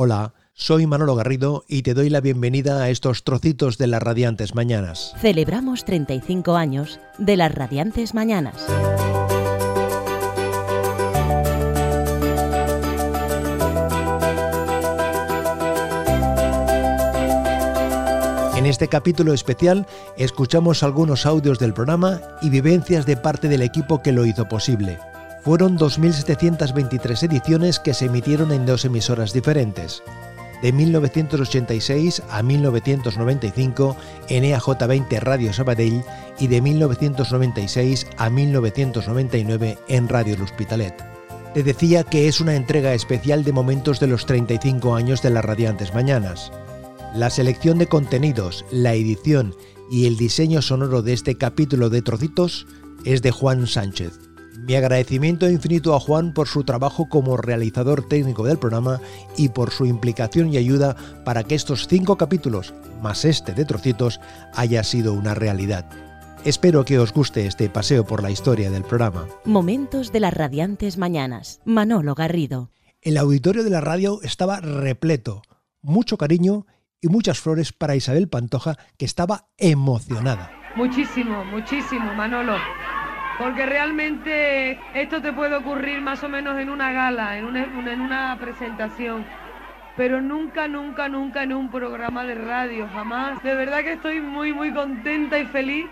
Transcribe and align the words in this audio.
Hola, 0.00 0.32
soy 0.54 0.86
Manolo 0.86 1.16
Garrido 1.16 1.64
y 1.66 1.82
te 1.82 1.92
doy 1.92 2.08
la 2.08 2.20
bienvenida 2.20 2.80
a 2.80 2.88
estos 2.88 3.24
trocitos 3.24 3.78
de 3.78 3.88
las 3.88 4.00
radiantes 4.00 4.54
mañanas. 4.54 5.12
Celebramos 5.20 5.84
35 5.84 6.54
años 6.54 7.00
de 7.18 7.36
las 7.36 7.52
radiantes 7.52 8.14
mañanas. 8.14 8.54
En 18.56 18.66
este 18.66 18.86
capítulo 18.86 19.32
especial 19.32 19.84
escuchamos 20.16 20.84
algunos 20.84 21.26
audios 21.26 21.58
del 21.58 21.74
programa 21.74 22.20
y 22.40 22.50
vivencias 22.50 23.04
de 23.04 23.16
parte 23.16 23.48
del 23.48 23.62
equipo 23.62 24.00
que 24.00 24.12
lo 24.12 24.24
hizo 24.24 24.48
posible. 24.48 25.00
Fueron 25.48 25.78
2.723 25.78 27.22
ediciones 27.22 27.78
que 27.78 27.94
se 27.94 28.04
emitieron 28.04 28.52
en 28.52 28.66
dos 28.66 28.84
emisoras 28.84 29.32
diferentes. 29.32 30.02
De 30.60 30.72
1986 30.74 32.22
a 32.28 32.42
1995 32.42 33.96
en 34.28 34.44
EAJ20 34.44 35.20
Radio 35.20 35.54
Sabadell 35.54 36.04
y 36.38 36.48
de 36.48 36.60
1996 36.60 38.08
a 38.18 38.28
1999 38.28 39.78
en 39.88 40.08
Radio 40.10 40.34
El 40.34 40.42
Hospitalet. 40.42 40.94
Te 41.54 41.62
decía 41.62 42.04
que 42.04 42.28
es 42.28 42.42
una 42.42 42.54
entrega 42.54 42.92
especial 42.92 43.42
de 43.42 43.52
momentos 43.52 44.00
de 44.00 44.08
los 44.08 44.26
35 44.26 44.96
años 44.96 45.22
de 45.22 45.30
las 45.30 45.46
Radiantes 45.46 45.94
Mañanas. 45.94 46.52
La 47.14 47.30
selección 47.30 47.78
de 47.78 47.86
contenidos, 47.86 48.66
la 48.70 48.92
edición 48.92 49.54
y 49.90 50.08
el 50.08 50.18
diseño 50.18 50.60
sonoro 50.60 51.00
de 51.00 51.14
este 51.14 51.38
capítulo 51.38 51.88
de 51.88 52.02
Trocitos 52.02 52.66
es 53.06 53.22
de 53.22 53.30
Juan 53.30 53.66
Sánchez. 53.66 54.27
Mi 54.68 54.76
agradecimiento 54.76 55.48
infinito 55.48 55.94
a 55.96 56.00
Juan 56.00 56.34
por 56.34 56.46
su 56.46 56.62
trabajo 56.62 57.08
como 57.08 57.38
realizador 57.38 58.06
técnico 58.06 58.44
del 58.44 58.58
programa 58.58 59.00
y 59.34 59.48
por 59.48 59.70
su 59.70 59.86
implicación 59.86 60.52
y 60.52 60.58
ayuda 60.58 60.94
para 61.24 61.42
que 61.42 61.54
estos 61.54 61.88
cinco 61.88 62.18
capítulos, 62.18 62.74
más 63.00 63.24
este 63.24 63.54
de 63.54 63.64
trocitos, 63.64 64.20
haya 64.52 64.84
sido 64.84 65.14
una 65.14 65.32
realidad. 65.32 65.88
Espero 66.44 66.84
que 66.84 66.98
os 66.98 67.14
guste 67.14 67.46
este 67.46 67.70
paseo 67.70 68.04
por 68.04 68.22
la 68.22 68.30
historia 68.30 68.70
del 68.70 68.84
programa. 68.84 69.26
Momentos 69.46 70.12
de 70.12 70.20
las 70.20 70.34
radiantes 70.34 70.98
mañanas. 70.98 71.62
Manolo 71.64 72.14
Garrido. 72.14 72.70
El 73.00 73.16
auditorio 73.16 73.64
de 73.64 73.70
la 73.70 73.80
radio 73.80 74.20
estaba 74.22 74.60
repleto, 74.60 75.40
mucho 75.80 76.18
cariño 76.18 76.66
y 77.00 77.08
muchas 77.08 77.40
flores 77.40 77.72
para 77.72 77.96
Isabel 77.96 78.28
Pantoja, 78.28 78.76
que 78.98 79.06
estaba 79.06 79.48
emocionada. 79.56 80.52
Muchísimo, 80.76 81.42
muchísimo, 81.46 82.12
Manolo. 82.12 82.56
Porque 83.38 83.66
realmente 83.66 84.78
esto 84.94 85.22
te 85.22 85.32
puede 85.32 85.54
ocurrir 85.56 86.00
más 86.00 86.22
o 86.24 86.28
menos 86.28 86.58
en 86.58 86.70
una 86.70 86.92
gala, 86.92 87.38
en 87.38 87.44
una, 87.44 87.64
en 87.64 88.00
una 88.00 88.36
presentación. 88.40 89.24
Pero 89.96 90.20
nunca, 90.20 90.66
nunca, 90.66 91.08
nunca 91.08 91.44
en 91.44 91.52
un 91.52 91.70
programa 91.70 92.24
de 92.24 92.34
radio, 92.34 92.88
jamás. 92.92 93.42
De 93.42 93.54
verdad 93.54 93.80
que 93.80 93.92
estoy 93.92 94.20
muy, 94.20 94.52
muy 94.52 94.72
contenta 94.72 95.38
y 95.38 95.46
feliz 95.46 95.86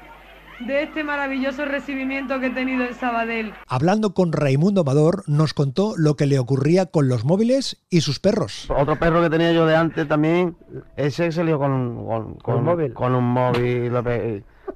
de 0.61 0.85
este 0.85 1.05
maravilloso 1.05 1.65
recibimiento 1.65 2.41
que 2.41 2.47
he 2.47 2.51
tenido 2.51 2.85
en 2.85 2.95
Sabadell. 2.95 3.53
Hablando 3.69 4.15
con 4.15 4.33
Raimundo 4.33 4.81
Amador, 4.81 5.23
nos 5.27 5.55
contó 5.55 5.95
lo 5.97 6.17
que 6.17 6.27
le 6.27 6.39
ocurría 6.39 6.87
con 6.87 7.09
los 7.09 7.25
móviles 7.25 7.85
y 7.91 8.01
sus 8.01 8.19
perros. 8.19 8.69
Otro 8.71 8.99
perro 8.99 9.23
que 9.23 9.31
tenía 9.31 9.53
yo 9.53 9.67
de 9.67 9.77
antes 9.77 10.09
también, 10.09 10.57
ese 10.97 11.31
salió 11.31 11.59
con, 11.59 12.07
con, 12.07 12.35
con, 12.37 12.57
un 12.57 12.65
móvil. 12.65 12.95
Con 12.95 13.15
un 13.15 13.25
móvil 13.25 13.95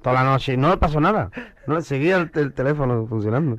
toda 0.02 0.22
la 0.22 0.30
noche. 0.30 0.56
No 0.56 0.70
le 0.70 0.76
pasó 0.76 1.00
nada. 1.00 1.30
No 1.66 1.74
le 1.74 1.82
seguía 1.82 2.16
el, 2.16 2.30
el 2.34 2.52
teléfono 2.52 3.06
funcionando. 3.06 3.56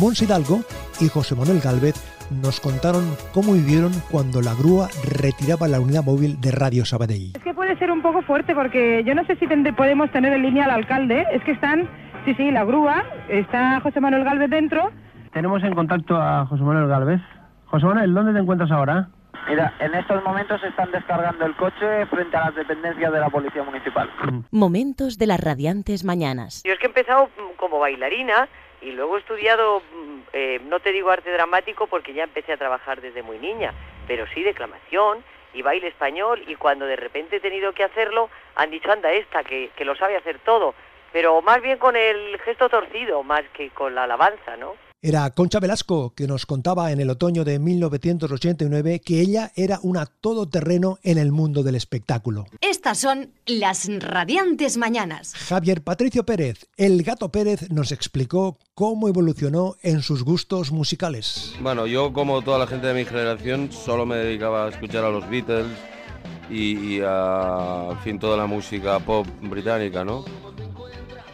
Mons 0.00 0.20
Hidalgo 0.22 0.60
y 1.00 1.08
José 1.08 1.34
Manuel 1.34 1.60
Galvez 1.60 1.94
nos 2.42 2.60
contaron 2.60 3.04
cómo 3.32 3.52
vivieron 3.52 3.92
cuando 4.10 4.40
la 4.40 4.54
grúa 4.54 4.88
retiraba 5.04 5.68
la 5.68 5.80
unidad 5.80 6.04
móvil 6.04 6.40
de 6.40 6.50
Radio 6.50 6.84
Sabadell. 6.84 7.32
Es 7.34 7.42
que 7.42 7.54
puede 7.54 7.76
ser 7.78 7.90
un 7.90 8.02
poco 8.02 8.22
fuerte 8.22 8.54
porque 8.54 9.02
yo 9.04 9.14
no 9.14 9.24
sé 9.24 9.36
si 9.36 9.46
podemos 9.72 10.10
tener 10.10 10.32
en 10.32 10.42
línea 10.42 10.64
al 10.64 10.70
alcalde. 10.70 11.24
Es 11.32 11.42
que 11.44 11.52
están, 11.52 11.88
sí, 12.24 12.34
sí, 12.34 12.50
la 12.50 12.64
grúa, 12.64 13.04
está 13.28 13.80
José 13.80 14.00
Manuel 14.00 14.24
Galvez 14.24 14.50
dentro. 14.50 14.90
Tenemos 15.32 15.62
en 15.62 15.74
contacto 15.74 16.16
a 16.16 16.46
José 16.46 16.62
Manuel 16.62 16.88
Galvez. 16.88 17.20
José 17.66 17.86
Manuel, 17.86 18.14
¿dónde 18.14 18.32
te 18.32 18.38
encuentras 18.38 18.70
ahora? 18.70 19.08
Mira, 19.48 19.74
en 19.78 19.94
estos 19.94 20.22
momentos 20.24 20.62
están 20.62 20.90
descargando 20.90 21.44
el 21.44 21.54
coche 21.56 22.06
frente 22.06 22.36
a 22.36 22.46
las 22.46 22.54
dependencias 22.54 23.12
de 23.12 23.20
la 23.20 23.28
Policía 23.28 23.62
Municipal. 23.62 24.10
Momentos 24.50 25.18
de 25.18 25.26
las 25.26 25.40
radiantes 25.40 26.02
mañanas. 26.02 26.62
Yo 26.64 26.72
es 26.72 26.78
que 26.78 26.86
he 26.86 26.88
empezado 26.88 27.26
mm, 27.26 27.56
como 27.56 27.78
bailarina 27.78 28.48
y 28.80 28.92
luego 28.92 29.16
he 29.16 29.20
estudiado, 29.20 29.80
mm, 29.80 30.20
eh, 30.32 30.60
no 30.64 30.80
te 30.80 30.92
digo 30.92 31.10
arte 31.10 31.30
dramático 31.30 31.86
porque 31.86 32.14
ya 32.14 32.24
empecé 32.24 32.52
a 32.52 32.56
trabajar 32.56 33.02
desde 33.02 33.22
muy 33.22 33.38
niña, 33.38 33.74
pero 34.06 34.26
sí 34.28 34.42
declamación 34.42 35.22
y 35.52 35.62
baile 35.62 35.88
español 35.88 36.42
y 36.46 36.54
cuando 36.56 36.86
de 36.86 36.96
repente 36.96 37.36
he 37.36 37.40
tenido 37.40 37.72
que 37.72 37.84
hacerlo 37.84 38.30
han 38.56 38.70
dicho, 38.70 38.90
anda 38.90 39.12
esta, 39.12 39.44
que, 39.44 39.70
que 39.76 39.84
lo 39.84 39.94
sabe 39.94 40.16
hacer 40.16 40.38
todo, 40.38 40.74
pero 41.12 41.42
más 41.42 41.60
bien 41.60 41.78
con 41.78 41.96
el 41.96 42.40
gesto 42.40 42.68
torcido, 42.68 43.22
más 43.22 43.44
que 43.52 43.70
con 43.70 43.94
la 43.94 44.04
alabanza, 44.04 44.56
¿no? 44.56 44.74
Era 45.06 45.28
Concha 45.28 45.60
Velasco, 45.60 46.14
que 46.16 46.26
nos 46.26 46.46
contaba 46.46 46.90
en 46.90 46.98
el 46.98 47.10
otoño 47.10 47.44
de 47.44 47.58
1989 47.58 49.02
que 49.04 49.20
ella 49.20 49.52
era 49.54 49.78
una 49.82 50.06
todoterreno 50.06 50.98
en 51.02 51.18
el 51.18 51.30
mundo 51.30 51.62
del 51.62 51.74
espectáculo. 51.74 52.46
Estas 52.62 53.00
son 53.00 53.28
las 53.44 53.86
radiantes 53.98 54.78
mañanas. 54.78 55.34
Javier 55.34 55.82
Patricio 55.82 56.24
Pérez, 56.24 56.68
el 56.78 57.02
gato 57.02 57.28
Pérez, 57.28 57.70
nos 57.70 57.92
explicó 57.92 58.56
cómo 58.72 59.06
evolucionó 59.06 59.76
en 59.82 60.00
sus 60.00 60.24
gustos 60.24 60.72
musicales. 60.72 61.54
Bueno, 61.60 61.86
yo 61.86 62.14
como 62.14 62.40
toda 62.40 62.58
la 62.58 62.66
gente 62.66 62.86
de 62.86 62.94
mi 62.94 63.04
generación 63.04 63.70
solo 63.72 64.06
me 64.06 64.16
dedicaba 64.16 64.64
a 64.64 64.68
escuchar 64.70 65.04
a 65.04 65.10
los 65.10 65.28
Beatles 65.28 65.66
y, 66.48 66.78
y 66.78 67.00
a 67.04 67.88
en 67.90 67.98
fin, 67.98 68.18
toda 68.18 68.38
la 68.38 68.46
música 68.46 68.98
pop 69.00 69.26
británica, 69.42 70.02
¿no? 70.02 70.24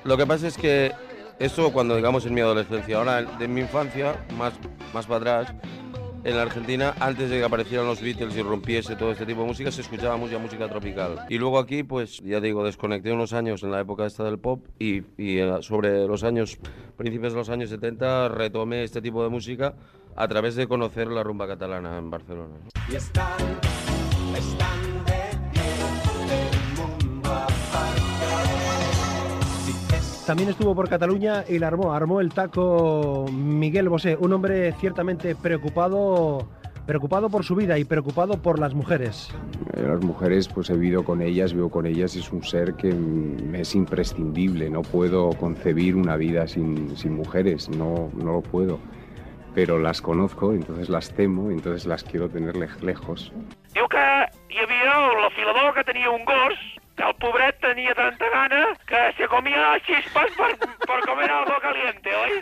Lo 0.03 0.17
que 0.17 0.27
pasa 0.27 0.49
es 0.49 0.57
que 0.57 0.91
eso 1.41 1.73
cuando 1.73 1.97
digamos 1.97 2.27
en 2.27 2.35
mi 2.35 2.41
adolescencia, 2.43 2.99
ahora 2.99 3.23
de 3.23 3.49
mi 3.49 3.63
infancia, 3.63 4.25
más, 4.37 4.53
más 4.93 5.07
para 5.07 5.41
atrás, 5.41 5.55
en 6.23 6.37
la 6.37 6.43
Argentina, 6.43 6.95
antes 7.01 7.31
de 7.31 7.39
que 7.39 7.45
aparecieran 7.45 7.87
los 7.87 8.03
Beatles 8.03 8.37
y 8.37 8.43
rompiese 8.43 8.95
todo 8.95 9.13
este 9.13 9.25
tipo 9.25 9.41
de 9.41 9.47
música, 9.47 9.73
se 9.73 9.81
escuchaba 9.81 10.19
mucha 10.19 10.39
música 10.39 10.69
tropical. 10.69 11.25
Y 11.31 11.39
luego 11.39 11.59
aquí, 11.59 11.83
pues 11.83 12.21
ya 12.21 12.41
digo, 12.41 12.63
desconecté 12.63 13.11
unos 13.11 13.33
años 13.33 13.63
en 13.63 13.71
la 13.71 13.81
época 13.81 14.05
esta 14.05 14.23
del 14.25 14.39
pop 14.39 14.67
y, 14.79 15.03
y 15.17 15.39
eh, 15.39 15.59
sobre 15.63 16.07
los 16.07 16.23
años, 16.23 16.59
principios 16.99 17.33
de 17.33 17.39
los 17.39 17.49
años 17.49 17.71
70, 17.71 18.29
retomé 18.29 18.85
este 18.85 19.01
tipo 19.01 19.23
de 19.23 19.31
música 19.31 19.75
a 20.17 20.29
través 20.29 20.57
de 20.57 20.69
conocer 20.69 21.09
la 21.09 21.23
rumba 21.23 21.47
catalana 21.47 21.97
en 21.97 22.11
Barcelona. 22.11 22.57
Y 22.91 22.97
están, 22.97 23.59
están 24.37 24.80
También 30.31 30.51
estuvo 30.51 30.77
por 30.77 30.89
Cataluña 30.89 31.43
y 31.49 31.59
la 31.59 31.67
armó, 31.67 31.93
armó 31.93 32.21
el 32.21 32.33
taco 32.33 33.27
Miguel 33.33 33.89
Bosé, 33.89 34.17
un 34.17 34.33
hombre 34.33 34.73
ciertamente 34.75 35.35
preocupado 35.35 36.47
preocupado 36.87 37.29
por 37.29 37.45
su 37.45 37.57
vida 37.57 37.81
y 37.81 37.85
preocupado 37.85 38.41
por 38.41 38.61
las 38.61 38.73
mujeres. 38.73 39.35
Eh, 39.73 39.83
las 39.83 40.01
mujeres, 40.05 40.47
pues 40.47 40.71
he 40.71 40.75
vivido 40.75 41.03
con 41.03 41.21
ellas, 41.21 41.53
vivo 41.53 41.69
con 41.69 41.85
ellas, 41.85 42.15
es 42.15 42.31
un 42.31 42.45
ser 42.45 42.75
que 42.75 42.93
me 42.95 43.63
es 43.63 43.75
imprescindible, 43.75 44.71
no 44.71 44.83
puedo 44.83 45.31
concebir 45.31 45.97
una 45.97 46.15
vida 46.15 46.47
sin, 46.47 46.97
sin 46.97 47.15
mujeres, 47.15 47.69
no, 47.69 48.09
no 48.15 48.35
lo 48.35 48.41
puedo. 48.41 48.79
Pero 49.57 49.81
las 49.81 50.01
conozco, 50.01 50.53
entonces 50.53 50.89
las 50.89 51.11
temo, 51.11 51.51
entonces 51.51 51.87
las 51.87 52.05
quiero 52.05 52.29
tener 52.29 52.55
lejos. 52.85 53.33
Diu 53.75 53.89
que 53.91 54.07
hi 54.51 54.63
havia 54.63 54.95
l'afilador 55.25 55.75
que 55.75 55.83
tenia 55.83 56.11
un 56.11 56.23
gos 56.25 56.55
el 57.01 57.15
pobret 57.17 57.59
tenia 57.61 57.95
tanta 57.95 58.29
gana 58.31 58.61
que 58.87 59.01
se 59.17 59.29
comia 59.29 59.79
chispas 59.87 60.31
per, 60.37 60.53
per 60.87 61.01
comer 61.07 61.31
algo 61.31 61.57
caliente, 61.63 62.15
oi? 62.15 62.41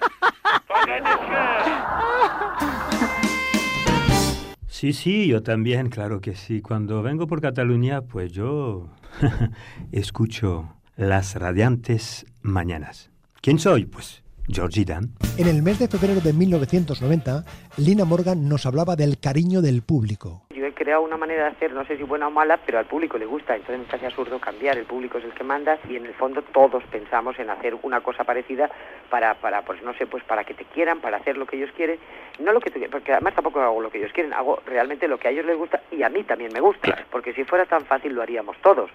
Perquè 0.68 0.98
que... 1.04 1.44
Sí, 4.78 4.92
sí, 4.92 5.26
yo 5.26 5.42
también, 5.42 5.88
claro 5.88 6.20
que 6.20 6.34
sí. 6.36 6.60
Cuando 6.62 7.02
vengo 7.02 7.26
por 7.26 7.40
Cataluña, 7.40 8.02
pues 8.02 8.32
yo 8.32 8.88
escucho 9.92 10.76
las 10.96 11.34
radiantes 11.34 12.26
mañanas. 12.42 13.10
¿Quién 13.40 13.58
soy? 13.58 13.86
Pues 13.86 14.22
Georgie 14.48 14.84
Dan. 14.84 15.10
En 15.36 15.46
el 15.46 15.62
mes 15.62 15.78
de 15.78 15.88
febrero 15.88 16.20
de 16.20 16.32
1990, 16.32 17.44
Lina 17.76 18.04
Morgan 18.04 18.48
nos 18.48 18.66
hablaba 18.66 18.96
del 18.96 19.18
cariño 19.20 19.62
del 19.62 19.82
público. 19.82 20.42
Yo 20.50 20.66
he 20.66 20.72
creado 20.72 21.02
una 21.02 21.16
manera 21.16 21.44
de 21.44 21.50
hacer, 21.50 21.72
no 21.72 21.84
sé 21.84 21.96
si 21.96 22.02
buena 22.02 22.28
o 22.28 22.30
mala, 22.30 22.58
pero 22.64 22.78
al 22.78 22.86
público 22.86 23.18
le 23.18 23.26
gusta, 23.26 23.54
entonces 23.54 23.78
me 23.78 23.84
parece 23.84 24.06
absurdo 24.06 24.38
cambiar, 24.40 24.76
el 24.78 24.86
público 24.86 25.18
es 25.18 25.24
el 25.24 25.32
que 25.32 25.44
manda 25.44 25.78
y 25.88 25.96
en 25.96 26.06
el 26.06 26.14
fondo 26.14 26.42
todos 26.42 26.82
pensamos 26.90 27.38
en 27.38 27.50
hacer 27.50 27.76
una 27.82 28.00
cosa 28.00 28.24
parecida 28.24 28.70
para, 29.10 29.34
para 29.34 29.62
pues 29.62 29.82
no 29.82 29.94
sé, 29.94 30.06
pues 30.06 30.24
para 30.24 30.44
que 30.44 30.54
te 30.54 30.64
quieran, 30.64 31.00
para 31.00 31.18
hacer 31.18 31.36
lo 31.36 31.46
que 31.46 31.56
ellos 31.56 31.70
quieren, 31.76 31.98
no 32.40 32.52
lo 32.52 32.60
que 32.60 32.70
te, 32.70 32.88
porque 32.88 33.12
además 33.12 33.34
tampoco 33.34 33.60
hago 33.60 33.80
lo 33.80 33.90
que 33.90 33.98
ellos 33.98 34.12
quieren, 34.12 34.32
hago 34.32 34.60
realmente 34.66 35.06
lo 35.06 35.18
que 35.18 35.28
a 35.28 35.30
ellos 35.30 35.46
les 35.46 35.56
gusta 35.56 35.80
y 35.92 36.02
a 36.02 36.08
mí 36.08 36.24
también 36.24 36.52
me 36.52 36.60
gusta, 36.60 37.04
porque 37.10 37.32
si 37.32 37.44
fuera 37.44 37.66
tan 37.66 37.84
fácil 37.84 38.14
lo 38.14 38.22
haríamos 38.22 38.56
todos. 38.62 38.90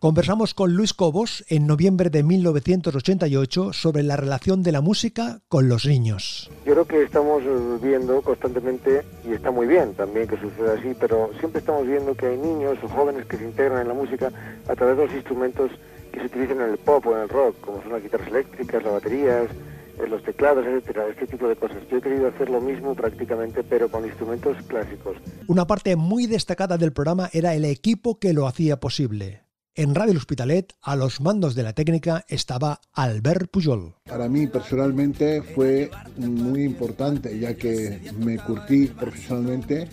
Conversamos 0.00 0.54
con 0.54 0.72
Luis 0.72 0.94
Cobos 0.94 1.44
en 1.50 1.66
noviembre 1.66 2.08
de 2.08 2.22
1988 2.22 3.74
sobre 3.74 4.02
la 4.02 4.16
relación 4.16 4.62
de 4.62 4.72
la 4.72 4.80
música 4.80 5.42
con 5.46 5.68
los 5.68 5.84
niños. 5.84 6.50
Yo 6.64 6.72
creo 6.72 6.86
que 6.86 7.02
estamos 7.02 7.42
viendo 7.82 8.22
constantemente, 8.22 9.02
y 9.28 9.32
está 9.32 9.50
muy 9.50 9.66
bien 9.66 9.92
también 9.92 10.26
que 10.26 10.38
suceda 10.38 10.72
así, 10.72 10.94
pero 10.98 11.28
siempre 11.38 11.58
estamos 11.58 11.86
viendo 11.86 12.14
que 12.14 12.28
hay 12.28 12.38
niños 12.38 12.78
o 12.82 12.88
jóvenes 12.88 13.26
que 13.26 13.36
se 13.36 13.44
integran 13.44 13.82
en 13.82 13.88
la 13.88 13.94
música 13.94 14.32
a 14.66 14.74
través 14.74 14.96
de 14.96 15.04
los 15.04 15.14
instrumentos 15.14 15.70
que 16.10 16.20
se 16.20 16.26
utilizan 16.26 16.62
en 16.62 16.70
el 16.70 16.78
pop 16.78 17.06
o 17.06 17.14
en 17.14 17.24
el 17.24 17.28
rock, 17.28 17.60
como 17.60 17.82
son 17.82 17.92
las 17.92 18.02
guitarras 18.02 18.28
eléctricas, 18.28 18.82
las 18.82 18.92
baterías, 18.94 19.50
eh, 19.98 20.08
los 20.08 20.22
teclados, 20.22 20.64
etcétera, 20.64 21.08
este 21.08 21.26
tipo 21.26 21.46
de 21.46 21.56
cosas. 21.56 21.76
Yo 21.90 21.98
he 21.98 22.00
querido 22.00 22.28
hacer 22.28 22.48
lo 22.48 22.62
mismo 22.62 22.94
prácticamente, 22.94 23.62
pero 23.62 23.90
con 23.90 24.06
instrumentos 24.06 24.56
clásicos. 24.66 25.18
Una 25.46 25.66
parte 25.66 25.94
muy 25.96 26.26
destacada 26.26 26.78
del 26.78 26.94
programa 26.94 27.28
era 27.34 27.54
el 27.54 27.66
equipo 27.66 28.18
que 28.18 28.32
lo 28.32 28.46
hacía 28.46 28.80
posible. 28.80 29.49
En 29.76 29.94
Radio 29.94 30.16
Hospitalet, 30.16 30.74
a 30.82 30.96
los 30.96 31.20
mandos 31.20 31.54
de 31.54 31.62
la 31.62 31.72
técnica, 31.72 32.24
estaba 32.28 32.80
Albert 32.92 33.52
Pujol. 33.52 33.94
Para 34.04 34.28
mí 34.28 34.48
personalmente 34.48 35.42
fue 35.42 35.88
muy 36.16 36.64
importante, 36.64 37.38
ya 37.38 37.54
que 37.54 38.00
me 38.18 38.36
curtí 38.38 38.88
profesionalmente 38.88 39.88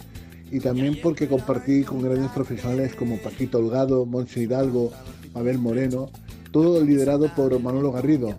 y 0.50 0.60
también 0.60 0.98
porque 1.04 1.28
compartí 1.28 1.84
con 1.84 2.02
grandes 2.02 2.32
profesionales 2.32 2.96
como 2.96 3.18
Paquito 3.18 3.60
Holgado, 3.60 4.08
Monse 4.08 4.42
Hidalgo, 4.42 4.92
Mabel 5.36 5.60
Moreno, 5.60 6.10
todo 6.52 6.84
liderado 6.84 7.34
por 7.36 7.60
Manolo 7.60 7.92
Garrido. 7.92 8.36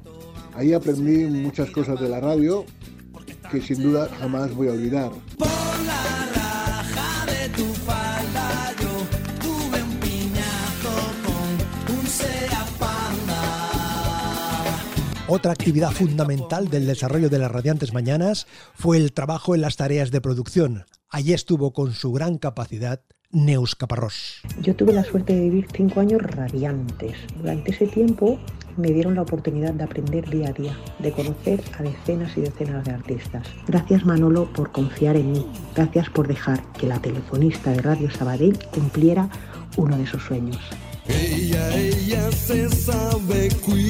Ahí 0.55 0.73
aprendí 0.73 1.27
muchas 1.27 1.71
cosas 1.71 2.01
de 2.01 2.09
la 2.09 2.19
radio 2.19 2.65
que 3.53 3.63
sin 3.63 3.81
duda 3.81 4.09
jamás 4.19 4.53
voy 4.55 4.69
a 4.69 4.73
olvidar. 4.73 5.13
Otra 15.31 15.53
actividad 15.53 15.91
fundamental 15.91 16.69
del 16.71 16.87
desarrollo 16.87 17.29
de 17.29 17.39
las 17.39 17.53
radiantes 17.53 17.93
mañanas 17.93 18.47
fue 18.73 18.97
el 18.97 19.13
trabajo 19.13 19.55
en 19.55 19.61
las 19.61 19.77
tareas 19.77 20.11
de 20.11 20.23
producción. 20.23 20.87
Allí 21.11 21.35
estuvo 21.35 21.75
con 21.75 21.93
su 21.93 22.13
gran 22.13 22.39
capacidad 22.39 23.03
Neus 23.31 23.75
Caparrós. 23.75 24.41
Yo 24.63 24.75
tuve 24.75 24.95
la 24.95 25.05
suerte 25.05 25.35
de 25.35 25.43
vivir 25.43 25.69
cinco 25.71 26.01
años 26.01 26.23
radiantes. 26.23 27.15
Durante 27.37 27.73
ese 27.73 27.87
tiempo 27.89 28.39
me 28.79 28.89
dieron 28.89 29.17
la 29.17 29.23
oportunidad 29.23 29.75
de 29.75 29.85
aprender 29.85 30.31
día 30.31 30.49
a 30.49 30.53
día, 30.53 30.79
de 30.99 31.13
conocer 31.13 31.63
a 31.79 31.83
decenas 31.83 32.35
y 32.39 32.41
decenas 32.41 32.87
de 32.87 32.93
artistas. 32.93 33.47
Gracias 33.67 34.07
Manolo 34.07 34.51
por 34.55 34.73
confiar 34.73 35.17
en 35.17 35.33
mí. 35.33 35.47
Gracias 35.77 36.09
por 36.09 36.27
dejar 36.27 36.73
que 36.73 36.87
la 36.87 37.03
telefonista 37.03 37.71
de 37.73 37.83
Radio 37.83 38.11
Sabadell 38.11 38.59
cumpliera 38.71 39.29
uno 39.77 39.99
de 39.99 40.07
sus 40.07 40.23
sueños. 40.23 40.59
Ella, 41.07 41.77
ella 41.77 42.33
se 42.33 42.71
sabe 42.71 43.51
cuidar. 43.63 43.88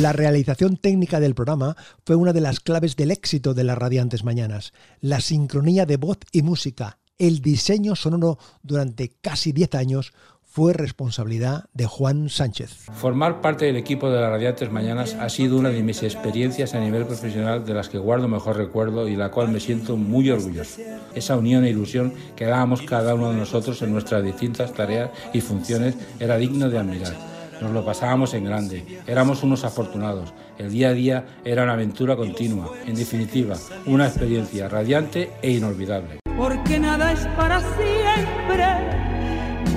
La 0.00 0.12
realización 0.12 0.76
técnica 0.76 1.20
del 1.20 1.34
programa 1.34 1.74
fue 2.04 2.16
una 2.16 2.34
de 2.34 2.42
las 2.42 2.60
claves 2.60 2.96
del 2.96 3.10
éxito 3.10 3.54
de 3.54 3.64
las 3.64 3.78
radiantes 3.78 4.24
mañanas. 4.24 4.74
La 5.00 5.20
sincronía 5.20 5.86
de 5.86 5.96
voz 5.96 6.18
y 6.32 6.42
música, 6.42 6.98
el 7.16 7.40
diseño 7.40 7.96
sonoro 7.96 8.38
durante 8.62 9.08
casi 9.08 9.52
10 9.52 9.74
años 9.74 10.12
fue 10.42 10.74
responsabilidad 10.74 11.64
de 11.72 11.86
Juan 11.86 12.28
Sánchez. 12.28 12.88
Formar 12.92 13.40
parte 13.40 13.64
del 13.64 13.76
equipo 13.76 14.10
de 14.10 14.20
las 14.20 14.30
Radiantes 14.30 14.70
Mañanas 14.70 15.14
ha 15.14 15.30
sido 15.30 15.58
una 15.58 15.70
de 15.70 15.82
mis 15.82 16.02
experiencias 16.02 16.74
a 16.74 16.80
nivel 16.80 17.06
profesional 17.06 17.64
de 17.64 17.72
las 17.72 17.88
que 17.88 17.98
guardo 17.98 18.28
mejor 18.28 18.58
recuerdo 18.58 19.08
y 19.08 19.16
la 19.16 19.30
cual 19.30 19.48
me 19.48 19.60
siento 19.60 19.96
muy 19.96 20.28
orgulloso. 20.30 20.80
Esa 21.14 21.36
unión 21.36 21.64
e 21.64 21.70
ilusión 21.70 22.12
que 22.36 22.44
dábamos 22.44 22.82
cada 22.82 23.14
uno 23.14 23.30
de 23.30 23.38
nosotros 23.38 23.80
en 23.80 23.92
nuestras 23.92 24.22
distintas 24.22 24.74
tareas 24.74 25.10
y 25.32 25.40
funciones 25.40 25.94
era 26.20 26.36
digno 26.36 26.68
de 26.68 26.78
admirar. 26.78 27.35
Nos 27.60 27.72
lo 27.72 27.84
pasábamos 27.84 28.34
en 28.34 28.44
grande, 28.44 29.00
éramos 29.06 29.42
unos 29.42 29.64
afortunados. 29.64 30.32
El 30.58 30.70
día 30.70 30.88
a 30.88 30.92
día 30.92 31.24
era 31.44 31.62
una 31.62 31.72
aventura 31.72 32.16
continua, 32.16 32.70
en 32.86 32.94
definitiva, 32.94 33.56
una 33.86 34.06
experiencia 34.06 34.68
radiante 34.68 35.30
e 35.42 35.52
inolvidable. 35.52 36.20
Porque 36.36 36.78
nada 36.78 37.12
es 37.12 37.26
para 37.36 37.60
siempre 37.60 38.66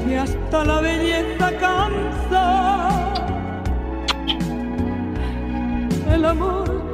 y 0.09 0.13
hasta 0.15 0.65
la 0.65 0.81
belleza 0.81 1.51
cansa. 1.57 3.13
El 6.11 6.25
amor 6.25 6.88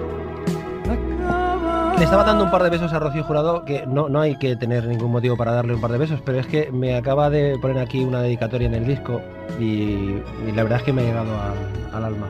le 1.97 2.03
estaba 2.03 2.25
dando 2.25 2.43
un 2.43 2.51
par 2.51 2.63
de 2.63 2.69
besos 2.69 2.91
a 2.93 2.99
Rocío 2.99 3.23
Jurado, 3.23 3.63
que 3.63 3.85
no, 3.85 4.09
no 4.09 4.19
hay 4.19 4.37
que 4.37 4.55
tener 4.55 4.85
ningún 4.85 5.11
motivo 5.11 5.37
para 5.37 5.53
darle 5.53 5.75
un 5.75 5.81
par 5.81 5.91
de 5.91 5.97
besos, 5.97 6.19
pero 6.25 6.39
es 6.39 6.47
que 6.47 6.71
me 6.71 6.95
acaba 6.95 7.29
de 7.29 7.57
poner 7.59 7.77
aquí 7.77 8.03
una 8.03 8.21
dedicatoria 8.21 8.67
en 8.67 8.75
el 8.75 8.85
disco 8.85 9.21
y, 9.59 10.15
la 10.53 10.63
verdad 10.63 10.79
es 10.79 10.83
que 10.83 10.93
me 10.93 11.03
ha 11.03 11.05
llegado 11.05 11.31
al 11.93 12.03
alma. 12.03 12.27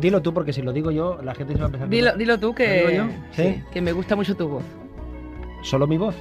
dilo 0.00 0.20
tú, 0.20 0.34
porque 0.34 0.52
si 0.52 0.60
lo 0.60 0.72
digo 0.72 0.90
yo, 0.90 1.18
la 1.22 1.34
gente 1.34 1.54
se 1.54 1.58
va 1.58 1.64
a 1.64 1.68
empezar 1.68 1.88
Dilo, 1.88 2.14
dilo 2.16 2.38
tú, 2.38 2.54
que, 2.54 3.08
que 3.72 3.80
me 3.80 3.92
gusta 3.92 4.16
mucho 4.16 4.36
tu 4.36 4.48
voz. 4.48 4.64
¿Solo 5.62 5.86
mi 5.86 5.96
voz? 5.96 6.14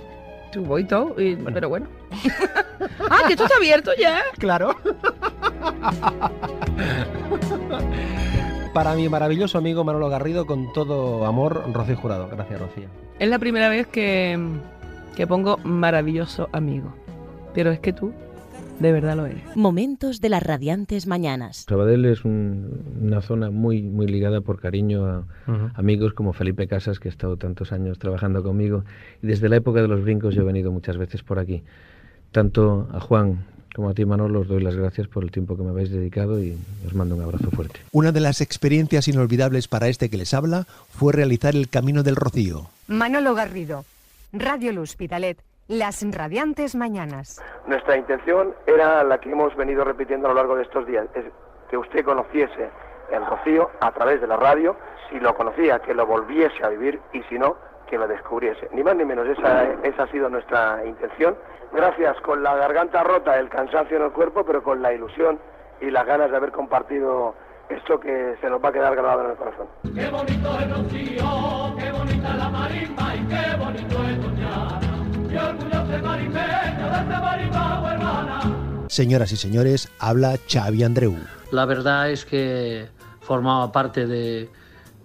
Tu 0.54 0.64
voz 0.64 0.82
y 0.82 0.86
todo, 0.86 1.16
pero 1.54 1.68
bueno. 1.68 1.88
ah, 3.10 3.24
que 3.28 3.34
esto 3.34 3.44
está 3.44 3.58
abierto 3.58 3.92
ya. 4.00 4.22
Claro. 4.38 4.76
para 8.74 8.96
mi 8.96 9.08
maravilloso 9.08 9.58
amigo 9.58 9.84
Manolo 9.84 10.10
Garrido, 10.10 10.46
con 10.46 10.74
todo 10.74 11.26
amor, 11.26 11.64
Rocío 11.72 11.96
Jurado. 11.96 12.28
Gracias, 12.30 12.60
Rocío. 12.60 12.88
Es 13.20 13.30
la 13.30 13.38
primera 13.38 13.70
vez 13.70 13.88
que, 13.88 14.38
que 15.16 15.28
pongo 15.28 15.58
maravilloso 15.64 16.50
amigo. 16.52 16.94
Pero 17.54 17.72
es 17.72 17.80
que 17.80 17.94
tú 17.94 18.14
de 18.80 18.92
verdad 18.92 19.16
lo 19.16 19.28
eres. 19.28 19.44
Momentos 19.56 20.20
de 20.20 20.30
las 20.30 20.42
radiantes 20.42 21.06
mañanas. 21.06 21.66
Sabadell 21.70 22.06
es 22.06 22.26
una 22.26 23.22
zona 23.22 23.52
muy, 23.52 23.84
muy 23.84 24.08
ligada 24.08 24.42
por 24.42 24.60
cariño 24.60 25.06
a 25.06 25.26
amigos 25.76 26.14
como 26.14 26.34
Felipe 26.34 26.68
Casas, 26.68 27.00
que 27.00 27.10
ha 27.10 27.12
estado 27.12 27.38
tantos 27.38 27.72
años 27.72 28.00
trabajando 28.00 28.42
conmigo. 28.42 28.84
Y 29.22 29.28
desde 29.28 29.50
la 29.50 29.58
época 29.58 29.82
de 29.84 29.88
los 29.88 30.02
brincos 30.02 30.34
yo 30.34 30.42
he 30.42 30.46
venido 30.46 30.72
muchas 30.72 30.98
veces 30.98 31.22
por 31.22 31.38
aquí. 31.38 31.64
Tanto 32.32 32.90
a 32.92 33.00
Juan 33.00 33.46
como 33.74 33.90
a 33.90 33.94
ti, 33.94 34.06
Manolo, 34.06 34.42
os 34.42 34.48
doy 34.48 34.62
las 34.62 34.76
gracias 34.76 35.08
por 35.08 35.24
el 35.24 35.32
tiempo 35.32 35.58
que 35.58 35.64
me 35.64 35.70
habéis 35.70 35.92
dedicado 35.92 36.42
y 36.42 36.58
os 36.86 36.94
mando 36.94 37.16
un 37.16 37.24
abrazo 37.24 37.50
fuerte. 37.52 37.80
Una 37.92 38.12
de 38.12 38.20
las 38.20 38.42
experiencias 38.42 39.08
inolvidables 39.08 39.68
para 39.68 39.88
este 39.88 40.10
que 40.10 40.18
les 40.18 40.34
habla 40.34 40.66
fue 40.90 41.14
realizar 41.14 41.56
el 41.56 41.70
Camino 41.70 42.04
del 42.04 42.16
Rocío. 42.16 42.68
Manolo 42.88 43.34
Garrido, 43.34 43.86
Radio 44.32 44.72
Luz 44.74 44.96
Pitalet, 44.96 45.38
las 45.68 46.04
radiantes 46.12 46.76
mañanas. 46.76 47.42
Nuestra 47.68 47.98
intención 47.98 48.54
era 48.68 49.04
la 49.04 49.20
que 49.20 49.32
hemos 49.32 49.56
venido 49.56 49.84
repitiendo 49.84 50.28
a 50.28 50.30
lo 50.30 50.36
largo 50.36 50.56
de 50.56 50.64
estos 50.64 50.86
días, 50.86 51.08
es 51.16 51.26
que 51.70 51.78
usted 51.78 52.04
conociese 52.04 52.70
el 53.12 53.26
Rocío 53.26 53.70
a 53.80 53.92
través 53.92 54.22
de 54.22 54.28
la 54.28 54.38
radio, 54.38 54.76
si 55.10 55.20
lo 55.20 55.36
conocía, 55.36 55.80
que 55.80 55.94
lo 55.94 56.06
volviese 56.06 56.64
a 56.64 56.70
vivir 56.70 57.00
y 57.14 57.22
si 57.24 57.38
no, 57.38 57.56
que 57.90 57.98
lo 57.98 58.08
descubriese. 58.08 58.70
Ni 58.74 58.84
más 58.84 58.96
ni 58.96 59.06
menos, 59.06 59.28
esa, 59.28 59.64
esa 59.84 60.04
ha 60.04 60.12
sido 60.12 60.30
nuestra 60.30 60.86
intención 60.86 61.36
gracias 61.74 62.20
con 62.22 62.44
la 62.44 62.56
garganta 62.56 63.04
rota, 63.04 63.40
el 63.40 63.50
cansancio 63.50 63.98
en 63.98 64.04
el 64.04 64.12
cuerpo, 64.12 64.46
pero 64.46 64.64
con 64.64 64.82
la 64.82 64.94
ilusión 64.94 65.40
y 65.82 65.90
las 65.92 66.06
ganas 66.06 66.32
de 66.32 66.38
haber 66.38 66.52
compartido 66.52 67.36
esto 67.70 68.00
que 68.00 68.36
se 68.40 68.50
nos 68.50 68.64
va 68.64 68.70
a 68.70 68.72
quedar 68.72 68.96
grabado 68.96 69.26
en 69.26 69.32
el 69.32 69.38
corazón. 69.38 69.68
Qué 69.96 70.10
bonito 70.10 70.60
es 70.60 70.70
Rocío, 70.70 71.76
qué 71.78 71.92
bonita 71.92 72.36
la 72.36 72.50
marimba 72.50 73.16
y 73.16 73.28
qué 73.28 73.58
bonito 73.58 74.04
es 74.04 74.22
Doñana. 74.22 74.80
Qué 75.30 75.40
orgulloso 75.40 75.88
de 75.88 76.02
marimbeño 76.02 76.90
de 76.90 77.02
esta 77.02 77.22
marimba 77.22 77.94
hermana. 77.94 78.42
Señoras 78.88 79.32
y 79.32 79.38
señores, 79.38 79.92
habla 80.00 80.36
Xavi 80.48 80.84
Andreu. 80.84 81.16
La 81.52 81.66
verdad 81.66 82.10
es 82.10 82.26
que 82.26 82.88
formaba 83.22 83.72
parte 83.72 84.06
de 84.06 84.50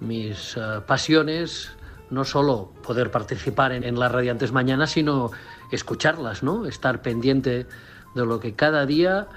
mis 0.01 0.57
uh, 0.57 0.83
pasiones 0.87 1.75
no 2.11 2.25
solo 2.25 2.73
poder 2.87 3.11
participar 3.11 3.73
en, 3.73 3.85
en 3.85 3.99
las 3.99 4.11
radiantes 4.11 4.53
mañanas, 4.53 4.91
sino 4.91 5.31
escucharlas, 5.71 6.43
¿no? 6.43 6.67
Estar 6.67 7.03
pendiente 7.03 7.67
de 8.15 8.27
lo 8.27 8.41
que 8.41 8.55
cada 8.55 8.87
día 8.87 9.29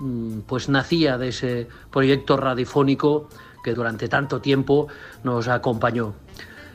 mm, 0.00 0.40
pues 0.40 0.68
nacía 0.68 1.18
de 1.18 1.28
ese 1.28 1.68
proyecto 1.90 2.36
radiofónico 2.36 3.28
que 3.62 3.74
durante 3.74 4.08
tanto 4.08 4.40
tiempo 4.40 4.88
nos 5.24 5.48
acompañó. 5.48 6.14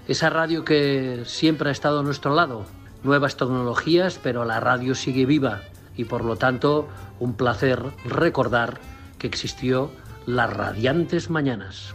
Esa 0.08 0.30
radio 0.30 0.66
que 0.66 1.24
siempre 1.26 1.70
ha 1.70 1.72
estado 1.72 2.00
a 2.00 2.04
nuestro 2.04 2.36
lado, 2.36 2.66
nuevas 3.04 3.38
tecnologías, 3.38 4.20
pero 4.22 4.46
la 4.46 4.60
radio 4.60 4.96
sigue 4.96 5.26
viva 5.26 5.62
y 5.96 6.06
por 6.06 6.26
lo 6.26 6.36
tanto 6.36 6.88
un 7.20 7.34
placer 7.34 7.82
recordar 8.04 8.80
que 9.18 9.28
existió 9.28 9.92
las 10.26 10.52
radiantes 10.52 11.30
mañanas. 11.30 11.94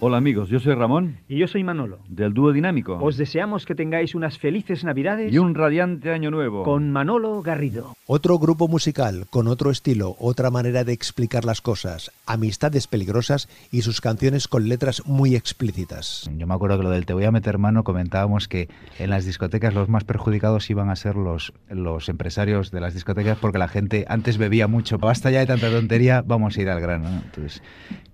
Hola 0.00 0.18
amigos, 0.18 0.48
yo 0.48 0.60
soy 0.60 0.74
Ramón. 0.74 1.16
Y 1.28 1.38
yo 1.38 1.48
soy 1.48 1.64
Manolo. 1.64 1.98
Del 2.08 2.32
dúo 2.32 2.52
dinámico. 2.52 2.96
Os 3.02 3.16
deseamos 3.16 3.66
que 3.66 3.74
tengáis 3.74 4.14
unas 4.14 4.38
felices 4.38 4.84
Navidades. 4.84 5.32
Y 5.32 5.38
un 5.38 5.56
radiante 5.56 6.12
año 6.12 6.30
nuevo. 6.30 6.62
Con 6.62 6.92
Manolo 6.92 7.42
Garrido. 7.42 7.97
Otro 8.10 8.38
grupo 8.38 8.68
musical 8.68 9.26
con 9.28 9.48
otro 9.48 9.70
estilo, 9.70 10.16
otra 10.18 10.50
manera 10.50 10.82
de 10.82 10.94
explicar 10.94 11.44
las 11.44 11.60
cosas, 11.60 12.10
Amistades 12.24 12.86
Peligrosas 12.86 13.50
y 13.70 13.82
sus 13.82 14.00
canciones 14.00 14.48
con 14.48 14.66
letras 14.66 15.02
muy 15.04 15.36
explícitas. 15.36 16.26
Yo 16.34 16.46
me 16.46 16.54
acuerdo 16.54 16.78
que 16.78 16.84
lo 16.84 16.90
del 16.90 17.04
Te 17.04 17.12
voy 17.12 17.24
a 17.24 17.30
meter 17.30 17.58
mano 17.58 17.84
comentábamos 17.84 18.48
que 18.48 18.70
en 18.98 19.10
las 19.10 19.26
discotecas 19.26 19.74
los 19.74 19.90
más 19.90 20.04
perjudicados 20.04 20.70
iban 20.70 20.88
a 20.88 20.96
ser 20.96 21.16
los, 21.16 21.52
los 21.68 22.08
empresarios 22.08 22.70
de 22.70 22.80
las 22.80 22.94
discotecas 22.94 23.36
porque 23.36 23.58
la 23.58 23.68
gente 23.68 24.06
antes 24.08 24.38
bebía 24.38 24.68
mucho. 24.68 24.96
Basta 24.96 25.30
ya 25.30 25.40
de 25.40 25.46
tanta 25.46 25.70
tontería, 25.70 26.22
vamos 26.26 26.56
a 26.56 26.62
ir 26.62 26.70
al 26.70 26.80
grano. 26.80 27.10
¿no? 27.10 27.20
Entonces, 27.26 27.62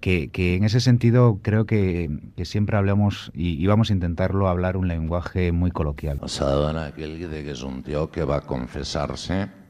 que, 0.01 0.29
que, 0.29 0.57
en 0.57 0.65
ese 0.65 0.81
sentido 0.81 1.39
creo 1.41 1.67
que, 1.67 2.11
que 2.37 2.45
siempre 2.45 2.77
hablamos 2.77 3.31
y, 3.33 3.63
y, 3.63 3.67
vamos 3.69 3.91
a 3.91 3.93
intentarlo 3.93 4.49
hablar 4.49 4.77
un 4.77 4.89
lenguaje 4.89 5.53
muy 5.53 5.71
coloquial. 5.71 6.19
S'adona 6.27 6.91
aquell 6.91 7.15
que 7.15 7.53
és 7.55 7.63
un 7.63 7.85
tío 7.87 8.11
que 8.11 8.27
va 8.27 8.43
a 8.43 8.43
confesarse 8.43 9.63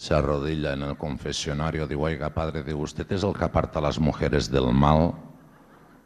se 0.00 0.14
arrodilla 0.14 0.72
en 0.72 0.82
el 0.82 0.96
confesionario, 0.96 1.86
digo, 1.86 2.04
oiga, 2.04 2.30
padre, 2.30 2.62
digo, 2.62 2.78
¿usted 2.80 3.04
es 3.12 3.22
el 3.22 3.34
que 3.34 3.44
aparta 3.44 3.80
a 3.80 3.82
las 3.82 3.98
mujeres 3.98 4.50
del 4.50 4.72
mal? 4.72 5.12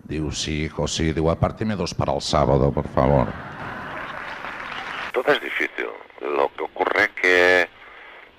Digo, 0.03 0.33
sí, 0.33 0.65
hijo, 0.65 0.89
sí. 0.89 1.13
Digo, 1.13 1.31
apárteme 1.31 1.77
dos 1.77 1.95
para 1.95 2.13
el 2.13 2.21
sábado, 2.21 2.73
por 2.73 2.89
favor. 2.89 3.29
Todo 5.13 5.33
es 5.33 5.41
difícil. 5.41 5.87
Lo 6.23 6.51
que 6.57 6.65
ocurre 6.65 7.11
que 7.23 7.69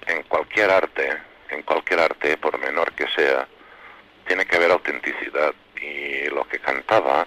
en 0.07 0.23
cualquier 0.23 0.71
arte, 0.71 1.09
en 1.49 1.61
cualquier 1.61 2.01
arte, 2.01 2.35
por 2.35 2.59
menor 2.59 2.91
que 2.91 3.07
sea, 3.15 3.47
tiene 4.27 4.45
que 4.45 4.57
haber 4.57 4.71
autenticidad. 4.71 5.53
Y 5.81 6.29
lo 6.31 6.45
que 6.49 6.59
cantaba, 6.59 7.25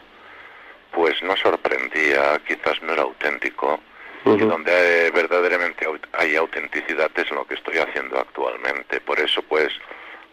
pues 0.93 1.15
no 1.23 1.35
sorprendía, 1.35 2.39
quizás 2.47 2.83
no 2.83 2.93
era 2.93 3.05
auténtico, 3.05 3.81
y 4.37 4.39
donde 4.39 5.11
verdaderamente 5.15 5.87
hay 6.13 6.37
autenticidad 6.37 7.11
es 7.15 7.31
lo 7.31 7.47
que 7.47 7.55
estoy 7.55 7.79
haciendo 7.79 8.19
actualmente. 8.19 9.01
Por 9.01 9.19
eso, 9.21 9.43
pues, 9.49 9.69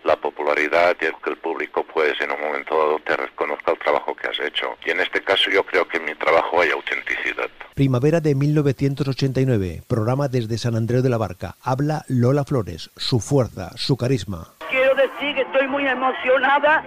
la 0.04 0.16
popularidad 0.16 0.96
y 1.02 1.06
el 1.06 1.16
que 1.24 1.32
el 1.32 1.38
público, 1.38 1.84
pues, 1.94 2.20
en 2.22 2.32
un 2.32 2.40
momento 2.40 2.78
dado 2.78 3.00
te 3.00 3.18
reconozca 3.18 3.72
el 3.72 3.80
trabajo 3.80 4.16
que 4.16 4.28
has 4.28 4.40
hecho. 4.40 4.78
Y 4.86 4.92
en 4.92 5.00
este 5.02 5.22
caso 5.22 5.50
yo 5.50 5.64
creo 5.64 5.88
que 5.88 5.98
en 5.98 6.06
mi 6.06 6.16
trabajo 6.16 6.62
hay 6.62 6.70
autenticidad. 6.72 7.50
Primavera 7.74 8.20
de 8.20 8.36
1989, 8.36 9.82
programa 9.88 10.28
desde 10.28 10.58
San 10.58 10.76
Andreu 10.76 11.02
de 11.02 11.10
la 11.10 11.18
Barca. 11.18 11.56
Habla 11.62 12.04
Lola 12.08 12.46
Flores, 12.46 12.92
su 12.96 13.20
fuerza, 13.20 13.72
su 13.76 13.98
carisma. 13.98 14.54
Quiero 14.70 14.96
decir 14.96 15.36
que 15.36 15.42
estoy 15.42 15.68
muy 15.68 15.88
emocionada 15.88 16.84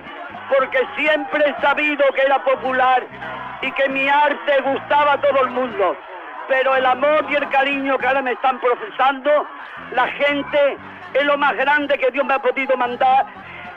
porque 0.56 0.78
siempre 0.96 1.44
he 1.46 1.60
sabido 1.60 2.04
que 2.14 2.22
era 2.22 2.42
popular 2.42 3.06
y 3.62 3.72
que 3.72 3.88
mi 3.88 4.08
arte 4.08 4.60
gustaba 4.62 5.14
a 5.14 5.20
todo 5.20 5.44
el 5.44 5.50
mundo 5.50 5.96
pero 6.48 6.74
el 6.74 6.86
amor 6.86 7.26
y 7.28 7.34
el 7.34 7.48
cariño 7.50 7.98
que 7.98 8.06
ahora 8.06 8.22
me 8.22 8.32
están 8.32 8.58
profesando, 8.58 9.46
la 9.92 10.08
gente 10.08 10.76
es 11.14 11.24
lo 11.24 11.36
más 11.36 11.54
grande 11.56 11.96
que 11.98 12.10
Dios 12.10 12.24
me 12.24 12.34
ha 12.34 12.42
podido 12.42 12.76
mandar. 12.76 13.26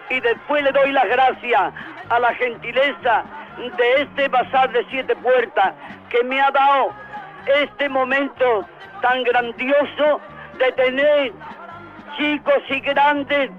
Y 0.10 0.20
después 0.20 0.64
le 0.64 0.72
doy 0.72 0.92
las 0.92 1.06
gracias 1.06 1.74
a 2.10 2.20
la 2.20 2.34
gentileza 2.36 3.24
de 3.78 4.02
este 4.02 4.28
bazar 4.30 4.72
de 4.72 4.86
siete 4.90 5.16
puertas 5.18 5.74
que 6.10 6.24
me 6.24 6.42
ha 6.42 6.50
dado 6.52 6.94
este 7.62 7.90
momento 7.90 8.66
tan 9.02 9.24
grandioso 9.24 10.22
de 10.58 10.72
tener 10.74 11.34
chicos 12.18 12.62
y 12.70 12.80
grandes, 12.82 13.52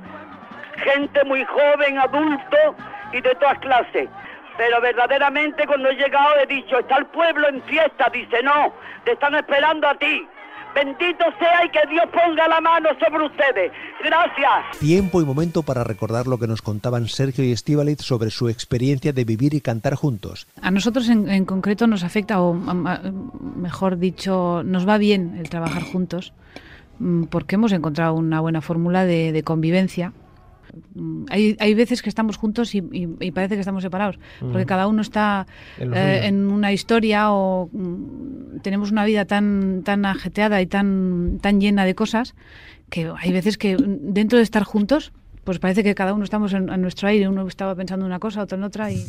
gente 0.77 1.25
muy 1.25 1.45
joven, 1.45 1.99
adulto 1.99 2.77
y 3.13 3.21
de 3.21 3.35
todas 3.37 3.59
clases 3.59 4.09
pero 4.57 4.81
verdaderamente 4.81 5.67
cuando 5.67 5.89
he 5.91 5.95
llegado 5.95 6.35
he 6.43 6.47
dicho, 6.47 6.79
está 6.79 6.97
el 6.99 7.07
pueblo 7.07 7.49
en 7.49 7.63
fiesta, 7.63 8.11
dice, 8.13 8.43
no, 8.43 8.73
te 9.05 9.13
están 9.13 9.35
esperando 9.35 9.89
a 9.89 9.95
ti. 9.95 10.27
Bendito 10.75 11.25
sea 11.39 11.67
y 11.67 11.69
que 11.69 11.81
Dios 11.91 12.07
ponga 12.11 12.49
la 12.49 12.59
mano 12.61 12.89
sobre 12.99 13.27
ustedes. 13.27 13.73
Gracias. 14.03 14.79
Tiempo 14.81 15.21
y 15.21 15.25
momento 15.25 15.63
para 15.63 15.85
recordar 15.85 16.27
lo 16.27 16.39
que 16.39 16.47
nos 16.47 16.63
contaban 16.63 17.09
Sergio 17.09 17.45
y 17.45 17.53
Estíbaliz 17.53 17.99
sobre 18.01 18.31
su 18.31 18.49
experiencia 18.49 19.13
de 19.13 19.25
vivir 19.25 19.53
y 19.53 19.61
cantar 19.61 19.97
juntos. 19.97 20.47
A 20.63 20.71
nosotros 20.71 21.11
en, 21.11 21.29
en 21.29 21.45
concreto 21.45 21.87
nos 21.87 22.05
afecta, 22.05 22.41
o 22.41 22.55
mejor 22.55 23.99
dicho, 23.99 24.63
nos 24.65 24.89
va 24.89 24.97
bien 24.97 25.37
el 25.39 25.51
trabajar 25.51 25.83
juntos, 25.83 26.33
porque 27.29 27.57
hemos 27.57 27.73
encontrado 27.73 28.15
una 28.15 28.41
buena 28.41 28.63
fórmula 28.63 29.05
de, 29.05 29.33
de 29.33 29.43
convivencia 29.43 30.15
hay, 31.31 31.57
hay 31.59 31.75
veces 31.75 32.03
que 32.03 32.09
estamos 32.09 32.37
juntos 32.37 32.75
y, 32.75 32.79
y, 32.79 33.09
y 33.21 33.31
parece 33.31 33.55
que 33.55 33.61
estamos 33.61 33.83
separados, 33.83 34.19
porque 34.41 34.67
cada 34.67 34.87
uno 34.87 35.03
está 35.03 35.47
en, 35.79 35.95
eh, 35.95 36.27
en 36.27 36.47
una 36.51 36.73
historia 36.73 37.33
o 37.33 37.69
mm, 37.73 38.61
tenemos 38.63 38.91
una 38.91 39.05
vida 39.05 39.25
tan, 39.25 39.83
tan 39.85 40.05
ajeteada 40.05 40.61
y 40.61 40.67
tan, 40.67 41.39
tan 41.41 41.61
llena 41.61 41.85
de 41.85 41.95
cosas 41.95 42.35
que 42.91 43.11
hay 43.19 43.33
veces 43.33 43.59
que 43.59 43.77
dentro 43.79 44.39
de 44.39 44.45
estar 44.45 44.65
juntos, 44.65 45.13
pues 45.45 45.59
parece 45.59 45.83
que 45.83 45.95
cada 45.95 46.13
uno 46.15 46.25
estamos 46.25 46.53
en, 46.53 46.69
en 46.69 46.83
nuestro 46.83 47.09
aire, 47.09 47.29
uno 47.29 47.47
estaba 47.47 47.75
pensando 47.75 48.05
en 48.05 48.11
una 48.11 48.19
cosa, 48.19 48.43
otro 48.43 48.59
en 48.59 48.65
otra 48.65 48.91
y... 48.93 49.05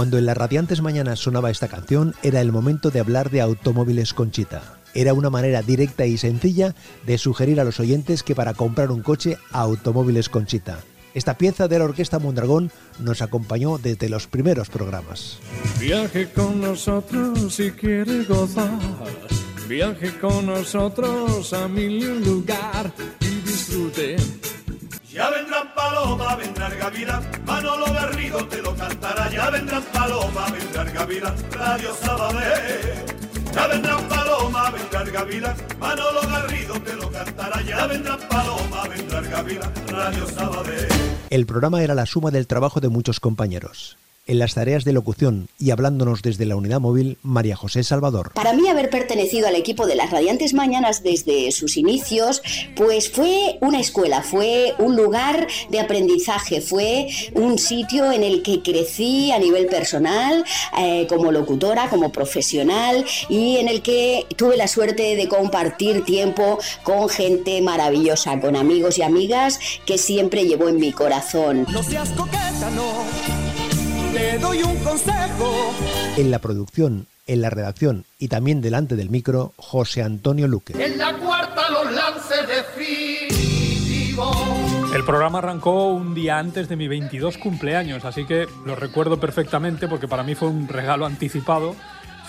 Cuando 0.00 0.16
en 0.16 0.24
las 0.24 0.38
radiantes 0.38 0.80
mañanas 0.80 1.18
sonaba 1.18 1.50
esta 1.50 1.68
canción, 1.68 2.14
era 2.22 2.40
el 2.40 2.52
momento 2.52 2.90
de 2.90 3.00
hablar 3.00 3.28
de 3.28 3.42
automóviles 3.42 4.14
Conchita. 4.14 4.62
Era 4.94 5.12
una 5.12 5.28
manera 5.28 5.60
directa 5.60 6.06
y 6.06 6.16
sencilla 6.16 6.74
de 7.04 7.18
sugerir 7.18 7.60
a 7.60 7.64
los 7.64 7.80
oyentes 7.80 8.22
que 8.22 8.34
para 8.34 8.54
comprar 8.54 8.92
un 8.92 9.02
coche, 9.02 9.36
Automóviles 9.52 10.30
Conchita. 10.30 10.78
Esta 11.12 11.36
pieza 11.36 11.68
de 11.68 11.78
la 11.78 11.84
Orquesta 11.84 12.18
Mondragón 12.18 12.70
nos 12.98 13.20
acompañó 13.20 13.76
desde 13.76 14.08
los 14.08 14.26
primeros 14.26 14.70
programas. 14.70 15.38
Viaje 15.78 16.30
con 16.30 16.62
nosotros 16.62 17.54
si 17.54 17.70
quiere 17.72 18.24
gozar. 18.24 18.78
Viaje 19.68 20.18
con 20.18 20.46
nosotros 20.46 21.52
a 21.52 21.68
mil 21.68 22.24
lugar 22.24 22.90
y 23.20 23.46
disfrute 23.46 24.16
ya 25.12 25.30
vendrán 25.30 25.74
paloma, 25.74 26.36
vendrán 26.36 26.78
gavilán, 26.78 27.22
Manolo 27.44 27.86
Garrido 27.92 28.46
te 28.46 28.62
lo 28.62 28.74
cantará. 28.76 29.30
Ya 29.30 29.50
vendrán 29.50 29.82
paloma, 29.92 30.46
vendrán 30.50 30.94
gavilán, 30.94 31.34
Radio 31.50 31.94
Sabadell. 31.94 33.04
Ya 33.52 33.66
vendrán 33.66 34.08
paloma, 34.08 34.70
vendrán 34.70 35.12
gavilán, 35.12 35.56
Manolo 35.78 36.20
Garrido 36.22 36.80
te 36.80 36.94
lo 36.94 37.10
cantará. 37.10 37.60
Ya 37.62 37.86
vendrán 37.86 38.20
paloma, 38.28 38.88
vendrán 38.88 39.30
gavilán, 39.30 39.72
Radio 39.88 40.26
Sabadell. 40.28 40.88
El 41.30 41.46
programa 41.46 41.82
era 41.82 41.94
la 41.94 42.06
suma 42.06 42.30
del 42.30 42.46
trabajo 42.46 42.80
de 42.80 42.88
muchos 42.88 43.20
compañeros 43.20 43.96
en 44.26 44.38
las 44.38 44.54
tareas 44.54 44.84
de 44.84 44.92
locución 44.92 45.48
y 45.58 45.70
hablándonos 45.70 46.22
desde 46.22 46.46
la 46.46 46.56
unidad 46.56 46.80
móvil 46.80 47.18
María 47.22 47.56
José 47.56 47.82
Salvador. 47.82 48.32
Para 48.34 48.52
mí 48.52 48.68
haber 48.68 48.90
pertenecido 48.90 49.48
al 49.48 49.56
equipo 49.56 49.86
de 49.86 49.96
las 49.96 50.10
Radiantes 50.10 50.54
Mañanas 50.54 51.02
desde 51.02 51.50
sus 51.52 51.76
inicios, 51.76 52.42
pues 52.76 53.10
fue 53.10 53.58
una 53.60 53.80
escuela, 53.80 54.22
fue 54.22 54.74
un 54.78 54.96
lugar 54.96 55.48
de 55.70 55.80
aprendizaje, 55.80 56.60
fue 56.60 57.08
un 57.34 57.58
sitio 57.58 58.12
en 58.12 58.22
el 58.22 58.42
que 58.42 58.62
crecí 58.62 59.32
a 59.32 59.38
nivel 59.38 59.66
personal, 59.66 60.44
eh, 60.78 61.06
como 61.08 61.32
locutora, 61.32 61.88
como 61.88 62.12
profesional 62.12 63.04
y 63.28 63.56
en 63.56 63.68
el 63.68 63.82
que 63.82 64.26
tuve 64.36 64.56
la 64.56 64.68
suerte 64.68 65.16
de 65.16 65.28
compartir 65.28 66.04
tiempo 66.04 66.58
con 66.82 67.08
gente 67.08 67.60
maravillosa, 67.62 68.40
con 68.40 68.56
amigos 68.56 68.98
y 68.98 69.02
amigas 69.02 69.58
que 69.86 69.98
siempre 69.98 70.44
llevo 70.44 70.68
en 70.68 70.76
mi 70.76 70.92
corazón. 70.92 71.66
No 71.70 71.82
seas 71.82 72.10
coqueta, 72.10 72.70
no 72.70 73.59
te 74.12 74.38
doy 74.38 74.62
un 74.62 74.76
consejo. 74.78 75.74
En 76.16 76.30
la 76.30 76.38
producción, 76.38 77.06
en 77.26 77.40
la 77.40 77.50
redacción 77.50 78.04
y 78.18 78.28
también 78.28 78.60
delante 78.60 78.96
del 78.96 79.10
micro, 79.10 79.52
José 79.56 80.02
Antonio 80.02 80.48
Luque. 80.48 80.72
En 80.82 80.98
la 80.98 81.14
cuarta 81.14 81.70
los 81.70 81.92
lances 81.92 82.46
definitivos. 82.48 84.36
El 84.94 85.04
programa 85.04 85.38
arrancó 85.38 85.88
un 85.88 86.14
día 86.14 86.38
antes 86.38 86.68
de 86.68 86.76
mi 86.76 86.88
22 86.88 87.38
cumpleaños, 87.38 88.04
así 88.04 88.26
que 88.26 88.46
lo 88.66 88.74
recuerdo 88.74 89.20
perfectamente 89.20 89.88
porque 89.88 90.08
para 90.08 90.22
mí 90.22 90.34
fue 90.34 90.48
un 90.48 90.68
regalo 90.68 91.06
anticipado. 91.06 91.76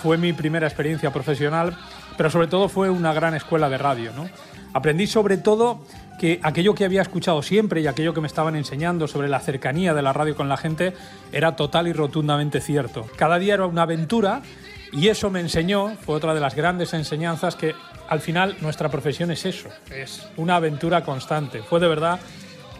Fue 0.02 0.18
mi 0.18 0.34
primera 0.34 0.68
experiencia 0.68 1.12
profesional, 1.12 1.78
pero 2.18 2.30
sobre 2.30 2.48
todo 2.48 2.70
fue 2.70 2.90
una 2.90 3.14
gran 3.14 3.36
escuela 3.36 3.70
de 3.70 3.78
radio. 3.78 4.12
¿no? 4.14 4.30
Aprendí 4.74 5.08
sobre 5.08 5.38
todo 5.38 5.82
que 6.22 6.40
aquello 6.44 6.76
que 6.76 6.86
había 6.86 7.02
escuchado 7.02 7.42
siempre 7.42 7.82
y 7.82 7.88
aquello 7.88 8.14
que 8.14 8.22
me 8.22 8.28
estaban 8.28 8.56
enseñando 8.56 9.08
sobre 9.08 9.28
la 9.28 9.40
cercanía 9.40 9.96
de 9.96 10.04
la 10.04 10.14
radio 10.14 10.36
con 10.36 10.50
la 10.50 10.56
gente 10.56 10.94
era 11.32 11.56
total 11.56 11.88
y 11.88 11.94
rotundamente 11.94 12.62
cierto. 12.62 13.08
Cada 13.16 13.40
día 13.40 13.56
era 13.56 13.66
una 13.66 13.82
aventura 13.82 14.44
y 14.92 15.08
eso 15.08 15.32
me 15.32 15.40
enseñó, 15.40 15.96
fue 16.06 16.14
otra 16.14 16.36
de 16.36 16.40
las 16.40 16.54
grandes 16.54 16.94
enseñanzas 16.94 17.56
que 17.56 17.74
al 18.08 18.20
final 18.20 18.56
nuestra 18.62 18.90
profesión 18.90 19.32
es 19.32 19.48
eso, 19.48 19.70
es 19.90 20.28
una 20.38 20.58
aventura 20.58 21.04
constante. 21.04 21.64
Fue 21.64 21.80
de 21.80 21.88
verdad 21.88 22.20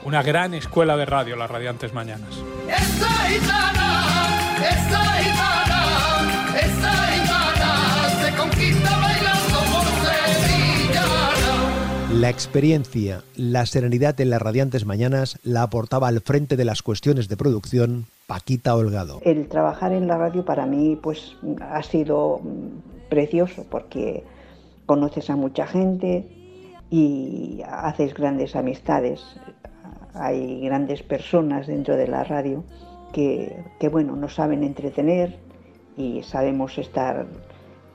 una 0.04 0.22
gran 0.22 0.54
escuela 0.54 0.96
de 0.96 1.08
radio 1.08 1.36
las 1.36 1.50
Radiantes 1.50 1.94
Mañanas. 1.94 2.36
La 12.14 12.30
experiencia, 12.30 13.24
la 13.38 13.66
serenidad 13.66 14.20
en 14.20 14.32
las 14.32 14.42
radiantes 14.42 14.86
mañanas 14.86 15.40
la 15.44 15.64
aportaba 15.64 16.10
al 16.10 16.20
frente 16.20 16.58
de 16.58 16.66
las 16.66 16.82
cuestiones 16.82 17.30
de 17.30 17.38
producción 17.38 18.06
Paquita 18.28 18.76
Holgado. 18.76 19.22
El 19.24 19.48
trabajar 19.48 19.94
en 19.94 20.08
la 20.08 20.18
radio 20.18 20.44
para 20.44 20.66
mí 20.66 21.00
pues 21.02 21.38
ha 21.62 21.82
sido 21.84 22.42
mm, 22.44 23.10
precioso 23.10 23.66
porque 23.70 24.26
conoces 24.86 25.30
a 25.30 25.38
mucha 25.38 25.66
gente 25.66 26.28
y 26.90 27.62
haces 27.66 28.14
grandes 28.14 28.58
amistades. 28.58 29.22
Hay 30.14 30.66
grandes 30.66 31.04
personas 31.04 31.66
dentro 31.68 31.96
de 31.96 32.10
la 32.10 32.26
radio 32.26 32.66
que, 33.14 33.64
bueno, 33.90 34.18
nos 34.18 34.36
saben 34.36 34.64
entretener 34.64 35.38
y 35.96 36.24
sabemos 36.24 36.78
estar 36.78 37.26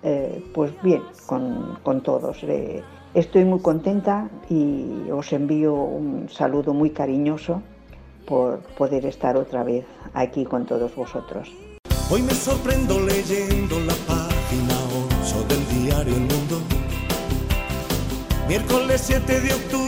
eh, 0.02 0.42
pues 0.54 0.73
bien 0.82 1.02
con, 1.26 1.78
con 1.82 2.02
todos. 2.02 2.42
Eh, 2.44 2.82
estoy 3.16 3.46
muy 3.46 3.61
contenta 3.61 4.28
y 4.50 5.11
os 5.11 5.32
envío 5.32 5.75
un 5.75 6.28
saludo 6.28 6.75
muy 6.75 6.90
cariñoso 6.90 7.62
por 8.26 8.61
poder 8.76 9.06
estar 9.06 9.37
otra 9.37 9.64
vez 9.64 9.87
aquí 10.12 10.44
con 10.44 10.66
todos 10.66 10.94
vosotros. 10.94 11.50
Hoy 12.11 12.23
me 12.23 12.32
sorprendo 12.32 13.00
leyendo 13.00 13.80
la 13.80 13.94
página 14.06 14.75
8 15.23 15.44
del 15.49 15.85
diario 15.85 16.14
El 16.14 16.20
Mundo. 16.20 16.61
Miércoles 18.49 19.00
7 19.04 19.40
de 19.40 19.54
octubre 19.54 19.85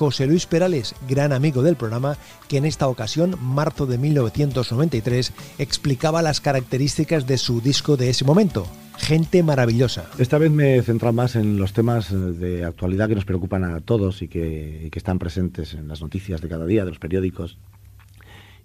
José 0.00 0.26
Luis 0.26 0.46
Perales, 0.46 0.94
gran 1.06 1.30
amigo 1.30 1.62
del 1.62 1.76
programa, 1.76 2.16
que 2.48 2.56
en 2.56 2.64
esta 2.64 2.88
ocasión, 2.88 3.36
marzo 3.38 3.84
de 3.84 3.98
1993, 3.98 5.34
explicaba 5.58 6.22
las 6.22 6.40
características 6.40 7.26
de 7.26 7.36
su 7.36 7.60
disco 7.60 7.98
de 7.98 8.08
ese 8.08 8.24
momento, 8.24 8.66
Gente 8.96 9.42
maravillosa. 9.42 10.06
Esta 10.18 10.38
vez 10.38 10.50
me 10.50 10.76
he 10.76 10.82
centrado 10.82 11.12
más 11.12 11.36
en 11.36 11.58
los 11.58 11.74
temas 11.74 12.10
de 12.10 12.64
actualidad 12.64 13.08
que 13.08 13.14
nos 13.14 13.26
preocupan 13.26 13.62
a 13.64 13.80
todos 13.80 14.22
y 14.22 14.28
que, 14.28 14.84
y 14.86 14.90
que 14.90 14.98
están 14.98 15.18
presentes 15.18 15.74
en 15.74 15.86
las 15.86 16.00
noticias 16.00 16.40
de 16.40 16.48
cada 16.48 16.64
día, 16.64 16.86
de 16.86 16.90
los 16.90 16.98
periódicos 16.98 17.58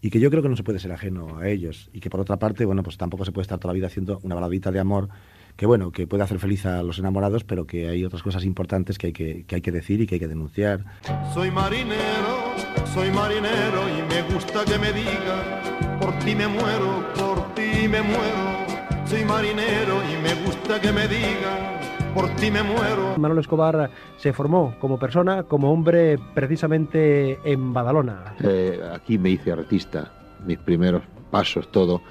y 0.02 0.12
que 0.12 0.20
yo 0.20 0.30
creo 0.30 0.44
que 0.44 0.50
no 0.50 0.56
se 0.56 0.64
puede 0.64 0.80
ser 0.80 0.92
ajeno 0.92 1.40
a 1.40 1.50
ellos 1.50 1.90
y 1.92 2.00
que 2.00 2.10
por 2.10 2.20
otra 2.20 2.38
parte, 2.38 2.64
bueno, 2.64 2.84
pues 2.84 2.96
tampoco 2.96 3.26
se 3.26 3.32
puede 3.32 3.44
estar 3.44 3.60
toda 3.60 3.74
la 3.74 3.76
vida 3.76 3.88
haciendo 3.88 4.20
una 4.24 4.36
baladita 4.36 4.72
de 4.72 4.80
amor 4.80 5.10
que 5.56 5.66
bueno, 5.66 5.92
que 5.92 6.08
puede 6.08 6.24
hacer 6.24 6.40
feliz 6.40 6.66
a 6.66 6.84
los 6.84 7.00
enamorados, 7.00 7.44
pero 7.44 7.66
que 7.66 7.88
hay 7.88 8.04
otras 8.04 8.24
cosas 8.24 8.44
importantes 8.44 8.98
que 8.98 9.08
hay 9.08 9.14
que, 9.14 9.46
que 9.46 9.56
hay 9.56 9.62
que 9.62 9.72
decir 9.72 10.02
y 10.02 10.08
que 10.08 10.16
hay 10.16 10.20
que 10.20 10.28
denunciar. 10.28 10.84
Soy 11.34 11.52
marinero, 11.52 12.56
soy 12.94 13.10
marinero 13.12 13.84
y 13.90 14.02
me 14.14 14.22
gusta 14.34 14.66
que 14.66 14.78
me 14.78 14.92
diga, 14.92 15.98
por 16.00 16.18
ti 16.20 16.36
me 16.36 16.48
muero, 16.48 17.06
por 17.16 17.54
ti 17.56 17.88
me 17.88 18.02
muero. 18.02 18.66
Soy 19.06 19.24
marinero 19.24 20.02
y 20.12 20.22
me 20.22 20.34
gusta 20.46 20.82
que 20.82 20.92
me 20.92 21.08
diga, 21.08 21.80
por 22.14 22.30
ti 22.36 22.52
me 22.52 22.64
muero. 22.64 23.18
Manolo 23.18 23.40
Escobar 23.40 23.90
se 24.18 24.34
formó 24.34 24.76
como 24.80 25.00
persona, 25.00 25.44
como 25.44 25.72
hombre, 25.72 26.18
precisamente 26.34 27.40
en 27.46 27.74
Badalona. 27.74 28.36
Eh, 28.42 28.80
aquí 28.94 29.18
me 29.18 29.30
hice 29.30 29.52
artista, 29.52 30.12
mis 30.46 30.58
primeros 30.58 31.04
pasos, 31.32 31.72
todo. 31.72 32.02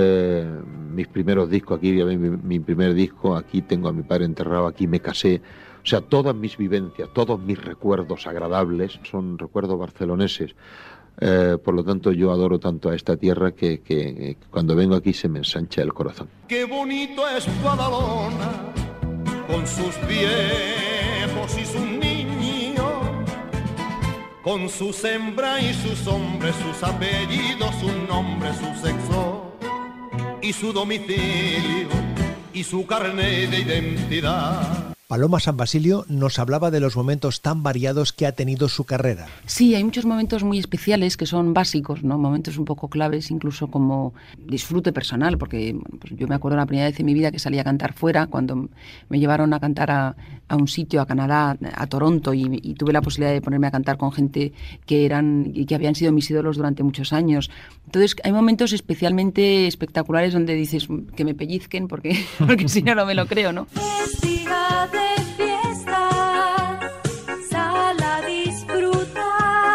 Eh, 0.00 0.46
mis 0.94 1.08
primeros 1.08 1.50
discos, 1.50 1.78
aquí 1.78 1.92
mi, 1.92 2.60
primer 2.60 2.94
disco, 2.94 3.34
aquí 3.36 3.62
tengo 3.62 3.88
a 3.88 3.92
mi 3.92 4.02
padre 4.02 4.26
enterrado, 4.26 4.68
aquí 4.68 4.86
me 4.86 5.00
casé. 5.00 5.40
O 5.82 5.86
sea, 5.86 6.00
todas 6.00 6.36
mis 6.36 6.56
vivencias, 6.56 7.08
todos 7.12 7.40
mis 7.40 7.62
recuerdos 7.62 8.26
agradables 8.28 9.00
son 9.02 9.38
recuerdos 9.38 9.78
barceloneses. 9.78 10.54
Eh, 11.20 11.58
por 11.62 11.74
lo 11.74 11.82
tanto, 11.82 12.12
yo 12.12 12.30
adoro 12.30 12.60
tanto 12.60 12.90
a 12.90 12.94
esta 12.94 13.16
tierra 13.16 13.52
que, 13.52 13.80
que, 13.80 14.36
cuando 14.50 14.76
vengo 14.76 14.94
aquí 14.94 15.12
se 15.12 15.28
me 15.28 15.40
ensancha 15.40 15.82
el 15.82 15.92
corazón. 15.92 16.28
Qué 16.46 16.64
bonito 16.64 17.28
es 17.28 17.46
Badalona, 17.64 18.72
con 19.48 19.66
sus 19.66 19.96
viejos 20.06 21.58
y 21.60 21.64
sus 21.64 21.88
con 24.48 24.66
su 24.70 24.94
hembra 25.06 25.60
y 25.60 25.74
sus 25.74 26.06
hombres, 26.06 26.54
sus 26.56 26.82
apellidos, 26.82 27.74
su 27.80 28.06
nombre, 28.06 28.48
su 28.54 28.82
sexo 28.82 29.47
y 30.42 30.52
su 30.52 30.72
domicilio 30.72 31.88
y 32.52 32.64
su 32.64 32.86
carnet 32.86 33.50
de 33.50 33.60
identidad. 33.60 34.87
Paloma 35.08 35.40
San 35.40 35.56
Basilio 35.56 36.04
nos 36.10 36.38
hablaba 36.38 36.70
de 36.70 36.80
los 36.80 36.94
momentos 36.94 37.40
tan 37.40 37.62
variados 37.62 38.12
que 38.12 38.26
ha 38.26 38.32
tenido 38.32 38.68
su 38.68 38.84
carrera. 38.84 39.26
Sí, 39.46 39.74
hay 39.74 39.82
muchos 39.82 40.04
momentos 40.04 40.44
muy 40.44 40.58
especiales 40.58 41.16
que 41.16 41.24
son 41.24 41.54
básicos, 41.54 42.04
¿no? 42.04 42.18
Momentos 42.18 42.58
un 42.58 42.66
poco 42.66 42.88
claves, 42.88 43.30
incluso 43.30 43.68
como 43.68 44.12
disfrute 44.36 44.92
personal, 44.92 45.38
porque 45.38 45.74
pues 45.98 46.12
yo 46.14 46.28
me 46.28 46.34
acuerdo 46.34 46.58
la 46.58 46.66
primera 46.66 46.90
vez 46.90 47.00
en 47.00 47.06
mi 47.06 47.14
vida 47.14 47.32
que 47.32 47.38
salí 47.38 47.58
a 47.58 47.64
cantar 47.64 47.94
fuera, 47.94 48.26
cuando 48.26 48.68
me 49.08 49.18
llevaron 49.18 49.54
a 49.54 49.60
cantar 49.60 49.90
a, 49.90 50.14
a 50.46 50.56
un 50.56 50.68
sitio, 50.68 51.00
a 51.00 51.06
Canadá, 51.06 51.56
a 51.72 51.86
Toronto, 51.86 52.34
y, 52.34 52.60
y, 52.62 52.74
tuve 52.74 52.92
la 52.92 53.00
posibilidad 53.00 53.32
de 53.32 53.40
ponerme 53.40 53.68
a 53.68 53.70
cantar 53.70 53.96
con 53.96 54.12
gente 54.12 54.52
que 54.84 55.06
eran 55.06 55.52
y 55.54 55.64
que 55.64 55.74
habían 55.74 55.94
sido 55.94 56.12
mis 56.12 56.30
ídolos 56.30 56.58
durante 56.58 56.82
muchos 56.82 57.14
años. 57.14 57.50
Entonces, 57.86 58.14
hay 58.24 58.32
momentos 58.32 58.74
especialmente 58.74 59.68
espectaculares 59.68 60.34
donde 60.34 60.54
dices 60.54 60.86
que 61.16 61.24
me 61.24 61.34
pellizquen, 61.34 61.88
porque, 61.88 62.26
porque 62.46 62.68
si 62.68 62.82
no, 62.82 62.94
no 62.94 63.06
me 63.06 63.14
lo 63.14 63.26
creo, 63.26 63.54
¿no? 63.54 63.68
De 64.90 65.10
fiesta, 65.36 66.80
sal 67.50 67.96
a 68.02 68.20
disfrutar, 68.26 69.72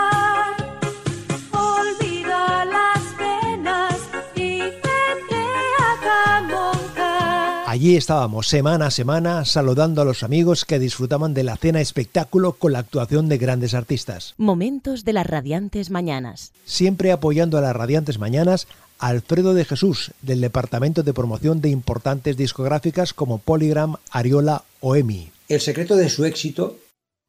olvida 1.51 2.65
las 2.65 3.01
penas 3.17 3.95
y 4.35 4.59
vete 4.59 5.43
a 5.79 5.91
Camonca. 6.03 7.69
Allí 7.69 7.95
estábamos 7.95 8.47
semana 8.47 8.87
a 8.87 8.91
semana 8.91 9.45
saludando 9.45 10.01
a 10.01 10.05
los 10.05 10.23
amigos 10.23 10.65
que 10.65 10.79
disfrutaban 10.79 11.33
de 11.33 11.43
la 11.43 11.57
cena 11.57 11.81
espectáculo 11.81 12.53
con 12.53 12.73
la 12.73 12.79
actuación 12.79 13.29
de 13.29 13.37
grandes 13.37 13.73
artistas. 13.73 14.33
Momentos 14.37 15.05
de 15.05 15.13
las 15.13 15.27
radiantes 15.27 15.89
mañanas. 15.89 16.51
Siempre 16.65 17.11
apoyando 17.11 17.57
a 17.57 17.61
las 17.61 17.75
radiantes 17.75 18.19
mañanas 18.19 18.67
Alfredo 19.03 19.53
de 19.53 19.65
Jesús, 19.65 20.11
del 20.21 20.39
Departamento 20.39 21.03
de 21.03 21.13
Promoción 21.13 21.59
de 21.59 21.67
importantes 21.67 22.37
discográficas 22.37 23.13
como 23.13 23.37
Polygram, 23.37 23.97
Ariola 24.09 24.63
o 24.79 24.95
EMI. 24.95 25.29
El 25.49 25.59
secreto 25.59 25.97
de 25.97 26.07
su 26.07 26.23
éxito, 26.23 26.79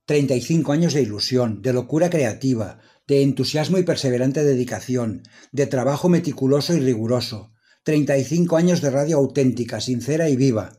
35 0.07 0.71
años 0.71 0.95
de 0.95 1.03
ilusión, 1.03 1.63
de 1.63 1.73
locura 1.73 2.11
creativa, 2.11 2.79
de 3.09 3.23
entusiasmo 3.23 3.77
y 3.79 3.83
perseverante 3.83 4.45
dedicación, 4.45 5.25
de 5.51 5.67
trabajo 5.67 6.09
meticuloso 6.09 6.75
y 6.75 6.79
riguroso, 6.79 7.51
35 7.83 8.57
años 8.57 8.81
de 8.81 8.91
radio 8.91 9.17
auténtica, 9.17 9.81
sincera 9.81 10.29
y 10.29 10.37
viva. 10.37 10.75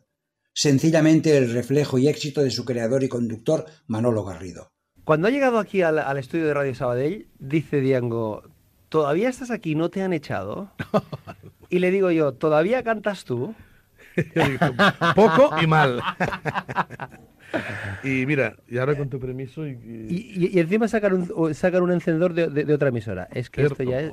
Sencillamente 0.54 1.36
el 1.36 1.52
reflejo 1.52 1.98
y 1.98 2.08
éxito 2.08 2.42
de 2.42 2.52
su 2.52 2.64
creador 2.64 3.04
y 3.04 3.10
conductor, 3.10 3.66
Manolo 3.88 4.24
Garrido. 4.24 4.72
Cuando 5.04 5.28
ha 5.28 5.32
llegado 5.32 5.60
aquí 5.60 5.82
al, 5.82 6.00
al 6.00 6.18
estudio 6.18 6.46
de 6.46 6.54
Radio 6.54 6.74
Sabadell, 6.74 7.28
dice 7.38 7.82
Diango, 7.82 8.55
¿todavía 8.96 9.28
estás 9.28 9.52
aquí? 9.52 9.76
¿No 9.76 9.90
te 9.90 10.02
han 10.04 10.14
echado? 10.14 10.70
y 11.70 11.80
le 11.80 11.92
digo 11.92 12.12
yo, 12.12 12.32
¿todavía 12.32 12.82
cantas 12.82 13.26
tú? 13.26 13.54
poco 15.16 15.52
y 15.62 15.68
mal. 15.68 16.02
y 18.04 18.26
mira, 18.26 18.56
y 18.68 18.78
ahora 18.78 18.96
con 18.96 19.10
tu 19.10 19.20
permiso. 19.20 19.66
Y, 19.68 19.72
y... 19.72 20.36
y, 20.36 20.58
y 20.58 20.60
encima 20.60 20.88
sacar 20.88 21.14
un, 21.14 21.54
sacar 21.54 21.82
un 21.82 21.92
encendedor 21.92 22.34
de, 22.34 22.48
de, 22.48 22.66
de, 22.66 22.74
otra 22.74 22.90
emisora. 22.90 23.28
Es 23.32 23.50
que 23.50 23.62
Cierto. 23.62 23.84
esto 23.84 23.92
ya 23.92 24.00
es. 24.02 24.12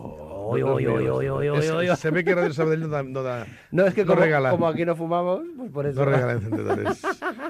Se 1.99 2.11
ve 2.11 2.25
que 2.25 2.35
Radio 2.35 2.53
Sabadell 2.53 2.81
no 2.81 2.89
da. 2.89 3.03
No, 3.03 3.23
da, 3.23 3.47
no 3.71 3.87
es 3.87 3.95
que 3.95 4.05
no 4.05 4.15
como, 4.17 4.51
como, 4.51 4.69
aquí 4.69 4.85
no 4.85 4.97
fumamos, 4.97 5.43
pues 5.57 5.71
por 5.71 5.87
eso. 5.87 6.01
No 6.01 6.11
regala 6.11 6.33
encendedores. 6.33 7.03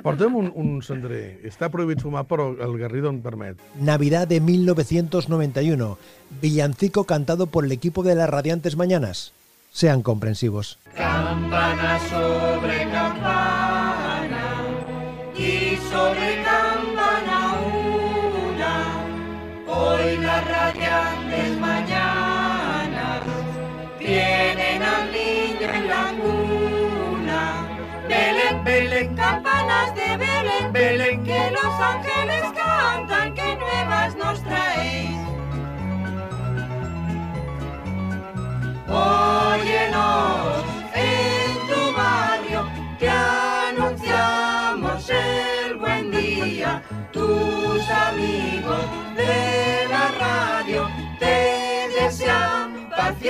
Portem 0.02 0.34
un, 0.36 0.52
un 0.54 0.82
cendrer. 0.82 1.40
Està 1.46 1.70
prohibit 1.72 2.02
fumar, 2.02 2.26
però 2.30 2.52
el 2.52 2.76
Garrido 2.78 3.10
en 3.10 3.22
permet. 3.22 3.58
Navidad 3.80 4.28
de 4.28 4.40
1991. 4.40 5.98
Villancico 6.40 7.04
cantado 7.04 7.46
por 7.46 7.64
el 7.64 7.72
equipo 7.72 8.02
de 8.02 8.14
las 8.14 8.30
Radiantes 8.30 8.76
Mañanas. 8.76 9.32
Sean 9.72 10.02
comprensivos. 10.02 10.78
Campana 10.94 11.98
sobre 12.10 12.90
campana 12.90 14.44
y 15.34 15.78
sobre 15.90 16.42
campana 16.44 17.54
una, 18.44 18.74
hoy 19.66 20.18
las 20.18 20.46
radiantes 20.46 21.58
mañanas 21.58 23.22
tienen 23.98 24.82
al 24.82 25.10
niño 25.10 25.68
en 25.72 25.88
la 25.88 26.12
cuna. 26.20 27.68
Belén, 28.06 28.64
Belén, 28.64 29.16
campanas 29.16 29.94
de 29.94 30.16
Belén, 30.18 30.72
Belén, 30.72 31.24
que 31.24 31.50
los 31.50 31.80
ángeles 31.80 32.44
cantan, 32.54 33.32
que 33.32 33.56
nuevas 33.56 34.14
nos 34.16 34.42
traéis. 34.44 34.71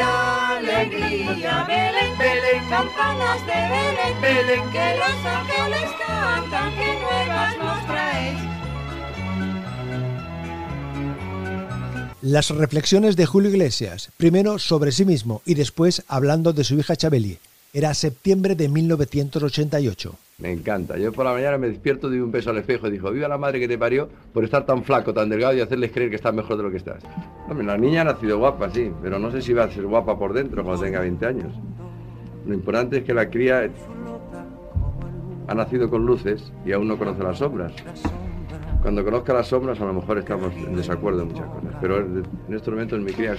Alegría. 0.01 1.65
Belén, 1.67 2.19
Belén, 2.19 2.69
campanas 2.69 3.41
de 3.47 3.53
Belén, 3.53 4.21
Belén, 4.21 4.71
que 4.71 4.97
los 4.99 5.25
ángeles 5.25 5.91
cantan, 6.07 6.71
que 6.75 7.01
nuevas 7.01 7.59
nos. 7.59 7.83
Las 12.23 12.51
reflexiones 12.51 13.17
de 13.17 13.27
Julio 13.27 13.51
Iglesias, 13.51 14.11
primero 14.17 14.61
sobre 14.61 14.93
sí 14.93 15.05
mismo 15.05 15.43
y 15.45 15.55
después 15.55 16.05
hablando 16.07 16.53
de 16.53 16.63
su 16.63 16.79
hija 16.79 16.95
Chabeli. 16.95 17.39
Era 17.73 17.95
septiembre 17.95 18.55
de 18.55 18.69
1988. 18.69 20.15
Me 20.39 20.51
encanta. 20.51 20.97
Yo 20.99 21.13
por 21.13 21.25
la 21.25 21.33
mañana 21.33 21.57
me 21.59 21.69
despierto, 21.69 22.09
doy 22.09 22.19
un 22.19 22.33
beso 22.33 22.51
al 22.51 22.59
espejo 22.59 22.89
y 22.89 22.93
digo, 22.93 23.11
viva 23.11 23.29
la 23.29 23.39
madre 23.39 23.61
que 23.61 23.69
te 23.69 23.79
parió 23.79 24.09
por 24.33 24.43
estar 24.45 24.67
tan 24.67 24.83
flaco, 24.83 25.15
tan 25.15 25.29
delgado 25.29 25.55
y 25.55 25.61
hacerles 25.61 25.93
creer 25.93 26.11
que 26.11 26.17
estás 26.17 26.35
mejor 26.35 26.57
de 26.57 26.63
lo 26.65 26.71
que 26.71 26.79
estás. 26.79 27.03
La 27.63 27.77
niña 27.77 28.01
ha 28.01 28.05
nacido 28.05 28.39
guapa, 28.39 28.71
sí, 28.71 28.91
pero 29.03 29.19
no 29.19 29.31
sé 29.31 29.41
si 29.41 29.53
va 29.53 29.65
a 29.65 29.71
ser 29.71 29.87
guapa 29.87 30.19
por 30.19 30.33
dentro 30.33 30.65
cuando 30.65 30.83
tenga 30.83 31.01
20 31.01 31.27
años. 31.27 31.55
Lo 32.47 32.55
importante 32.55 32.99
es 32.99 33.05
que 33.05 33.15
la 33.15 33.31
cría 33.31 33.71
ha 35.47 35.55
nacido 35.55 35.89
con 35.89 36.05
luces 36.05 36.53
y 36.65 36.73
aún 36.73 36.89
no 36.89 36.99
conoce 36.99 37.23
las 37.23 37.39
sombras. 37.39 37.73
Cuando 38.81 39.05
conozca 39.05 39.33
las 39.33 39.47
sombras 39.47 39.81
a 39.81 39.85
lo 39.85 39.93
mejor 39.93 40.19
estamos 40.19 40.53
en 40.57 40.75
desacuerdo 40.75 41.23
en 41.23 41.29
muchas 41.29 41.47
cosas, 41.47 41.77
pero 41.81 41.99
en 41.99 42.25
este 42.55 42.71
momento 42.71 42.99
mi 42.99 43.13
cría 43.13 43.35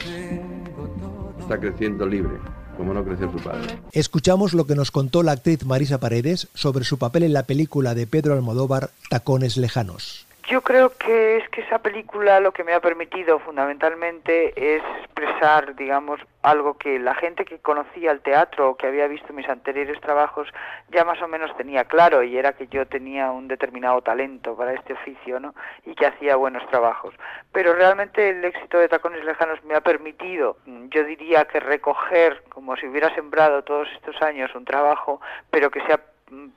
está 1.38 1.58
creciendo 1.60 2.06
libre 2.06 2.38
no 2.80 3.32
su 3.32 3.44
padre. 3.44 3.80
Escuchamos 3.92 4.54
lo 4.54 4.66
que 4.66 4.76
nos 4.76 4.92
contó 4.92 5.24
la 5.24 5.34
actriz 5.34 5.66
Marisa 5.66 6.00
Paredes 6.00 6.48
sobre 6.54 6.86
su 6.86 6.98
papel 6.98 7.24
en 7.24 7.34
la 7.34 7.44
película 7.44 7.96
de 7.96 8.08
Pedro 8.08 8.34
Almodóvar, 8.34 8.92
Tacones 9.10 9.58
Lejanos. 9.58 10.23
Yo 10.46 10.62
creo 10.62 10.90
que 10.90 11.38
es 11.38 11.50
que 11.50 11.62
esa 11.62 11.80
película 11.80 12.42
lo 12.42 12.52
que 12.52 12.66
me 12.66 12.74
ha 12.74 12.82
permitido 12.82 13.40
fundamentalmente 13.40 14.76
es 14.76 14.84
expresar, 15.00 15.74
digamos, 15.76 16.20
algo 16.42 16.78
que 16.78 17.00
la 17.00 17.16
gente 17.16 17.46
que 17.46 17.60
conocía 17.60 18.12
el 18.12 18.20
teatro 18.20 18.72
o 18.72 18.76
que 18.76 18.88
había 18.88 19.08
visto 19.08 19.32
mis 19.32 19.48
anteriores 19.48 20.02
trabajos 20.02 20.50
ya 20.90 21.06
más 21.06 21.22
o 21.22 21.30
menos 21.30 21.56
tenía 21.56 21.86
claro 21.86 22.24
y 22.24 22.38
era 22.38 22.52
que 22.52 22.68
yo 22.68 22.86
tenía 22.86 23.32
un 23.32 23.48
determinado 23.48 24.02
talento 24.02 24.54
para 24.58 24.74
este 24.74 24.94
oficio, 24.94 25.40
¿no? 25.40 25.56
Y 25.86 25.96
que 25.96 26.08
hacía 26.08 26.36
buenos 26.36 26.68
trabajos. 26.70 27.16
Pero 27.54 27.74
realmente 27.74 28.30
el 28.30 28.44
éxito 28.44 28.80
de 28.80 28.90
Tacones 28.90 29.24
Lejanos 29.24 29.64
me 29.64 29.76
ha 29.76 29.82
permitido, 29.82 30.58
yo 30.66 31.06
diría 31.06 31.46
que 31.46 31.62
recoger, 31.62 32.44
como 32.50 32.76
si 32.76 32.86
hubiera 32.88 33.16
sembrado 33.16 33.64
todos 33.64 33.88
estos 33.96 34.22
años 34.22 34.54
un 34.56 34.66
trabajo, 34.66 35.22
pero 35.50 35.72
que 35.72 35.82
se 35.86 35.94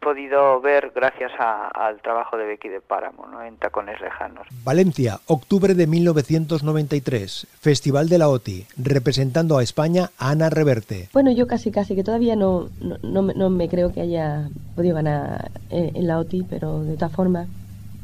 podido 0.00 0.60
ver 0.60 0.92
gracias 0.94 1.32
al 1.38 2.00
trabajo 2.00 2.36
de 2.36 2.46
Becky 2.46 2.68
de 2.68 2.80
Páramo 2.80 3.26
¿no? 3.26 3.42
en 3.42 3.56
Tacones 3.56 4.00
Lejanos. 4.00 4.46
Valencia, 4.64 5.20
octubre 5.26 5.74
de 5.74 5.86
1993, 5.86 7.46
Festival 7.60 8.08
de 8.08 8.18
la 8.18 8.28
OTI, 8.28 8.66
representando 8.76 9.58
a 9.58 9.62
España 9.62 10.10
Ana 10.18 10.50
Reverte. 10.50 11.08
Bueno, 11.12 11.32
yo 11.32 11.46
casi 11.46 11.70
casi 11.70 11.94
que 11.94 12.04
todavía 12.04 12.36
no, 12.36 12.68
no, 12.80 13.22
no, 13.22 13.50
me 13.50 13.68
creo 13.68 13.92
que 13.92 14.00
haya 14.00 14.48
podido 14.74 14.94
ganar 14.94 15.50
en, 15.70 16.06
la 16.06 16.18
OTI, 16.18 16.44
pero 16.48 16.82
de 16.84 16.94
todas 16.94 17.12
formas 17.12 17.48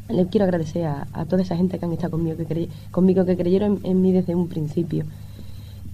le 0.09 0.27
quiero 0.27 0.45
agradecer 0.45 0.87
a, 0.87 1.07
toda 1.29 1.43
esa 1.43 1.57
gente 1.57 1.79
que 1.79 1.85
han 1.85 1.93
estado 1.93 2.13
conmigo, 2.13 2.37
que, 2.37 2.69
conmigo, 2.91 3.25
que 3.25 3.37
creyeron 3.37 3.81
en, 3.85 4.03
mí 4.03 4.13
desde 4.13 4.35
un 4.35 4.49
principio. 4.49 5.05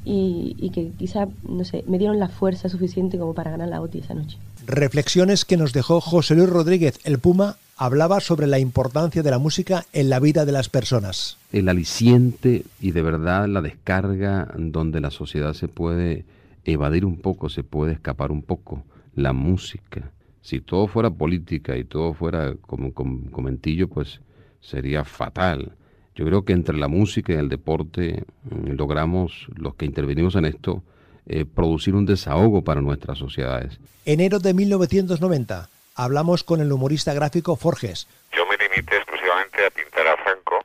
Y, 0.04 0.56
y 0.58 0.70
que 0.70 0.90
quizá, 0.98 1.28
no 1.46 1.64
sé, 1.64 1.84
me 1.86 1.98
dieron 1.98 2.18
la 2.18 2.28
fuerza 2.28 2.70
suficiente 2.70 3.18
como 3.18 3.34
para 3.34 3.50
ganar 3.50 3.68
la 3.68 3.82
OTI 3.82 3.98
esa 3.98 4.14
noche. 4.14 4.38
Reflexiones 4.68 5.46
que 5.46 5.56
nos 5.56 5.72
dejó 5.72 5.98
José 6.02 6.34
Luis 6.34 6.50
Rodríguez, 6.50 7.00
el 7.04 7.18
Puma, 7.18 7.56
hablaba 7.78 8.20
sobre 8.20 8.46
la 8.46 8.58
importancia 8.58 9.22
de 9.22 9.30
la 9.30 9.38
música 9.38 9.86
en 9.94 10.10
la 10.10 10.20
vida 10.20 10.44
de 10.44 10.52
las 10.52 10.68
personas. 10.68 11.38
El 11.52 11.70
aliciente 11.70 12.64
y 12.78 12.90
de 12.90 13.00
verdad 13.00 13.48
la 13.48 13.62
descarga 13.62 14.52
donde 14.58 15.00
la 15.00 15.10
sociedad 15.10 15.54
se 15.54 15.68
puede 15.68 16.26
evadir 16.66 17.06
un 17.06 17.16
poco, 17.16 17.48
se 17.48 17.62
puede 17.62 17.94
escapar 17.94 18.30
un 18.30 18.42
poco. 18.42 18.84
La 19.14 19.32
música. 19.32 20.12
Si 20.42 20.60
todo 20.60 20.86
fuera 20.86 21.08
política 21.08 21.78
y 21.78 21.84
todo 21.84 22.12
fuera 22.12 22.54
como, 22.60 22.92
comentillo, 22.92 23.88
pues 23.88 24.20
sería 24.60 25.02
fatal. 25.02 25.72
Yo 26.14 26.26
creo 26.26 26.44
que 26.44 26.52
entre 26.52 26.76
la 26.76 26.88
música 26.88 27.32
y 27.32 27.36
el 27.36 27.48
deporte 27.48 28.22
mm, 28.44 28.72
logramos, 28.72 29.48
los 29.56 29.76
que 29.76 29.86
intervenimos 29.86 30.34
en 30.34 30.44
esto, 30.44 30.82
eh, 31.28 31.44
producir 31.44 31.94
un 31.94 32.06
desahogo 32.06 32.62
para 32.62 32.80
nuestras 32.80 33.18
sociedades. 33.18 33.78
Enero 34.04 34.38
de 34.38 34.54
1990, 34.54 35.68
hablamos 35.94 36.42
con 36.42 36.60
el 36.60 36.72
humorista 36.72 37.12
gráfico 37.14 37.56
Forges. 37.56 38.08
Yo 38.32 38.46
me 38.46 38.56
limité 38.56 38.96
exclusivamente 38.96 39.66
a 39.66 39.70
pintar 39.70 40.06
a 40.06 40.16
Franco 40.24 40.64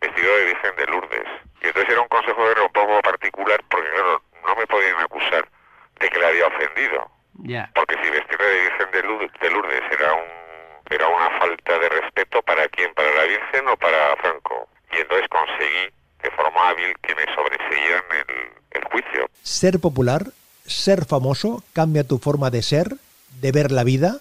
vestido 0.00 0.36
de 0.36 0.44
Virgen 0.46 0.76
de 0.76 0.86
Lourdes. 0.86 1.28
Y 1.62 1.66
entonces 1.66 1.90
era 1.90 2.00
un 2.00 2.08
consejo 2.08 2.42
de 2.42 2.60
un 2.60 2.72
poco 2.72 3.00
particular 3.02 3.62
porque 3.70 3.88
claro, 3.90 4.22
no 4.46 4.56
me 4.56 4.66
podían 4.66 4.98
acusar 5.00 5.48
de 6.00 6.08
que 6.08 6.18
le 6.18 6.26
había 6.26 6.46
ofendido. 6.46 7.10
Porque 7.74 7.96
si 8.02 8.10
vestirme 8.10 8.44
de 8.44 8.60
Virgen 8.60 8.90
de 8.92 9.50
Lourdes 9.50 9.82
era 9.90 10.12
un 10.14 10.42
era 10.90 11.08
una 11.08 11.38
falta 11.38 11.78
de 11.78 11.88
respeto 11.88 12.42
para 12.42 12.68
quién, 12.68 12.92
para 12.92 13.10
la 13.14 13.24
Virgen 13.24 13.66
o 13.68 13.76
para 13.76 14.14
Franco. 14.16 14.68
Y 14.92 15.00
entonces 15.00 15.26
conseguí 15.28 15.88
de 16.22 16.30
forma 16.32 16.68
hábil 16.68 16.94
que 17.00 17.14
me 17.14 17.24
sobreseían 17.34 18.04
el, 18.28 18.51
juicio. 18.92 19.26
Ser 19.42 19.80
popular, 19.80 20.32
ser 20.66 21.04
famoso, 21.04 21.64
cambia 21.72 22.04
tu 22.04 22.18
forma 22.18 22.50
de 22.50 22.62
ser, 22.62 22.96
de 23.40 23.52
ver 23.52 23.72
la 23.72 23.84
vida. 23.84 24.18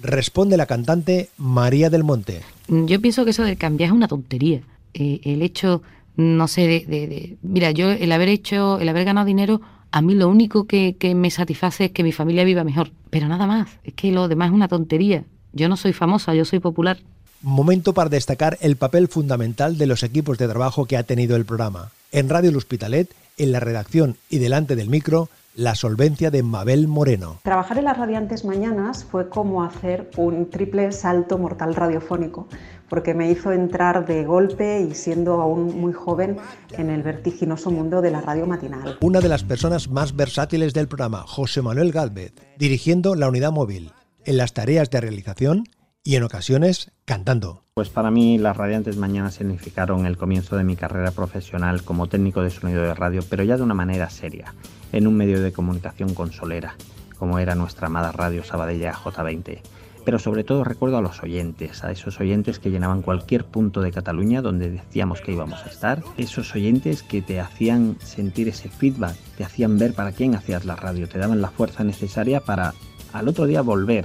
Responde 0.00 0.56
la 0.56 0.66
cantante 0.66 1.28
María 1.36 1.90
del 1.90 2.04
Monte. 2.04 2.42
Yo 2.68 3.00
pienso 3.00 3.24
que 3.24 3.30
eso 3.30 3.44
de 3.44 3.56
cambiar 3.56 3.88
es 3.88 3.94
una 3.94 4.08
tontería. 4.08 4.62
Eh, 4.92 5.20
el 5.24 5.42
hecho, 5.42 5.82
no 6.16 6.48
sé, 6.48 6.62
de, 6.62 7.36
Mira, 7.42 7.70
yo 7.70 7.90
el 7.90 8.10
haber 8.10 8.28
hecho, 8.28 8.80
el 8.80 8.88
haber 8.88 9.04
ganado 9.04 9.26
dinero, 9.26 9.60
a 9.92 10.02
mí 10.02 10.14
lo 10.14 10.28
único 10.28 10.64
que, 10.66 10.96
que 10.96 11.14
me 11.14 11.30
satisface 11.30 11.86
es 11.86 11.90
que 11.92 12.02
mi 12.02 12.10
familia 12.10 12.44
viva 12.44 12.64
mejor. 12.64 12.90
Pero 13.10 13.28
nada 13.28 13.46
más. 13.46 13.68
Es 13.84 13.94
que 13.94 14.10
lo 14.10 14.26
demás 14.26 14.48
es 14.48 14.54
una 14.54 14.68
tontería. 14.68 15.24
Yo 15.52 15.68
no 15.68 15.76
soy 15.76 15.92
famosa, 15.92 16.34
yo 16.34 16.44
soy 16.44 16.58
popular. 16.58 16.98
Momento 17.46 17.92
para 17.92 18.08
destacar 18.08 18.56
el 18.62 18.76
papel 18.76 19.06
fundamental 19.06 19.76
de 19.76 19.84
los 19.84 20.02
equipos 20.02 20.38
de 20.38 20.48
trabajo 20.48 20.86
que 20.86 20.96
ha 20.96 21.02
tenido 21.02 21.36
el 21.36 21.44
programa. 21.44 21.90
En 22.10 22.30
Radio 22.30 22.48
El 22.48 22.56
Hospitalet, 22.56 23.14
en 23.36 23.52
la 23.52 23.60
redacción 23.60 24.16
y 24.30 24.38
delante 24.38 24.76
del 24.76 24.88
micro, 24.88 25.28
la 25.54 25.74
solvencia 25.74 26.30
de 26.30 26.42
Mabel 26.42 26.88
Moreno. 26.88 27.40
Trabajar 27.42 27.76
en 27.76 27.84
las 27.84 27.98
radiantes 27.98 28.46
mañanas 28.46 29.04
fue 29.04 29.28
como 29.28 29.62
hacer 29.62 30.10
un 30.16 30.48
triple 30.48 30.90
salto 30.90 31.36
mortal 31.36 31.74
radiofónico, 31.74 32.48
porque 32.88 33.12
me 33.12 33.30
hizo 33.30 33.52
entrar 33.52 34.06
de 34.06 34.24
golpe 34.24 34.80
y 34.80 34.94
siendo 34.94 35.42
aún 35.42 35.78
muy 35.78 35.92
joven 35.92 36.38
en 36.78 36.88
el 36.88 37.02
vertiginoso 37.02 37.70
mundo 37.70 38.00
de 38.00 38.10
la 38.10 38.22
radio 38.22 38.46
matinal. 38.46 38.96
Una 39.02 39.20
de 39.20 39.28
las 39.28 39.44
personas 39.44 39.90
más 39.90 40.16
versátiles 40.16 40.72
del 40.72 40.88
programa, 40.88 41.24
José 41.26 41.60
Manuel 41.60 41.92
Galvez, 41.92 42.32
dirigiendo 42.56 43.14
la 43.14 43.28
unidad 43.28 43.52
móvil. 43.52 43.92
En 44.24 44.38
las 44.38 44.54
tareas 44.54 44.88
de 44.88 45.02
realización, 45.02 45.64
y 46.04 46.16
en 46.16 46.22
ocasiones 46.22 46.92
cantando. 47.06 47.62
Pues 47.72 47.88
para 47.88 48.10
mí 48.10 48.38
las 48.38 48.56
radiantes 48.56 48.98
mañanas 48.98 49.34
significaron 49.34 50.04
el 50.04 50.18
comienzo 50.18 50.56
de 50.56 50.62
mi 50.62 50.76
carrera 50.76 51.10
profesional 51.10 51.82
como 51.82 52.06
técnico 52.08 52.42
de 52.42 52.50
sonido 52.50 52.82
de 52.82 52.94
radio, 52.94 53.22
pero 53.28 53.42
ya 53.42 53.56
de 53.56 53.62
una 53.62 53.74
manera 53.74 54.10
seria, 54.10 54.54
en 54.92 55.06
un 55.06 55.16
medio 55.16 55.40
de 55.40 55.52
comunicación 55.52 56.14
consolera, 56.14 56.76
como 57.18 57.38
era 57.38 57.54
nuestra 57.54 57.86
amada 57.86 58.12
radio 58.12 58.44
Sabadella 58.44 58.92
J20. 58.92 59.60
Pero 60.04 60.18
sobre 60.18 60.44
todo 60.44 60.62
recuerdo 60.62 60.98
a 60.98 61.02
los 61.02 61.22
oyentes, 61.22 61.82
a 61.82 61.90
esos 61.90 62.20
oyentes 62.20 62.58
que 62.58 62.70
llenaban 62.70 63.00
cualquier 63.00 63.46
punto 63.46 63.80
de 63.80 63.90
Cataluña 63.90 64.42
donde 64.42 64.70
decíamos 64.70 65.22
que 65.22 65.32
íbamos 65.32 65.64
a 65.64 65.70
estar, 65.70 66.02
esos 66.18 66.54
oyentes 66.54 67.02
que 67.02 67.22
te 67.22 67.40
hacían 67.40 67.96
sentir 68.04 68.48
ese 68.48 68.68
feedback, 68.68 69.16
te 69.38 69.44
hacían 69.44 69.78
ver 69.78 69.94
para 69.94 70.12
quién 70.12 70.34
hacías 70.34 70.66
la 70.66 70.76
radio, 70.76 71.08
te 71.08 71.18
daban 71.18 71.40
la 71.40 71.50
fuerza 71.50 71.82
necesaria 71.82 72.40
para 72.40 72.74
al 73.14 73.28
otro 73.28 73.46
día 73.46 73.62
volver 73.62 74.04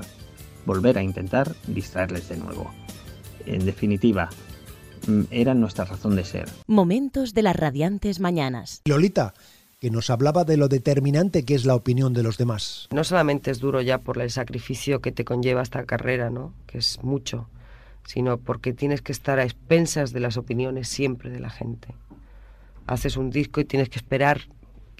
volver 0.70 1.00
a 1.00 1.02
intentar 1.02 1.56
distraerles 1.66 2.30
de 2.30 2.38
nuevo. 2.38 2.70
En 3.48 3.66
definitiva, 3.66 4.30
mm, 5.08 5.24
era 5.32 5.56
nuestra 5.56 5.86
razón 5.86 6.16
de 6.16 6.24
ser. 6.24 6.48
Momentos 6.68 7.34
de 7.34 7.42
las 7.42 7.56
radiantes 7.56 8.20
mañanas. 8.20 8.84
Lolita, 8.86 9.34
que 9.80 9.90
nos 9.90 10.12
hablaba 10.12 10.44
de 10.44 10.58
lo 10.58 10.68
determinante 10.68 11.44
que 11.44 11.56
es 11.56 11.66
la 11.66 11.74
opinión 11.74 12.14
de 12.14 12.22
los 12.22 12.38
demás. 12.38 12.88
No 12.92 13.04
solamente 13.04 13.50
es 13.50 13.60
duro 13.60 13.82
ya 13.82 13.98
por 13.98 14.22
el 14.22 14.30
sacrificio 14.30 15.02
que 15.02 15.12
te 15.12 15.26
conlleva 15.26 15.64
esta 15.64 15.84
carrera, 15.86 16.30
¿no? 16.30 16.54
que 16.68 16.78
es 16.78 17.02
mucho, 17.02 17.50
sino 18.06 18.38
porque 18.38 18.72
tienes 18.72 19.02
que 19.02 19.12
estar 19.12 19.40
a 19.40 19.46
expensas 19.46 20.14
de 20.14 20.20
las 20.20 20.38
opiniones 20.38 20.88
siempre 20.88 21.32
de 21.32 21.40
la 21.40 21.50
gente. 21.50 21.96
Haces 22.86 23.18
un 23.18 23.32
disco 23.32 23.60
y 23.60 23.66
tienes 23.66 23.90
que 23.90 23.98
esperar 23.98 24.42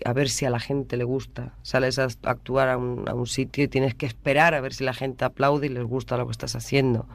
a 0.06 0.14
ver 0.14 0.30
si 0.30 0.46
a 0.46 0.50
la 0.50 0.60
gente 0.60 0.98
le 0.98 1.04
gusta. 1.04 1.54
Sales 1.62 2.00
a 2.00 2.08
actuar 2.24 2.70
a 2.70 2.78
un, 2.78 3.28
sitio 3.28 3.64
y 3.64 3.68
tienes 3.68 3.96
que 3.96 4.06
esperar 4.06 4.54
a 4.54 4.62
ver 4.62 4.74
si 4.74 4.84
la 4.84 4.94
gente 4.94 5.26
aplaude 5.26 5.68
y 5.68 5.70
les 5.70 5.84
gusta 5.84 6.18
lo 6.18 6.26
que 6.26 6.32
estás 6.32 6.56
haciendo. 6.56 7.06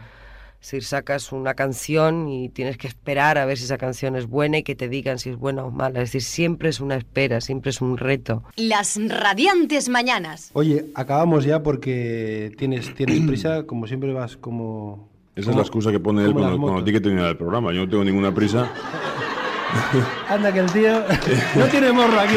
Si 0.60 0.80
sacas 0.80 1.32
una 1.32 1.54
canción 1.54 2.28
y 2.28 2.48
tienes 2.48 2.78
que 2.78 2.86
esperar 2.86 3.36
a 3.36 3.44
ver 3.44 3.58
si 3.58 3.64
esa 3.64 3.76
canción 3.76 4.16
es 4.16 4.26
buena 4.26 4.58
y 4.58 4.62
que 4.62 4.74
te 4.74 4.88
digan 4.88 5.18
si 5.18 5.30
es 5.30 5.36
buena 5.36 5.64
o 5.64 5.70
mala. 5.70 6.00
Es 6.00 6.12
decir, 6.12 6.22
siempre 6.22 6.70
es 6.70 6.80
una 6.80 6.96
espera, 6.96 7.40
siempre 7.40 7.70
es 7.70 7.80
un 7.80 7.98
reto. 7.98 8.42
Las 8.56 8.98
radiantes 9.08 9.88
mañanas. 9.88 10.50
Oye, 10.54 10.86
acabamos 10.94 11.44
ya 11.44 11.62
porque 11.62 12.52
tienes, 12.56 12.94
tienes 12.94 13.20
prisa, 13.26 13.64
como 13.64 13.86
siempre 13.86 14.12
vas 14.12 14.36
como... 14.36 15.12
Esa 15.36 15.50
es 15.50 15.56
la 15.56 15.62
excusa 15.62 15.90
que 15.90 15.98
pone 15.98 16.24
él 16.24 16.32
cuando, 16.32 16.60
cuando 16.60 16.84
tiene 16.84 17.00
que 17.00 17.02
terminar 17.02 17.28
el 17.28 17.36
programa. 17.36 17.72
Yo 17.72 17.80
no 17.80 17.88
tengo 17.88 18.04
ninguna 18.04 18.32
prisa. 18.32 18.72
Anda 20.28 20.52
que 20.52 20.58
el 20.60 20.70
tío 20.72 21.02
no 21.56 21.64
tiene 21.66 21.92
morro 21.92 22.18
aquí. 22.20 22.34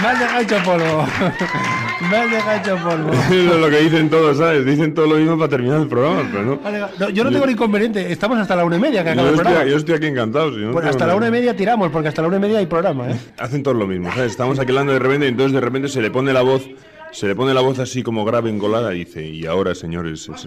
Me 0.00 0.06
has 0.08 0.18
dejado 0.20 0.40
hecho 0.42 0.56
polvo. 0.64 1.06
Me 2.10 2.16
has 2.16 2.30
dejado 2.30 2.56
hecho 2.58 2.76
polvo. 2.84 3.12
es 3.30 3.44
lo 3.60 3.70
que 3.70 3.78
dicen 3.78 4.10
todos, 4.10 4.36
¿sabes? 4.36 4.64
Dicen 4.66 4.92
todo 4.94 5.06
lo 5.06 5.16
mismo 5.16 5.38
para 5.38 5.48
terminar 5.48 5.80
el 5.80 5.88
programa, 5.88 6.28
pero 6.30 6.42
no. 6.44 6.56
Vale, 6.58 6.80
no, 6.98 7.08
yo 7.08 7.24
no 7.24 7.30
tengo 7.30 7.46
ningún 7.46 7.50
inconveniente. 7.50 8.12
Estamos 8.12 8.38
hasta 8.38 8.54
la 8.56 8.64
una 8.64 8.76
y 8.76 8.80
media 8.80 9.02
que 9.02 9.10
acaba 9.10 9.28
Yo 9.30 9.34
el 9.34 9.46
estoy, 9.46 9.70
yo 9.70 9.76
estoy 9.78 9.94
aquí 9.94 10.06
encantado. 10.06 10.50
si 10.52 10.58
no 10.58 10.72
Pues 10.72 10.82
tengo 10.82 10.90
hasta 10.90 11.06
la 11.06 11.16
una 11.16 11.28
y 11.28 11.30
media 11.30 11.56
tiramos, 11.56 11.90
porque 11.90 12.08
hasta 12.08 12.22
la 12.22 12.28
una 12.28 12.36
y 12.36 12.40
media 12.40 12.58
hay 12.58 12.66
programa, 12.66 13.08
¿eh? 13.10 13.16
Hacen 13.38 13.62
todos 13.62 13.76
lo 13.76 13.86
mismo, 13.86 14.10
¿sabes? 14.12 14.32
Estamos 14.32 14.58
aquí 14.58 14.70
hablando 14.70 14.92
de 14.92 14.98
repente 14.98 15.26
y 15.26 15.28
entonces 15.30 15.52
de 15.54 15.60
repente 15.60 15.88
se 15.88 16.02
le 16.02 16.10
pone 16.10 16.32
la 16.34 16.42
voz, 16.42 16.68
se 17.12 17.26
le 17.26 17.34
pone 17.34 17.54
la 17.54 17.62
voz 17.62 17.78
así 17.78 18.02
como 18.02 18.24
grave, 18.24 18.50
engolada 18.50 18.94
y 18.94 18.98
dice, 19.04 19.22
y 19.26 19.46
ahora, 19.46 19.74
señores, 19.74 20.28
es- 20.28 20.46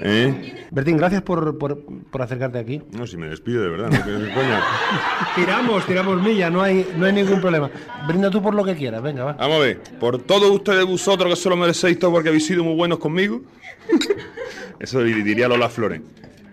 ¿eh? 0.00 0.66
Bertín, 0.70 0.96
gracias 0.96 1.22
por, 1.22 1.56
por, 1.58 1.78
por 2.10 2.22
acercarte 2.22 2.58
aquí. 2.58 2.82
No, 2.92 3.06
si 3.06 3.16
me 3.16 3.28
despido 3.28 3.62
de 3.62 3.68
verdad, 3.68 3.90
no 3.90 4.04
que 4.04 4.34
coña. 4.34 4.62
Tiramos, 5.34 5.86
tiramos 5.86 6.22
milla, 6.22 6.50
no 6.50 6.62
hay, 6.62 6.86
no 6.96 7.06
hay 7.06 7.12
ningún 7.12 7.40
problema. 7.40 7.70
Brinda 8.06 8.30
tú 8.30 8.42
por 8.42 8.54
lo 8.54 8.64
que 8.64 8.76
quieras, 8.76 9.02
venga, 9.02 9.24
va. 9.24 9.32
Vamos 9.34 9.56
a 9.56 9.60
ver, 9.60 9.80
por 10.00 10.18
todos 10.22 10.50
ustedes 10.50 10.84
vosotros 10.84 11.30
que 11.34 11.36
se 11.36 11.48
lo 11.48 11.56
merecéis 11.56 11.98
todo 11.98 12.12
porque 12.12 12.28
habéis 12.28 12.46
sido 12.46 12.64
muy 12.64 12.74
buenos 12.74 12.98
conmigo. 12.98 13.40
Eso 14.80 15.02
di- 15.02 15.22
diría 15.22 15.48
Lola 15.48 15.68
Flores. 15.68 16.00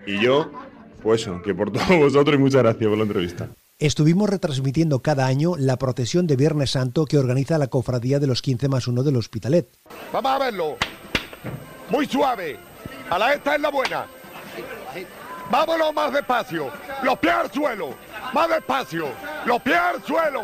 Y 0.06 0.20
yo, 0.20 0.50
pues 1.02 1.22
eso, 1.22 1.40
que 1.42 1.54
por 1.54 1.70
todos 1.72 1.88
vosotros 1.88 2.36
y 2.36 2.38
muchas 2.38 2.62
gracias 2.62 2.88
por 2.88 2.96
la 2.98 3.04
entrevista. 3.04 3.48
Estuvimos 3.78 4.30
retransmitiendo 4.30 5.00
cada 5.00 5.26
año 5.26 5.52
la 5.58 5.76
procesión 5.76 6.26
de 6.26 6.36
Viernes 6.36 6.70
Santo 6.70 7.04
que 7.04 7.18
organiza 7.18 7.58
la 7.58 7.66
Cofradía 7.66 8.18
de 8.18 8.26
los 8.26 8.40
15 8.40 8.68
más 8.68 8.88
1 8.88 9.02
del 9.02 9.16
Hospitalet. 9.16 9.68
Vamos 10.12 10.32
a 10.32 10.38
verlo. 10.38 10.76
Muy 11.90 12.06
suave. 12.06 12.56
A 13.10 13.18
la 13.18 13.34
esta 13.34 13.54
es 13.54 13.60
la 13.60 13.68
buena. 13.68 14.06
Vámonos 15.50 15.94
más 15.94 16.12
despacio. 16.12 16.72
Los 17.02 17.18
pies 17.18 17.34
al 17.34 17.52
suelo. 17.52 17.94
Más 18.32 18.48
despacio. 18.48 19.08
Los 19.44 19.62
pies 19.62 19.78
al 19.78 20.02
suelo. 20.04 20.42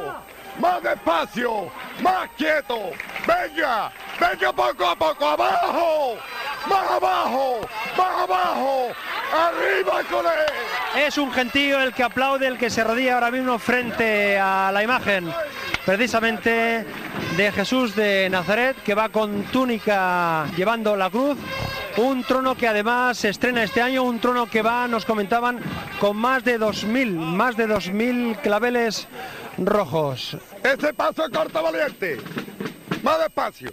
Más 0.59 0.83
despacio. 0.83 1.71
Más 2.01 2.29
quieto. 2.37 2.91
Venga. 3.27 3.91
Venga 4.21 4.53
poco 4.53 4.87
a 4.87 4.97
poco. 4.97 5.27
Abajo. 5.27 6.17
Más 6.69 6.91
abajo. 6.91 7.61
Más 7.97 8.23
abajo. 8.23 8.89
Arriba 9.35 10.03
con 10.09 10.27
él. 10.27 11.03
Es 11.05 11.19
un 11.19 11.33
gentío 11.33 11.81
el 11.81 11.93
que 11.93 12.05
aplaude, 12.05 12.47
el 12.47 12.59
que 12.59 12.71
se 12.71 12.85
rodilla 12.85 13.15
ahora 13.15 13.31
mismo 13.31 13.59
frente 13.59 14.39
a 14.39 14.71
la 14.73 14.83
imagen 14.83 15.33
precisamente 15.85 16.85
de 17.37 17.53
Jesús 17.53 17.95
de 17.95 18.29
Nazaret, 18.31 18.77
que 18.83 18.95
va 18.95 19.09
con 19.09 19.43
túnica 19.45 20.47
llevando 20.57 20.97
la 20.97 21.11
cruz. 21.11 21.39
Un 21.97 22.25
trono 22.25 22.55
que 22.55 22.67
además 22.67 23.19
se 23.19 23.29
estrena 23.29 23.63
este 23.63 23.83
año, 23.83 24.03
un 24.03 24.19
trono 24.19 24.47
que 24.47 24.63
va, 24.63 24.89
nos 24.89 25.05
comentaban, 25.05 25.61
con 26.01 26.17
más 26.17 26.43
de 26.43 26.59
2.000, 26.59 27.11
más 27.11 27.57
de 27.57 27.69
2.000 27.69 28.41
claveles 28.41 29.07
rojos. 29.59 30.37
Ese 30.63 30.95
paso 30.95 31.25
corto 31.31 31.63
valiente. 31.63 32.19
Más 33.03 33.19
despacio. 33.19 33.71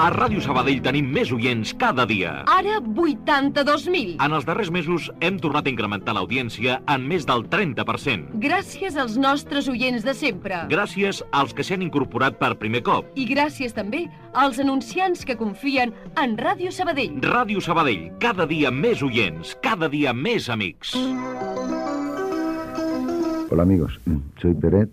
A 0.00 0.06
Ràdio 0.08 0.40
Sabadell 0.40 0.78
tenim 0.80 1.10
més 1.12 1.28
oients 1.34 1.74
cada 1.76 2.06
dia. 2.08 2.30
Ara 2.48 2.78
82.000. 2.80 4.14
En 4.24 4.32
els 4.32 4.46
darrers 4.48 4.70
mesos 4.72 5.10
hem 5.20 5.36
tornat 5.42 5.66
a 5.68 5.70
incrementar 5.72 6.14
l'audiència 6.16 6.78
en 6.88 7.04
més 7.10 7.26
del 7.28 7.44
30%. 7.52 8.38
Gràcies 8.40 8.96
als 8.96 9.18
nostres 9.20 9.68
oients 9.68 10.06
de 10.06 10.14
sempre. 10.16 10.62
Gràcies 10.72 11.20
als 11.36 11.52
que 11.52 11.66
s'han 11.66 11.84
incorporat 11.84 12.38
per 12.40 12.54
primer 12.62 12.80
cop. 12.86 13.10
I 13.20 13.26
gràcies 13.28 13.76
també 13.76 14.06
als 14.32 14.62
anunciants 14.64 15.26
que 15.28 15.36
confien 15.36 15.92
en 16.22 16.38
Ràdio 16.40 16.72
Sabadell. 16.72 17.20
Ràdio 17.26 17.60
Sabadell, 17.60 18.08
cada 18.22 18.48
dia 18.48 18.72
més 18.72 19.04
oients, 19.04 19.52
cada 19.60 19.92
dia 19.92 20.16
més 20.16 20.48
amics. 20.48 20.96
Hola 23.52 23.68
amigos, 23.68 24.00
soy 24.40 24.56
Peret. 24.56 24.88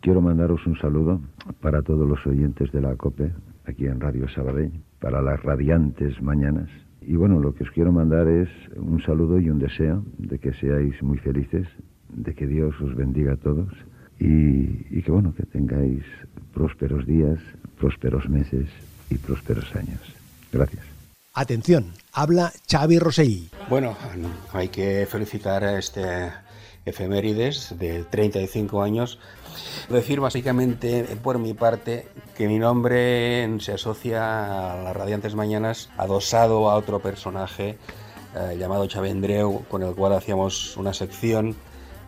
Quiero 0.00 0.20
mandaros 0.22 0.64
un 0.64 0.78
saludo 0.78 1.20
para 1.60 1.82
todos 1.82 2.08
los 2.08 2.24
oyentes 2.24 2.70
de 2.70 2.80
la 2.80 2.94
COPE, 2.94 3.32
aquí 3.68 3.86
en 3.86 4.00
Radio 4.00 4.28
Sabadell, 4.28 4.72
para 5.00 5.22
las 5.22 5.42
radiantes 5.42 6.20
mañanas. 6.22 6.68
Y 7.02 7.16
bueno, 7.16 7.38
lo 7.38 7.54
que 7.54 7.64
os 7.64 7.70
quiero 7.70 7.92
mandar 7.92 8.28
es 8.28 8.48
un 8.76 9.00
saludo 9.02 9.38
y 9.38 9.50
un 9.50 9.58
deseo 9.58 10.04
de 10.18 10.38
que 10.38 10.52
seáis 10.52 11.02
muy 11.02 11.18
felices, 11.18 11.66
de 12.08 12.34
que 12.34 12.46
Dios 12.46 12.74
os 12.80 12.94
bendiga 12.94 13.34
a 13.34 13.36
todos 13.36 13.72
y, 14.18 14.86
y 14.90 15.02
que 15.02 15.10
bueno, 15.10 15.34
que 15.34 15.44
tengáis 15.44 16.02
prósperos 16.52 17.06
días, 17.06 17.38
prósperos 17.78 18.28
meses 18.28 18.68
y 19.10 19.16
prósperos 19.16 19.74
años. 19.76 20.00
Gracias. 20.52 20.84
Atención, 21.34 21.92
habla 22.12 22.52
Xavi 22.68 22.98
Rosell. 22.98 23.48
Bueno, 23.70 23.96
hay 24.52 24.68
que 24.68 25.06
felicitar 25.06 25.62
a 25.62 25.78
este 25.78 26.02
efemérides 26.84 27.78
de 27.78 28.04
35 28.04 28.82
años. 28.82 29.18
Decir 29.88 30.20
básicamente 30.20 31.04
por 31.22 31.38
mi 31.38 31.54
parte 31.54 32.08
que 32.36 32.48
mi 32.48 32.58
nombre 32.58 33.48
se 33.60 33.72
asocia 33.72 34.72
a 34.72 34.82
las 34.82 34.96
Radiantes 34.96 35.34
Mañanas 35.34 35.90
adosado 35.96 36.70
a 36.70 36.76
otro 36.76 37.00
personaje 37.00 37.78
eh, 38.34 38.56
llamado 38.58 38.86
Chavendreu, 38.86 39.64
con 39.68 39.82
el 39.82 39.94
cual 39.94 40.12
hacíamos 40.12 40.76
una 40.76 40.92
sección 40.92 41.56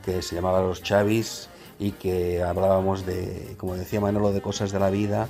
que 0.04 0.22
se 0.22 0.34
llamaba 0.34 0.60
Los 0.60 0.82
Chavis 0.82 1.48
y 1.78 1.92
que 1.92 2.42
hablábamos 2.42 3.06
de, 3.06 3.54
como 3.56 3.74
decía 3.74 4.00
Manolo, 4.00 4.32
de 4.32 4.42
cosas 4.42 4.70
de 4.70 4.78
la 4.78 4.90
vida, 4.90 5.28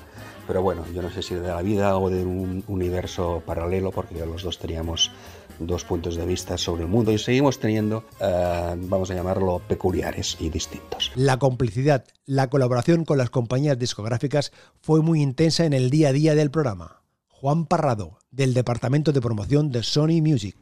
pero 0.49 0.63
bueno, 0.63 0.85
yo 0.93 1.01
no 1.01 1.11
sé 1.11 1.23
si 1.23 1.37
de 1.37 1.47
la 1.47 1.63
vida 1.63 1.97
o 1.97 2.11
de 2.11 2.25
un 2.25 2.65
universo 2.67 3.41
paralelo, 3.47 3.93
porque 3.93 4.27
los 4.27 4.43
dos 4.43 4.59
teníamos 4.59 5.13
dos 5.61 5.85
puntos 5.85 6.17
de 6.17 6.27
vista 6.27 6.59
sobre 6.59 6.83
el 6.83 6.89
mundo 6.89 7.13
y 7.13 7.19
seguimos 7.19 7.61
teniendo, 7.61 8.05
eh, 8.21 8.77
vamos 8.77 9.11
a 9.11 9.15
llamarlo, 9.15 9.61
peculiares 9.69 10.37
y 10.41 10.49
distintos. 10.49 11.13
La 11.15 11.39
complicidad, 11.39 12.05
la 12.27 12.49
colaboración 12.49 13.05
con 13.05 13.19
las 13.19 13.31
compañías 13.31 13.79
discográficas 13.79 14.53
fue 14.81 15.03
muy 15.03 15.23
intensa 15.23 15.65
en 15.65 15.73
el 15.73 15.91
día 15.91 16.09
a 16.09 16.13
día 16.13 16.35
del 16.35 16.51
programa. 16.51 17.03
Juan 17.29 17.67
Parrado, 17.67 18.19
del 18.31 18.55
Departamento 18.55 19.13
de 19.13 19.21
Promoción 19.21 19.71
de 19.71 19.83
Sony 19.83 20.21
Music. 20.23 20.57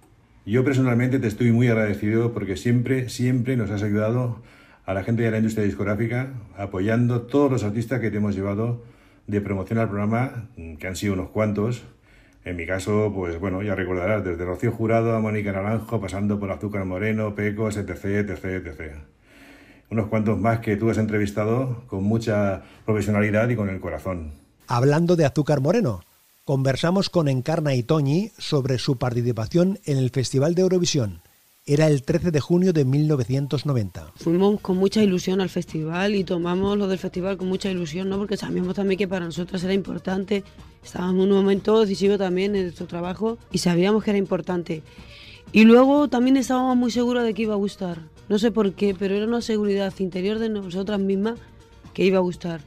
Yo 0.47 0.65
personalmente 0.65 1.19
te 1.19 1.27
estoy 1.27 1.53
muy 1.53 1.69
agradecido 1.69 2.33
porque 2.33 2.57
siempre, 2.57 3.09
siempre 3.09 3.57
nos 3.57 3.71
has 3.71 3.83
ayudado 3.83 4.43
a 4.87 4.95
la 4.95 5.05
gente 5.05 5.23
de 5.23 5.31
la 5.31 5.37
industria 5.37 5.67
discográfica, 5.67 6.33
apoyando 6.57 7.23
todos 7.23 7.51
los 7.51 7.65
artistas 7.65 8.01
que 8.01 8.11
te 8.11 8.17
hemos 8.17 8.35
llevado 8.35 8.83
de 9.27 9.43
promoción 9.43 9.79
al 9.79 9.89
programa, 9.89 10.49
que 10.79 10.87
han 10.87 10.97
sido 10.97 11.13
unos 11.13 11.29
cuantos. 11.29 11.83
En 12.45 12.57
mi 12.57 12.67
caso, 12.67 13.13
pues 13.15 13.39
bueno, 13.39 13.63
ya 13.63 13.75
recordarás, 13.75 14.25
desde 14.25 14.45
Rocío 14.45 14.73
Jurado 14.73 15.15
a 15.15 15.21
Mónica 15.21 15.53
Naranjo, 15.53 16.01
pasando 16.01 16.39
por 16.39 16.51
Azúcar 16.51 16.85
Moreno, 16.85 17.35
Pecos, 17.35 17.77
etc, 17.77 18.05
etc, 18.05 18.45
etc. 18.45 18.95
Unos 19.91 20.09
cuantos 20.09 20.39
más 20.39 20.61
que 20.61 20.77
tú 20.77 20.91
has 20.91 20.99
entrevistado 20.99 21.85
con 21.87 22.05
mucha 22.05 22.63
profesionalidad 22.85 23.49
y 23.49 23.57
con 23.57 23.69
el 23.69 23.81
corazón. 23.81 24.33
Hablando 24.67 25.17
de 25.17 25.25
Azúcar 25.25 25.61
Moreno, 25.61 26.03
conversamos 26.45 27.11
con 27.11 27.29
Encarna 27.29 27.75
y 27.75 27.83
Toñi 27.83 28.33
sobre 28.39 28.79
su 28.79 28.99
participación 28.99 29.79
en 29.85 29.99
el 29.99 30.11
Festival 30.11 30.55
de 30.55 30.63
Eurovisión. 30.63 31.23
Era 31.71 31.87
el 31.87 32.03
13 32.03 32.31
de 32.31 32.41
junio 32.41 32.73
de 32.73 32.87
1990. 32.87 34.13
Fuimos 34.17 34.59
con 34.63 34.79
mucha 34.79 35.03
ilusión 35.03 35.43
al 35.43 35.51
festival 35.51 36.15
y 36.15 36.25
tomamos 36.25 36.79
lo 36.79 36.89
del 36.89 36.99
festival 36.99 37.37
con 37.37 37.47
mucha 37.49 37.71
ilusión, 37.71 38.09
¿no? 38.09 38.17
Porque 38.17 38.39
sabíamos 38.39 38.75
también 38.75 38.97
que 38.97 39.07
para 39.07 39.27
nosotros 39.27 39.63
era 39.63 39.75
importante. 39.75 40.45
Estábamos 40.83 41.27
en 41.27 41.33
un 41.33 41.37
momento 41.37 41.79
decisivo 41.79 42.17
también 42.17 42.57
en 42.57 42.63
nuestro 42.63 42.87
trabajo 42.87 43.37
y 43.53 43.59
sabíamos 43.59 44.03
que 44.03 44.13
era 44.13 44.19
importante. 44.19 44.83
Y 45.53 45.65
luego 45.65 46.09
también 46.09 46.39
estábamos 46.39 46.75
muy 46.75 46.91
seguros 46.91 47.23
de 47.23 47.35
que 47.35 47.43
iba 47.43 47.53
a 47.53 47.59
gustar. 47.59 47.99
No 48.31 48.39
sé 48.39 48.51
por 48.51 48.73
qué, 48.73 48.97
pero 48.99 49.15
era 49.15 49.27
una 49.27 49.43
seguridad 49.43 49.93
interior 49.99 50.39
de 50.39 50.49
nosotras 50.49 50.99
mismas 50.99 51.39
que 51.93 52.03
iba 52.03 52.17
a 52.17 52.23
gustar. 52.23 52.63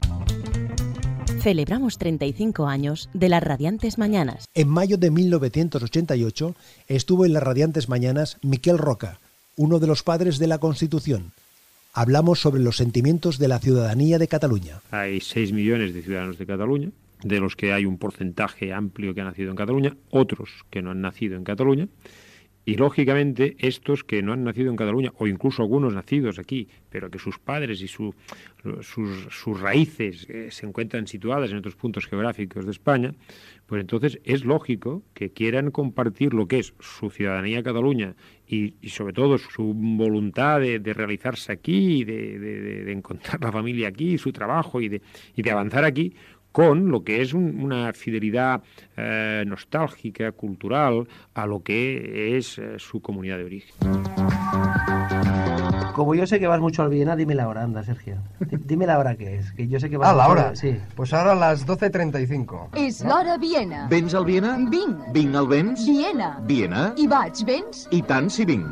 Celebramos 1.42 1.98
35 1.98 2.68
años 2.68 3.10
de 3.16 3.28
las 3.28 3.42
Radiantes 3.42 3.98
Mañanas. 3.98 4.46
En 4.54 4.70
mayo 4.70 4.98
de 4.98 5.10
1988 5.10 6.56
estuvo 6.88 7.26
en 7.26 7.34
las 7.34 7.42
Radiantes 7.42 7.90
Mañanas 7.90 8.38
Miquel 8.44 8.78
Roca, 8.78 9.20
uno 9.56 9.80
de 9.80 9.88
los 9.88 10.04
padres 10.04 10.38
de 10.38 10.46
la 10.46 10.60
Constitución. 10.60 11.32
Hablamos 11.94 12.42
sobre 12.42 12.62
los 12.62 12.78
sentimientos 12.78 13.40
de 13.40 13.48
la 13.48 13.58
ciudadanía 13.58 14.20
de 14.20 14.28
Cataluña. 14.28 14.82
Hay 14.92 15.20
6 15.20 15.52
millones 15.52 15.96
de 15.96 16.04
ciudadanos 16.04 16.38
de 16.38 16.46
Cataluña, 16.46 16.90
de 17.24 17.40
los 17.40 17.56
que 17.56 17.74
hay 17.74 17.86
un 17.86 17.98
porcentaje 17.98 18.72
amplio 18.72 19.16
que 19.16 19.22
ha 19.22 19.26
nacido 19.26 19.50
en 19.50 19.58
Cataluña, 19.58 19.96
otros 20.12 20.52
que 20.70 20.84
no 20.84 20.92
han 20.92 21.02
nacido 21.02 21.38
en 21.38 21.44
Cataluña. 21.44 21.88
Y 22.64 22.76
lógicamente 22.76 23.56
estos 23.58 24.04
que 24.04 24.22
no 24.22 24.34
han 24.34 24.44
nacido 24.44 24.70
en 24.70 24.76
Cataluña, 24.76 25.12
o 25.18 25.26
incluso 25.26 25.64
algunos 25.64 25.94
nacidos 25.94 26.38
aquí, 26.38 26.68
pero 26.90 27.10
que 27.10 27.18
sus 27.18 27.40
padres 27.40 27.82
y 27.82 27.88
su, 27.88 28.14
sus, 28.82 29.28
sus, 29.32 29.60
raíces 29.60 30.28
eh, 30.30 30.50
se 30.52 30.68
encuentran 30.68 31.08
situadas 31.08 31.50
en 31.50 31.58
otros 31.58 31.76
puntos 31.76 32.06
geográficos 32.06 32.66
de 32.66 32.72
España, 32.72 33.16
pues 33.66 33.82
entonces 33.82 34.20
es 34.24 34.46
lógico 34.46 35.02
que 35.16 35.32
quieran 35.32 35.72
compartir 35.72 36.36
lo 36.36 36.48
que 36.48 36.60
es 36.60 36.74
su 36.80 37.10
ciudadanía 37.10 37.64
Cataluña 37.64 38.16
y, 38.48 38.76
sobre 38.90 39.14
todo 39.14 39.38
su 39.38 39.74
voluntad 39.74 40.60
de, 40.60 40.80
de 40.80 40.94
realizarse 40.94 41.52
aquí, 41.52 42.04
de, 42.04 42.38
de, 42.38 42.84
de, 42.84 42.92
encontrar 42.92 43.42
la 43.42 43.52
familia 43.52 43.88
aquí, 43.88 44.18
su 44.18 44.32
trabajo 44.32 44.82
y 44.82 44.90
de, 44.90 45.02
y 45.36 45.42
de 45.42 45.52
avanzar 45.52 45.86
aquí 45.86 46.14
con 46.52 46.90
lo 46.90 47.04
que 47.04 47.22
es 47.22 47.34
un, 47.34 47.62
una 47.64 47.94
fidelidad 47.94 48.62
eh, 48.98 49.44
nostálgica, 49.48 50.32
cultural, 50.34 51.08
a 51.34 51.46
lo 51.46 51.62
que 51.64 52.38
es 52.38 52.58
eh, 52.58 52.76
su 52.78 53.02
comunidad 53.02 53.38
de 53.38 53.46
origen. 53.46 53.76
Como 55.94 56.16
yo 56.16 56.26
sé 56.26 56.40
que 56.40 56.48
vas 56.48 56.60
mucho 56.62 56.84
al 56.84 56.90
Viena, 56.90 57.16
dime 57.18 57.36
la 57.36 57.48
hora, 57.50 57.64
anda, 57.64 57.84
Sergio. 57.84 58.16
Di- 58.40 58.58
Dime 58.66 58.88
la 58.88 58.98
hora 58.98 59.16
que 59.18 59.36
es, 59.36 59.52
que 59.52 59.68
yo 59.68 59.80
sé 59.80 59.90
que 59.90 59.98
vas 59.98 60.10
Ah, 60.10 60.14
la 60.16 60.28
hora. 60.30 60.56
Sí. 60.56 60.78
Pues 60.96 61.14
ahora 61.14 61.34
a 61.34 61.36
las 61.36 61.68
12.35. 61.68 62.70
És 62.78 63.04
l'hora 63.04 63.38
Viena. 63.38 63.88
Vens 63.90 64.14
al 64.16 64.26
Viena? 64.26 64.56
Vinc. 64.58 65.12
Vinc 65.14 65.36
al 65.36 65.48
vens? 65.48 65.86
Viena. 65.86 66.40
Viena? 66.48 66.94
I 66.98 67.08
vaig, 67.08 67.44
vens? 67.46 67.88
I 67.92 68.02
tant 68.04 68.30
si 68.32 68.46
vinc. 68.46 68.68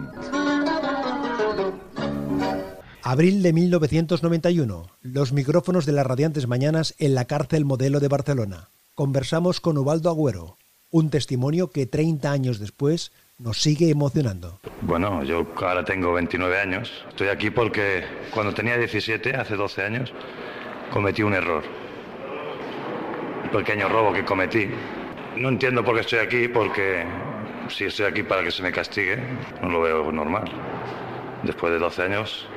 Abril 3.01 3.41
de 3.41 3.53
1991. 3.53 4.87
Los 5.01 5.31
micrófonos 5.31 5.85
de 5.85 5.93
las 5.93 6.05
radiantes 6.05 6.47
mañanas 6.47 6.95
en 6.99 7.15
la 7.15 7.25
cárcel 7.25 7.63
modelo 7.63 8.01
de 8.01 8.09
Barcelona. 8.09 8.69
Conversamos 8.93 9.61
con 9.61 9.77
Ubaldo 9.77 10.09
Agüero, 10.09 10.57
un 10.91 11.09
testimonio 11.09 11.71
que 11.71 11.85
30 11.85 12.29
años 12.29 12.59
después 12.59 13.13
nos 13.37 13.61
sigue 13.61 13.89
emocionando. 13.89 14.59
Bueno, 14.81 15.23
yo 15.23 15.47
ahora 15.55 15.85
tengo 15.85 16.11
29 16.13 16.59
años. 16.59 16.91
Estoy 17.07 17.29
aquí 17.29 17.49
porque 17.49 18.03
cuando 18.33 18.53
tenía 18.53 18.77
17, 18.77 19.33
hace 19.33 19.55
12 19.55 19.81
años, 19.81 20.13
cometí 20.91 21.23
un 21.23 21.33
error. 21.33 21.63
Un 23.45 23.49
pequeño 23.49 23.87
robo 23.87 24.11
que 24.11 24.25
cometí. 24.25 24.67
No 25.37 25.47
entiendo 25.47 25.85
por 25.85 25.95
qué 25.95 26.01
estoy 26.01 26.19
aquí, 26.19 26.49
porque 26.49 27.05
si 27.69 27.85
estoy 27.85 28.07
aquí 28.07 28.23
para 28.23 28.43
que 28.43 28.51
se 28.51 28.61
me 28.61 28.73
castigue, 28.73 29.17
no 29.61 29.69
lo 29.69 29.81
veo 29.81 30.11
normal. 30.11 30.51
Después 31.43 31.71
de 31.71 31.79
12 31.79 32.01
años, 32.01 32.49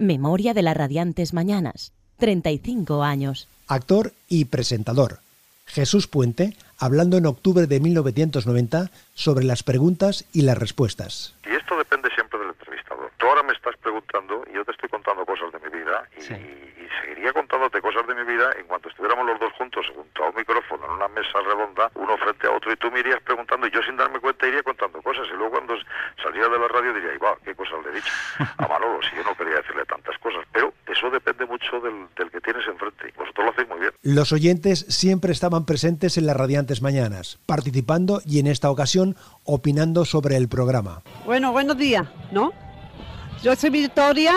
Memoria 0.00 0.54
de 0.54 0.62
las 0.62 0.74
radiantes 0.74 1.34
mañanas. 1.34 1.92
35 2.16 3.02
años. 3.02 3.48
Actor 3.68 4.14
y 4.28 4.46
presentador. 4.46 5.18
Jesús 5.66 6.06
Puente, 6.06 6.56
hablando 6.78 7.18
en 7.18 7.26
octubre 7.26 7.66
de 7.66 7.80
1990 7.80 8.90
sobre 9.12 9.44
las 9.44 9.62
preguntas 9.62 10.24
y 10.32 10.40
las 10.40 10.56
respuestas. 10.56 11.34
Y 11.44 11.54
esto 11.54 11.76
depende 11.76 12.08
siempre 12.14 12.38
del 12.38 12.48
entrevistador. 12.48 13.12
Tú 13.18 13.26
ahora 13.26 13.42
me 13.42 13.52
estás 13.52 13.76
preguntando 14.00 14.44
y 14.50 14.54
yo 14.56 14.64
te 14.64 14.72
estoy 14.72 14.88
contando 14.88 15.24
cosas 15.26 15.52
de 15.52 15.58
mi 15.60 15.78
vida 15.78 16.04
y, 16.16 16.20
y 16.20 16.88
seguiría 17.02 17.32
contándote 17.32 17.80
cosas 17.80 18.06
de 18.06 18.14
mi 18.14 18.24
vida 18.24 18.50
en 18.58 18.66
cuanto 18.66 18.88
estuviéramos 18.88 19.26
los 19.26 19.38
dos 19.40 19.52
juntos 19.54 19.86
junto 19.94 20.24
a 20.24 20.28
un 20.30 20.36
micrófono 20.36 20.86
en 20.86 20.92
una 20.92 21.08
mesa 21.08 21.40
redonda, 21.44 21.90
uno 21.94 22.16
frente 22.18 22.46
a 22.46 22.52
otro 22.52 22.72
y 22.72 22.76
tú 22.76 22.90
me 22.90 23.00
irías 23.00 23.20
preguntando 23.22 23.66
y 23.66 23.70
yo 23.70 23.82
sin 23.82 23.96
darme 23.96 24.18
cuenta 24.20 24.46
iría 24.46 24.62
contando 24.62 25.00
cosas 25.02 25.26
y 25.28 25.36
luego 25.36 25.50
cuando 25.52 25.74
saliera 26.22 26.48
de 26.48 26.58
la 26.58 26.68
radio 26.68 26.94
diría, 26.94 27.10
"Ay, 27.12 27.18
va, 27.18 27.36
qué 27.44 27.54
cosas 27.54 27.78
le 27.84 27.90
he 27.90 27.94
dicho 27.94 28.12
a 28.58 28.68
Manolo, 28.68 29.00
si 29.02 29.16
yo 29.16 29.22
no 29.24 29.34
quería 29.36 29.56
decirle 29.56 29.84
tantas 29.84 30.16
cosas. 30.18 30.44
Pero 30.52 30.72
eso 30.86 31.10
depende 31.10 31.46
mucho 31.46 31.80
del, 31.80 32.06
del 32.16 32.30
que 32.30 32.40
tienes 32.40 32.66
enfrente. 32.66 33.12
Vosotros 33.16 33.46
lo 33.46 33.52
hacéis 33.52 33.68
muy 33.68 33.80
bien. 33.80 33.92
Los 34.02 34.32
oyentes 34.32 34.86
siempre 34.88 35.32
estaban 35.32 35.66
presentes 35.66 36.18
en 36.18 36.26
las 36.26 36.36
radiantes 36.36 36.82
mañanas, 36.82 37.38
participando 37.46 38.20
y 38.26 38.40
en 38.40 38.46
esta 38.46 38.70
ocasión 38.70 39.16
opinando 39.44 40.04
sobre 40.04 40.36
el 40.36 40.48
programa. 40.48 41.02
Bueno, 41.24 41.52
buenos 41.52 41.76
días, 41.76 42.06
¿no? 42.32 42.52
Yo 43.42 43.56
soy 43.56 43.70
Victoria, 43.70 44.34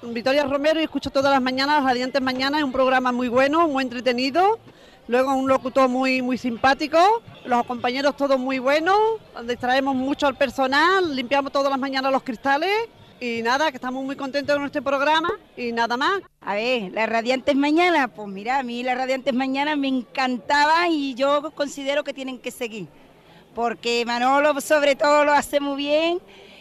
Victoria 0.00 0.44
Romero 0.44 0.78
y 0.80 0.84
escucho 0.84 1.10
todas 1.10 1.32
las 1.32 1.42
mañanas, 1.42 1.82
las 1.82 1.84
radiantes 1.86 2.22
mañanas, 2.22 2.60
es 2.60 2.64
un 2.64 2.70
programa 2.70 3.10
muy 3.10 3.26
bueno, 3.26 3.66
muy 3.66 3.82
entretenido. 3.82 4.60
Luego 5.08 5.34
un 5.34 5.48
locutor 5.48 5.88
muy, 5.88 6.22
muy 6.22 6.38
simpático, 6.38 6.98
los 7.44 7.64
compañeros 7.64 8.16
todos 8.16 8.38
muy 8.38 8.60
buenos, 8.60 8.96
distraemos 9.44 9.96
mucho 9.96 10.28
al 10.28 10.36
personal, 10.36 11.16
limpiamos 11.16 11.50
todas 11.50 11.68
las 11.68 11.80
mañanas 11.80 12.12
los 12.12 12.22
cristales. 12.22 12.70
Y 13.18 13.42
nada, 13.42 13.72
que 13.72 13.76
estamos 13.78 14.04
muy 14.04 14.14
contentos 14.14 14.54
con 14.54 14.66
este 14.66 14.82
programa. 14.82 15.30
Y 15.56 15.72
nada 15.72 15.96
más. 15.96 16.20
A 16.40 16.54
ver, 16.54 16.92
las 16.92 17.08
radiantes 17.08 17.56
mañanas, 17.56 18.08
pues 18.14 18.28
mira, 18.28 18.60
a 18.60 18.62
mí 18.62 18.84
las 18.84 18.96
radiantes 18.96 19.34
mañanas 19.34 19.76
me 19.76 19.88
encantaban 19.88 20.92
y 20.92 21.14
yo 21.14 21.50
considero 21.56 22.04
que 22.04 22.14
tienen 22.14 22.38
que 22.38 22.52
seguir. 22.52 22.86
Porque 23.56 24.04
Manolo 24.06 24.60
sobre 24.60 24.94
todo 24.94 25.24
lo 25.24 25.32
hace 25.32 25.58
muy 25.58 25.76
bien 25.76 26.20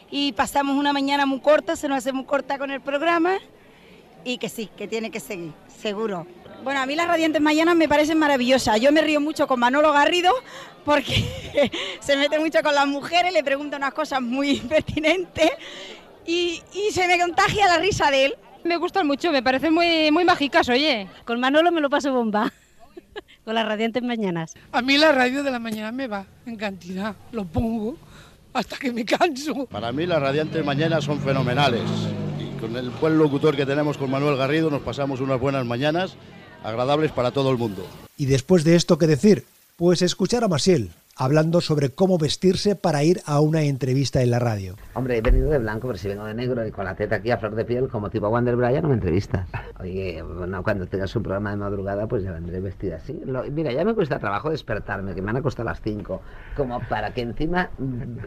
y 0.10 0.32
pasamos 0.34 0.76
una 0.76 0.93
mañana 0.93 1.26
muy 1.26 1.39
corta, 1.39 1.76
se 1.76 1.88
nos 1.88 2.00
hace 2.00 2.13
muy 2.13 2.26
corta 2.26 2.58
con 2.58 2.72
el 2.72 2.82
programa 2.82 3.38
y 4.24 4.38
que 4.38 4.50
sí, 4.50 4.70
que 4.78 4.88
tiene 4.88 5.12
que 5.12 5.20
seguir, 5.20 5.54
seguro. 5.67 6.28
Bueno, 6.63 6.82
a 6.82 6.86
mí 6.86 6.96
las 6.96 7.08
radiantes 7.08 7.41
mañanas 7.41 7.76
me 7.76 7.88
parecen 7.88 8.17
maravillosas. 8.17 8.80
Yo 8.82 8.91
me 8.91 9.02
río 9.02 9.22
mucho 9.22 9.48
con 9.48 9.60
Manolo 9.60 9.93
Garrido 9.93 10.34
porque 10.84 11.24
se 12.00 12.17
mete 12.17 12.39
mucho 12.39 12.62
con 12.63 12.74
las 12.74 12.88
mujeres, 12.88 13.32
le 13.32 13.43
pregunta 13.43 13.78
unas 13.78 13.93
cosas 13.93 14.22
muy 14.22 14.58
pertinentes 14.70 15.52
y, 16.26 16.62
y 16.74 16.91
se 16.91 17.08
me 17.08 17.20
contagia 17.20 17.67
la 17.67 17.78
risa 17.78 18.10
de 18.12 18.26
él. 18.26 18.36
Me 18.63 18.78
gustan 18.78 19.08
mucho, 19.08 19.32
me 19.32 19.43
parecen 19.43 19.74
muy, 19.74 20.12
muy 20.12 20.26
mágicas, 20.26 20.67
oye. 20.67 21.08
Con 21.26 21.39
Manolo 21.39 21.72
me 21.72 21.80
lo 21.80 21.89
paso 21.89 22.12
bomba. 22.12 22.52
Con 23.46 23.56
las 23.56 23.65
radiantes 23.65 24.04
mañanas. 24.04 24.56
A 24.74 24.82
mí 24.82 24.98
la 24.98 25.13
radio 25.13 25.43
de 25.43 25.52
la 25.52 25.60
mañana 25.60 25.91
me 25.91 26.08
va 26.08 26.26
en 26.46 26.58
cantidad. 26.58 27.15
Lo 27.32 27.46
pongo 27.46 27.96
hasta 28.58 28.78
que 28.78 28.91
me 28.91 29.06
canso. 29.06 29.67
Para 29.67 29.91
mí 29.91 30.06
las 30.06 30.22
radiantes 30.22 30.65
mañanas 30.65 31.04
son 31.04 31.20
fenomenales. 31.22 31.84
Y 32.39 32.60
con 32.60 32.76
el 32.76 32.89
buen 32.89 33.17
locutor 33.17 33.56
que 33.56 33.65
tenemos 33.65 33.98
con 33.98 34.10
Manuel 34.10 34.36
Garrido 34.36 34.70
nos 34.70 34.82
pasamos 34.82 35.22
unas 35.22 35.39
buenas 35.39 35.65
mañanas 35.65 36.15
agradables 36.63 37.12
para 37.12 37.32
todo 37.32 37.52
el 37.52 37.58
mundo. 37.58 37.86
Y 38.17 38.26
después 38.26 38.63
de 38.63 38.76
esto, 38.76 38.98
¿qué 38.98 39.08
decir? 39.08 39.46
Pues 39.76 40.02
escuchar 40.02 40.43
a 40.43 40.48
Masiel 40.48 40.89
hablando 41.17 41.62
sobre 41.62 41.89
cómo 41.89 42.17
vestirse 42.17 42.75
para 42.75 43.03
ir 43.03 43.21
a 43.25 43.39
una 43.39 43.62
entrevista 43.63 44.21
en 44.21 44.32
la 44.32 44.39
radio. 44.39 44.75
Hombre, 44.93 45.17
he 45.17 45.21
venido 45.21 45.49
de 45.49 45.60
blanco, 45.60 45.88
pero 45.88 45.97
si 45.99 46.08
vengo 46.08 46.25
de 46.25 46.34
negro 46.34 46.65
y 46.65 46.71
con 46.71 46.86
la 46.86 46.95
teta 46.95 47.15
aquí 47.17 47.32
a 47.32 47.38
flor 47.38 47.56
de 47.56 47.65
piel, 47.65 47.88
como 47.88 48.10
tipo 48.10 48.27
Wander 48.30 48.56
Bryan, 48.56 48.84
no 48.84 48.89
me 48.89 48.95
entrevistas. 48.95 49.47
Oye, 49.80 50.21
bueno, 50.23 50.63
cuando 50.63 50.86
tengas 50.88 51.15
un 51.15 51.23
programa 51.23 51.51
de 51.51 51.58
madrugada, 51.58 52.08
pues 52.08 52.23
ya 52.23 52.32
vendré 52.32 52.60
vestida 52.60 52.97
así. 52.97 53.19
Lo- 53.25 53.43
mira, 53.51 53.71
ya 53.71 53.84
me 53.84 53.93
cuesta 53.93 54.19
trabajo 54.19 54.49
despertarme, 54.49 55.13
que 55.15 55.21
me 55.21 55.30
han 55.32 55.38
acostado 55.38 55.69
a 55.69 55.73
las 55.73 55.82
5, 55.82 56.21
como 56.56 56.80
para 56.88 57.13
que 57.13 57.21
encima 57.21 57.69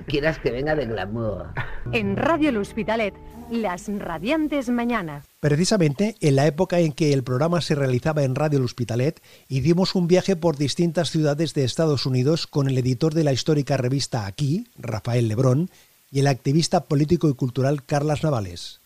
quieras 0.07 0.39
que 0.39 0.51
venga 0.51 0.75
de 0.75 0.87
glamour. 0.87 1.47
En 1.93 2.17
Radio 2.17 2.53
L'Hospitalet, 2.53 3.15
las 3.51 3.89
radiantes 3.89 4.69
mañanas. 4.69 5.25
Precisamente 5.41 6.17
en 6.21 6.37
la 6.37 6.47
época 6.47 6.81
en 6.81 6.93
que 6.93 7.13
el 7.15 7.23
programa 7.25 7.61
se 7.63 7.75
realizaba 7.75 8.23
en 8.25 8.35
Radio 8.35 8.59
El 8.59 8.65
Hospitalet, 8.65 9.23
hicimos 9.49 9.95
un 9.95 10.07
viaje 10.07 10.37
por 10.37 10.57
distintas 10.59 11.11
ciudades 11.11 11.55
de 11.55 11.65
Estados 11.65 12.05
Unidos 12.05 12.47
con 12.47 12.69
el 12.69 12.77
editor 12.81 13.15
de 13.15 13.25
la 13.25 13.33
histórica 13.33 13.77
revista 13.77 14.27
Aquí, 14.27 14.67
Rafael 14.77 15.29
Lebrón, 15.29 15.71
y 16.11 16.21
el 16.21 16.27
activista 16.27 16.85
político 16.85 17.29
y 17.29 17.35
cultural 17.35 17.85
Carlas 17.85 18.23
Navales. 18.23 18.81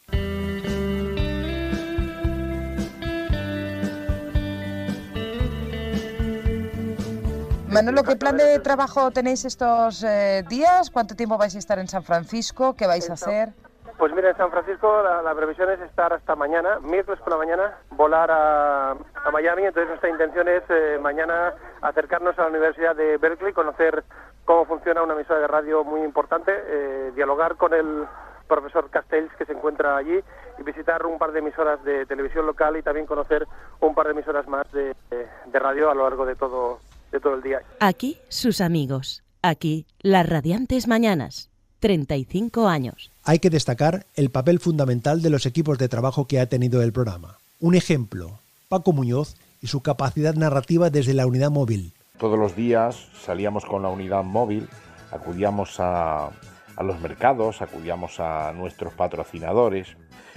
Manolo, 7.75 8.05
¿qué 8.05 8.15
plan 8.15 8.37
de 8.37 8.61
trabajo 8.61 9.11
tenéis 9.11 9.45
estos 9.45 10.05
eh, 10.05 10.45
días? 10.49 10.91
¿Cuánto 10.91 11.17
tiempo 11.17 11.37
vais 11.37 11.57
a 11.57 11.59
estar 11.59 11.81
en 11.81 11.89
San 11.89 12.05
Francisco? 12.05 12.75
¿Qué 12.75 12.87
vais 12.87 13.11
a 13.11 13.15
hacer? 13.15 13.53
Pues 13.99 14.13
mira, 14.13 14.31
en 14.31 14.37
San 14.37 14.51
Francisco 14.51 15.03
la, 15.23 15.35
previsión 15.35 15.71
es 15.71 15.81
estar 15.81 16.13
hasta 16.13 16.35
mañana, 16.35 16.79
miércoles 16.81 17.21
por 17.21 17.31
la 17.33 17.39
mañana, 17.39 17.79
volar 17.91 18.31
a, 18.31 18.91
a 18.91 19.31
Miami. 19.33 19.63
Entonces 19.65 19.89
nuestra 19.89 20.11
intención 20.11 20.49
es 20.49 20.63
eh, 20.69 20.99
mañana 21.01 21.55
acercarnos 21.81 22.39
a 22.39 22.43
la 22.43 22.49
Universidad 22.49 22.97
de 22.97 23.17
Berkeley, 23.19 23.53
conocer 23.53 24.03
cómo 24.45 24.67
funciona 24.67 25.03
una 25.03 25.15
emisora 25.15 25.41
de 25.41 25.47
radio 25.47 25.85
muy 25.85 26.03
importante, 26.03 26.53
eh, 26.55 27.13
dialogar 27.15 27.57
con 27.57 27.73
el 27.73 28.05
profesor 28.49 28.91
Castells 28.91 29.33
que 29.39 29.47
se 29.47 29.53
encuentra 29.53 29.97
allí 29.97 30.21
y 30.59 30.63
visitar 30.65 31.07
un 31.07 31.17
par 31.19 31.33
de 31.33 31.39
emisoras 31.39 31.83
de 31.85 32.05
televisión 32.05 32.45
local 32.47 32.77
y 32.77 32.83
también 32.83 33.07
conocer 33.07 33.47
un 33.81 33.95
par 33.95 34.07
de 34.07 34.13
emisoras 34.13 34.47
más 34.49 34.71
de, 34.73 34.95
de- 35.11 35.29
de 35.47 35.59
radio 35.59 35.91
a 35.91 35.95
lo 35.95 36.03
largo 36.03 36.27
de 36.27 36.35
todo, 36.37 36.79
de 37.11 37.21
todo 37.21 37.35
el 37.35 37.43
día. 37.43 37.61
Aquí 37.81 38.21
sus 38.29 38.61
amigos. 38.61 39.23
Aquí 39.41 39.87
las 40.03 40.29
radiantes 40.29 40.89
mañanas. 40.89 41.51
35 41.85 42.67
años. 42.67 43.11
Hay 43.25 43.41
que 43.41 43.51
destacar 43.51 44.07
el 44.15 44.31
papel 44.31 44.59
fundamental 44.59 45.21
de 45.21 45.29
los 45.29 45.45
equipos 45.45 45.77
de 45.77 45.91
trabajo 45.91 46.27
que 46.27 46.41
ha 46.41 46.47
tenido 46.47 46.81
el 46.81 46.95
programa. 46.95 47.37
Un 47.61 47.75
ejemplo, 47.75 48.39
Paco 48.71 48.95
Muñoz 48.95 49.37
y 49.61 49.67
su 49.67 49.83
capacidad 49.83 50.35
narrativa 50.35 50.89
desde 50.89 51.13
la 51.13 51.27
unidad 51.27 51.51
móvil. 51.51 51.93
Todos 52.19 52.39
los 52.39 52.57
días 52.57 53.09
salíamos 53.23 53.67
con 53.67 53.83
la 53.83 53.91
unidad 53.91 54.25
móvil, 54.25 54.67
acudíamos 55.11 55.79
a, 55.79 56.29
a 56.29 56.83
los 56.83 56.99
mercados, 57.03 57.61
acudíamos 57.61 58.19
a 58.19 58.55
nuestros 58.55 58.95
patrocinadores, 58.95 59.89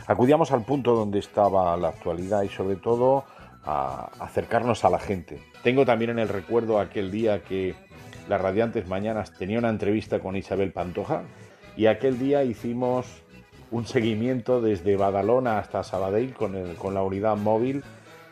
acudíamos 0.05 0.51
al 0.51 0.65
punto 0.65 0.95
donde 0.95 1.19
estaba 1.19 1.77
la 1.77 1.87
actualidad 1.87 2.41
y 2.41 2.49
sobre 2.49 2.75
todo 2.75 3.23
a 3.63 4.09
acercarnos 4.19 4.83
a 4.83 4.89
la 4.89 4.99
gente. 4.99 5.41
Tengo 5.63 5.85
también 5.85 6.11
en 6.11 6.19
el 6.19 6.27
recuerdo 6.27 6.77
aquel 6.77 7.09
día 7.09 7.41
que 7.41 7.73
las 8.29 8.41
Radiantes 8.41 8.87
Mañanas 8.87 9.33
tenía 9.37 9.59
una 9.59 9.69
entrevista 9.69 10.19
con 10.19 10.35
Isabel 10.35 10.71
Pantoja 10.71 11.23
y 11.75 11.85
aquel 11.85 12.19
día 12.19 12.43
hicimos 12.43 13.05
un 13.71 13.85
seguimiento 13.85 14.61
desde 14.61 14.97
Badalona 14.97 15.59
hasta 15.59 15.83
Sabadell 15.83 16.33
con, 16.33 16.53
la 16.93 17.03
unidad 17.03 17.37
móvil 17.37 17.83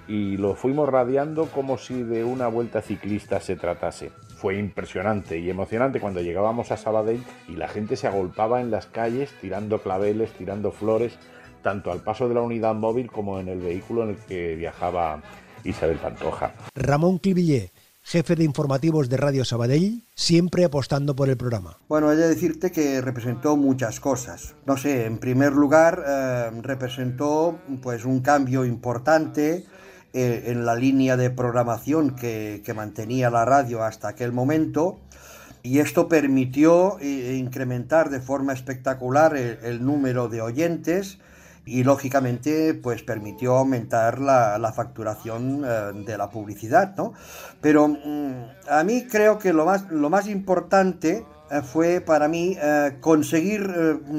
y 0.07 0.37
lo 0.37 0.55
fuimos 0.55 0.87
radiando 0.87 1.47
como 1.47 1.77
si 1.77 2.03
de 2.03 2.23
una 2.23 2.47
vuelta 2.47 2.81
ciclista 2.81 3.39
se 3.39 3.55
tratase. 3.55 4.11
Fue 4.37 4.57
impresionante 4.57 5.39
y 5.39 5.49
emocionante 5.49 5.99
cuando 5.99 6.21
llegábamos 6.21 6.71
a 6.71 6.77
Sabadell 6.77 7.23
y 7.47 7.53
la 7.53 7.67
gente 7.67 7.95
se 7.95 8.07
agolpaba 8.07 8.61
en 8.61 8.71
las 8.71 8.85
calles 8.85 9.33
tirando 9.41 9.81
claveles, 9.81 10.31
tirando 10.33 10.71
flores, 10.71 11.17
tanto 11.63 11.91
al 11.91 12.01
paso 12.01 12.27
de 12.27 12.35
la 12.35 12.41
unidad 12.41 12.75
móvil 12.75 13.11
como 13.11 13.39
en 13.39 13.47
el 13.47 13.59
vehículo 13.59 14.03
en 14.03 14.09
el 14.09 14.17
que 14.17 14.55
viajaba 14.55 15.21
Isabel 15.63 15.97
Pantoja. 15.97 16.53
Ramón 16.75 17.17
Clivillé, 17.17 17.71
jefe 18.05 18.35
de 18.35 18.43
informativos 18.43 19.09
de 19.09 19.17
Radio 19.17 19.43
Sabadell, 19.43 20.03
siempre 20.13 20.63
apostando 20.63 21.15
por 21.15 21.27
el 21.27 21.37
programa. 21.37 21.79
Bueno, 21.89 22.11
he 22.11 22.15
de 22.15 22.27
decirte 22.27 22.71
que 22.71 23.01
representó 23.01 23.57
muchas 23.57 23.99
cosas. 23.99 24.53
No 24.67 24.77
sé, 24.77 25.05
en 25.05 25.17
primer 25.17 25.53
lugar, 25.53 26.03
eh, 26.07 26.51
representó 26.61 27.59
pues 27.81 28.05
un 28.05 28.21
cambio 28.21 28.63
importante 28.63 29.65
eh, 30.13 30.43
en 30.45 30.67
la 30.67 30.75
línea 30.75 31.17
de 31.17 31.31
programación 31.31 32.15
que, 32.15 32.61
que, 32.63 32.75
mantenía 32.75 33.31
la 33.31 33.43
radio 33.43 33.83
hasta 33.83 34.09
aquel 34.09 34.31
momento. 34.31 34.99
Y 35.63 35.79
esto 35.79 36.07
permitió 36.07 36.99
eh, 36.99 37.37
incrementar 37.39 38.11
de 38.11 38.19
forma 38.19 38.53
espectacular 38.53 39.35
el, 39.35 39.57
el 39.63 39.83
número 39.83 40.29
de 40.29 40.43
oyentes, 40.43 41.17
y 41.65 41.83
lógicamente 41.83 42.73
pues 42.73 43.03
permitió 43.03 43.57
aumentar 43.57 44.19
la, 44.19 44.57
la 44.57 44.71
facturación 44.71 45.63
eh, 45.65 45.91
de 46.05 46.17
la 46.17 46.29
publicidad, 46.29 46.95
¿no? 46.95 47.13
Pero 47.61 47.87
mm, 47.87 48.69
a 48.69 48.83
mí 48.83 49.05
creo 49.09 49.39
que 49.39 49.51
lo 49.53 49.65
más, 49.65 49.89
lo 49.91 50.09
más 50.09 50.27
importante 50.27 51.25
eh, 51.51 51.61
fue 51.61 52.01
para 52.01 52.27
mí 52.27 52.55
eh, 52.61 52.97
conseguir 53.01 53.67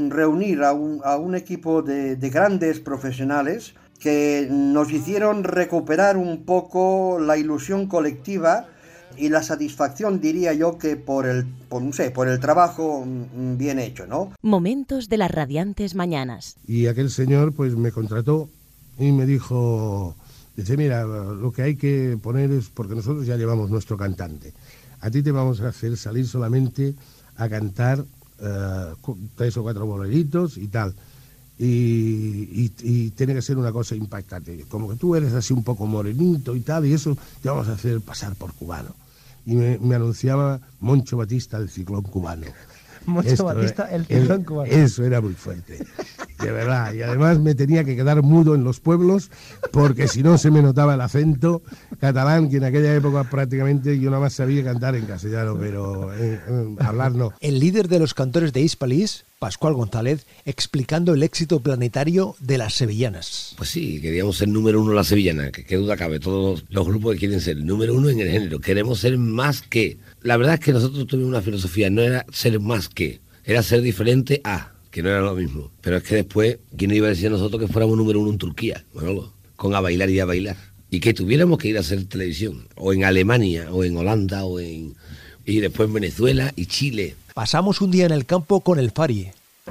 reunir 0.09 0.62
a 0.62 0.72
un, 0.72 1.01
a 1.05 1.16
un 1.16 1.34
equipo 1.34 1.82
de, 1.82 2.16
de 2.16 2.30
grandes 2.30 2.80
profesionales 2.80 3.74
que 4.01 4.49
nos 4.51 4.92
hicieron 4.92 5.44
recuperar 5.44 6.16
un 6.16 6.44
poco 6.44 7.18
la 7.18 7.38
ilusión 7.38 7.86
colectiva 7.86 8.66
y 9.19 9.29
la 9.29 9.43
satisfacción, 9.43 10.21
diría 10.21 10.53
yo, 10.53 10.79
que 10.79 10.97
por 10.97 11.27
el, 11.27 11.47
por, 11.69 11.83
no 11.83 11.93
sé, 11.93 12.11
por 12.11 12.29
el 12.29 12.41
trabajo 12.41 13.05
mm, 13.05 13.57
bien 13.57 13.79
hecho, 13.79 14.07
¿no? 14.07 14.33
Momentos 14.43 15.09
de 15.09 15.17
las 15.17 15.31
radiantes 15.31 15.95
mañanas. 15.95 16.57
Y 16.67 16.87
aquel 16.87 17.11
señor 17.11 17.53
pues 17.53 17.77
me 17.77 17.93
contrató 17.93 18.49
y 18.99 19.12
me 19.12 19.27
dijo, 19.27 20.14
dice, 20.57 20.77
mira, 20.77 21.05
lo 21.05 21.53
que 21.53 21.62
hay 21.62 21.77
que 21.77 22.19
poner 22.23 22.51
es, 22.51 22.69
porque 22.69 22.95
nosotros 22.95 23.27
ya 23.27 23.37
llevamos 23.37 23.71
nuestro 23.71 23.97
cantante, 23.97 24.53
a 25.01 25.11
ti 25.11 25.23
te 25.23 25.33
vamos 25.33 25.61
a 25.61 25.69
hacer 25.69 25.97
salir 25.97 26.27
solamente 26.27 26.95
a 27.37 27.49
cantar 27.49 28.05
eh, 28.41 28.95
tres 29.37 29.57
o 29.57 29.62
cuatro 29.62 29.87
boleritos 29.87 30.57
y 30.57 30.69
tal. 30.69 30.95
Y, 31.59 31.64
y, 31.64 32.73
y, 32.83 33.11
tiene 33.12 33.33
que 33.33 33.41
ser 33.41 33.57
una 33.57 33.73
cosa 33.73 33.95
impactante. 33.95 34.67
Como 34.69 34.91
que 34.91 34.97
tú 34.97 35.17
eres 35.17 35.33
así 35.33 35.55
un 35.55 35.64
poco 35.64 35.87
morenito 35.87 36.55
y 36.55 36.61
tal, 36.61 36.85
y 36.85 36.93
eso 36.93 37.17
te 37.43 37.49
vamos 37.49 37.69
a 37.69 37.73
hacer 37.73 38.03
pasar 38.03 38.35
por 38.35 38.53
cubano 38.53 38.95
y 39.47 39.55
me, 39.55 39.94
anunciaba 39.94 40.61
Moncho 40.80 41.16
Batista, 41.16 41.57
el 41.57 41.70
ciclón 41.70 42.03
cubano. 42.03 42.47
Moncho 43.07 43.30
Esto, 43.30 43.44
Batista, 43.44 43.88
el 43.90 44.07
el, 44.09 44.44
cubano. 44.44 44.70
Eso 44.70 45.04
era 45.04 45.20
muy 45.20 45.34
fuerte, 45.34 45.78
de 46.40 46.50
verdad. 46.50 46.92
Y 46.92 47.02
además 47.02 47.38
me 47.38 47.54
tenía 47.54 47.84
que 47.84 47.96
quedar 47.96 48.22
mudo 48.22 48.54
en 48.54 48.64
los 48.64 48.80
pueblos 48.80 49.30
porque 49.72 50.09
si 50.09 50.22
no 50.22 50.38
se 50.38 50.50
me 50.50 50.62
notaba 50.62 50.94
el 50.94 51.00
acento 51.00 51.62
catalán, 52.00 52.50
que 52.50 52.59
en 52.59 52.64
aquella 52.64 52.94
época 52.94 53.24
prácticamente 53.24 53.98
yo 53.98 54.11
nada 54.11 54.22
más 54.22 54.34
sabía 54.34 54.64
cantar 54.64 54.94
en 54.96 55.07
castellano, 55.07 55.57
pero 55.59 56.12
eh, 56.14 56.40
eh, 56.46 56.76
hablar 56.80 57.14
no. 57.14 57.32
El 57.40 57.61
líder 57.61 57.88
de 57.88 57.98
los 57.98 58.14
cantores 58.14 58.52
de 58.52 58.61
Hispalis 58.61 59.24
Pascual 59.38 59.74
González, 59.74 60.26
explicando 60.46 61.12
el 61.12 61.22
éxito 61.22 61.61
planetario 61.61 62.36
de 62.40 62.57
las 62.57 62.72
sevillanas. 62.74 63.54
Pues 63.59 63.68
sí, 63.68 64.00
queríamos 64.00 64.38
ser 64.38 64.48
número 64.48 64.80
uno 64.80 64.92
las 64.94 65.09
sevillanas, 65.09 65.52
que 65.52 65.64
qué 65.64 65.76
duda 65.76 65.96
cabe, 65.96 66.20
todos 66.20 66.64
los 66.70 66.86
grupos 66.86 67.12
que 67.12 67.18
quieren 67.20 67.40
ser 67.40 67.59
número 67.59 67.94
uno 67.94 68.09
en 68.09 68.20
el 68.20 68.30
género, 68.30 68.61
queremos 68.61 69.00
ser 69.00 69.18
más 69.18 69.61
que. 69.61 69.98
La 70.27 70.37
verdad 70.37 70.55
es 70.55 70.61
que 70.61 70.72
nosotros 70.72 71.07
tuvimos 71.07 71.29
una 71.29 71.41
filosofía, 71.41 71.89
no 71.89 72.03
era 72.03 72.27
ser 72.33 72.59
más 72.59 72.89
que, 72.89 73.20
era 73.45 73.62
ser 73.62 73.81
diferente 73.81 74.41
a, 74.43 74.72
que 74.91 75.01
no 75.01 75.09
era 75.09 75.20
lo 75.20 75.37
mismo. 75.37 75.70
Pero 75.81 75.99
es 75.99 76.03
que 76.03 76.16
después, 76.16 76.59
¿quién 76.77 76.91
iba 76.91 77.07
a 77.07 77.11
decir 77.11 77.29
a 77.29 77.31
nosotros 77.31 77.61
que 77.62 77.72
fuéramos 77.72 77.97
número 77.97 78.18
uno 78.18 78.33
en 78.33 78.39
Turquía? 78.39 78.83
Manolo, 78.93 79.33
con 79.55 79.72
a 79.77 79.81
bailar 79.81 80.11
y 80.11 80.18
a 80.18 80.24
bailar. 80.24 80.57
Y 80.91 80.99
que 80.99 81.14
tuviéramos 81.14 81.59
que 81.59 81.68
ir 81.68 81.77
a 81.77 81.81
hacer 81.81 82.05
televisión, 82.07 82.66
o 82.74 82.93
en 82.93 83.05
Alemania, 83.05 83.68
o 83.70 83.85
en 83.85 83.97
Holanda, 83.97 84.45
o 84.45 84.59
en. 84.59 84.97
y 85.45 85.61
después 85.61 85.87
en 85.87 85.95
Venezuela 85.95 86.53
y 86.57 86.66
Chile. 86.66 87.14
Pasamos 87.33 87.81
un 87.81 87.93
día 87.93 88.07
en 88.07 88.12
el 88.12 88.27
campo 88.27 88.62
con 88.62 88.81
el 88.81 88.91
Fari. 88.91 89.29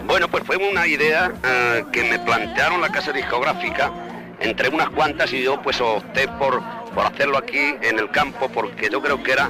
Bueno, 0.08 0.32
pues 0.32 0.46
fue 0.46 0.56
una 0.56 0.88
idea 0.88 1.34
uh, 1.36 1.92
que 1.92 2.02
me 2.06 2.18
plantearon 2.20 2.80
la 2.80 2.94
casa 2.94 3.12
discográfica 3.12 3.92
entre 4.40 4.70
unas 4.70 4.90
cuantas 4.92 5.34
y 5.34 5.44
yo 5.44 5.62
pues 5.62 5.82
opté 5.82 6.30
por, 6.40 6.62
por 6.94 7.06
hacerlo 7.06 7.38
aquí 7.38 7.76
en 7.82 8.00
el 8.00 8.10
campo 8.10 8.50
porque 8.54 8.88
yo 8.90 9.02
creo 9.02 9.22
que 9.22 9.34
era 9.34 9.50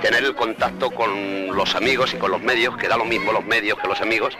tener 0.00 0.24
el 0.24 0.34
contacto 0.34 0.90
con 0.90 1.54
los 1.54 1.74
amigos 1.74 2.14
y 2.14 2.16
con 2.16 2.30
los 2.30 2.40
medios, 2.40 2.76
que 2.76 2.88
da 2.88 2.96
lo 2.96 3.04
mismo 3.04 3.32
los 3.32 3.44
medios 3.44 3.78
que 3.78 3.88
los 3.88 4.00
amigos, 4.00 4.36